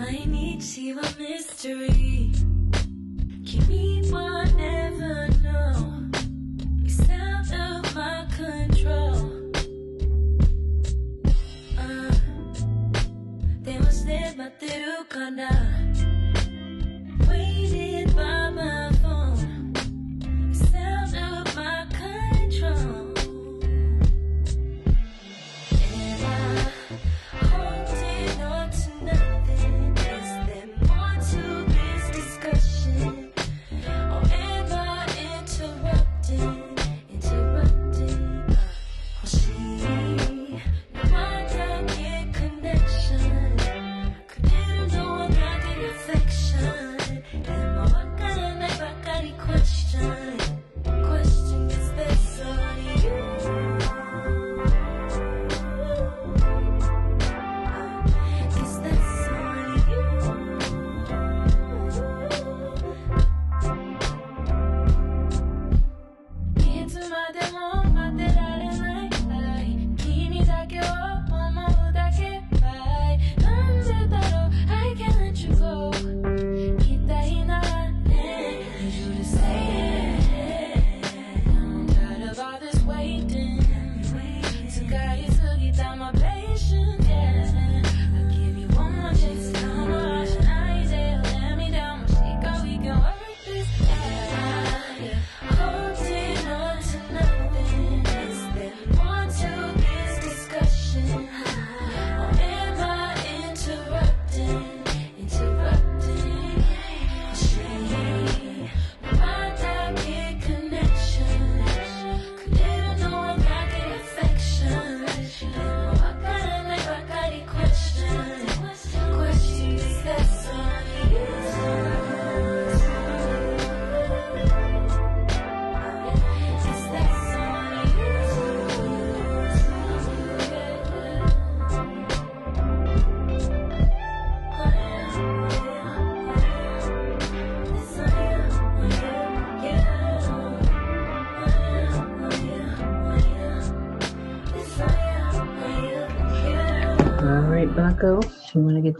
[0.00, 0.60] I need
[0.90, 2.32] a mystery.
[3.44, 4.77] Give me one.
[14.48, 15.87] ってるかな？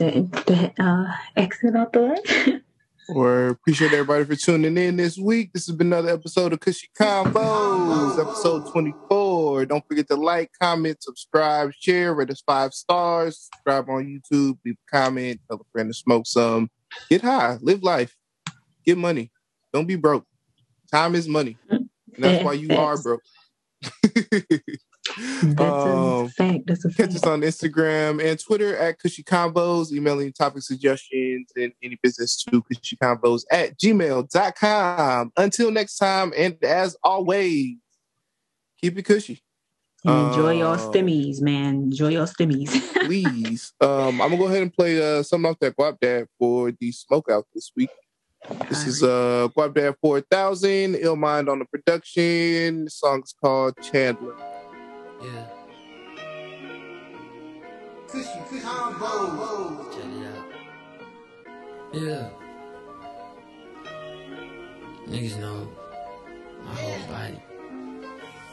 [0.00, 2.60] You want to get that that uh, exit out the way?
[3.08, 5.52] Or appreciate everybody for tuning in this week.
[5.54, 9.64] This has been another episode of Cushy Combos, episode 24.
[9.64, 14.74] Don't forget to like, comment, subscribe, share, rate us five stars, subscribe on YouTube, leave
[14.74, 16.70] a comment, tell a friend to smoke some.
[17.08, 18.14] Get high, live life,
[18.84, 19.32] get money.
[19.72, 20.26] Don't be broke.
[20.92, 21.56] Time is money.
[21.70, 21.88] And
[22.18, 23.22] that's why you are broke.
[25.16, 26.66] That's Um, a fact.
[26.66, 31.72] That's a Catch us on Instagram and Twitter at Cushy Combos, emailing topic suggestions and
[31.82, 35.32] any business to Cushy Combos at gmail.com.
[35.36, 37.76] Until next time, and as always,
[38.80, 39.42] keep it cushy.
[40.04, 41.74] Enjoy your uh, stimmies, man.
[41.74, 42.70] Enjoy your stimmies.
[43.06, 43.72] Please.
[43.80, 47.28] um, I'm gonna go ahead and play uh, something off that Guapdad for the smoke
[47.30, 47.90] out this week.
[48.68, 52.84] This is uh Guapdad 4000, Ill Mind on the production.
[52.84, 54.36] The song's called Chandler.
[55.20, 55.46] Yeah,
[58.08, 59.92] Cushy Combos.
[59.92, 60.48] check it out.
[61.92, 62.30] Yeah.
[65.08, 65.68] Niggas know
[66.64, 67.47] my whole body.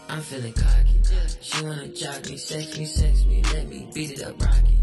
[0.10, 1.02] I'm feeling cocky.
[1.42, 4.78] She wanna jock me, sex me, sex me, let me beat it up, rocky.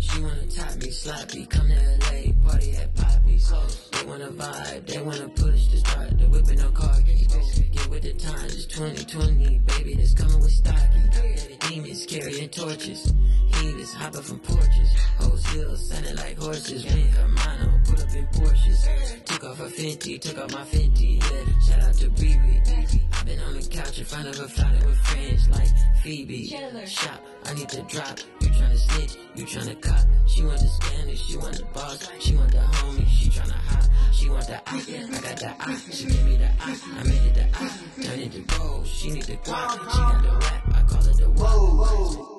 [0.00, 3.52] She wanna top me, sloppy, come to LA, party at Poppy's.
[3.92, 7.26] They wanna vibe, they wanna push the start, the whipping no car keys.
[7.72, 11.58] Get with the times, it's 2020, baby, that's coming with stocky.
[11.68, 13.12] Demons carrying torches,
[13.56, 14.90] heaters hopping from porches.
[15.18, 19.24] Hoes hills sounding like horses, went Hermano, put up in Porsches.
[19.24, 21.60] Took off her Fenty, took off my Fenty, yeah.
[21.60, 23.00] Shout out to Riri.
[23.12, 25.68] I've been on the couch in front of her flouting with friends like
[26.02, 26.46] Phoebe.
[26.86, 28.18] Shop, I need to drop.
[28.40, 30.06] You tryna snitch, you tryna cop.
[30.26, 32.08] She want the Spanish, she want the boss.
[32.20, 33.84] She want the homie, she tryna hop.
[34.12, 35.78] She want the eye, I got the eye.
[35.90, 37.70] She give me the eye, I made it the eye.
[38.02, 39.70] Turn it to gold, she need the guap.
[39.90, 41.84] She got the rap, I call it the whoa.
[41.84, 42.37] whoa.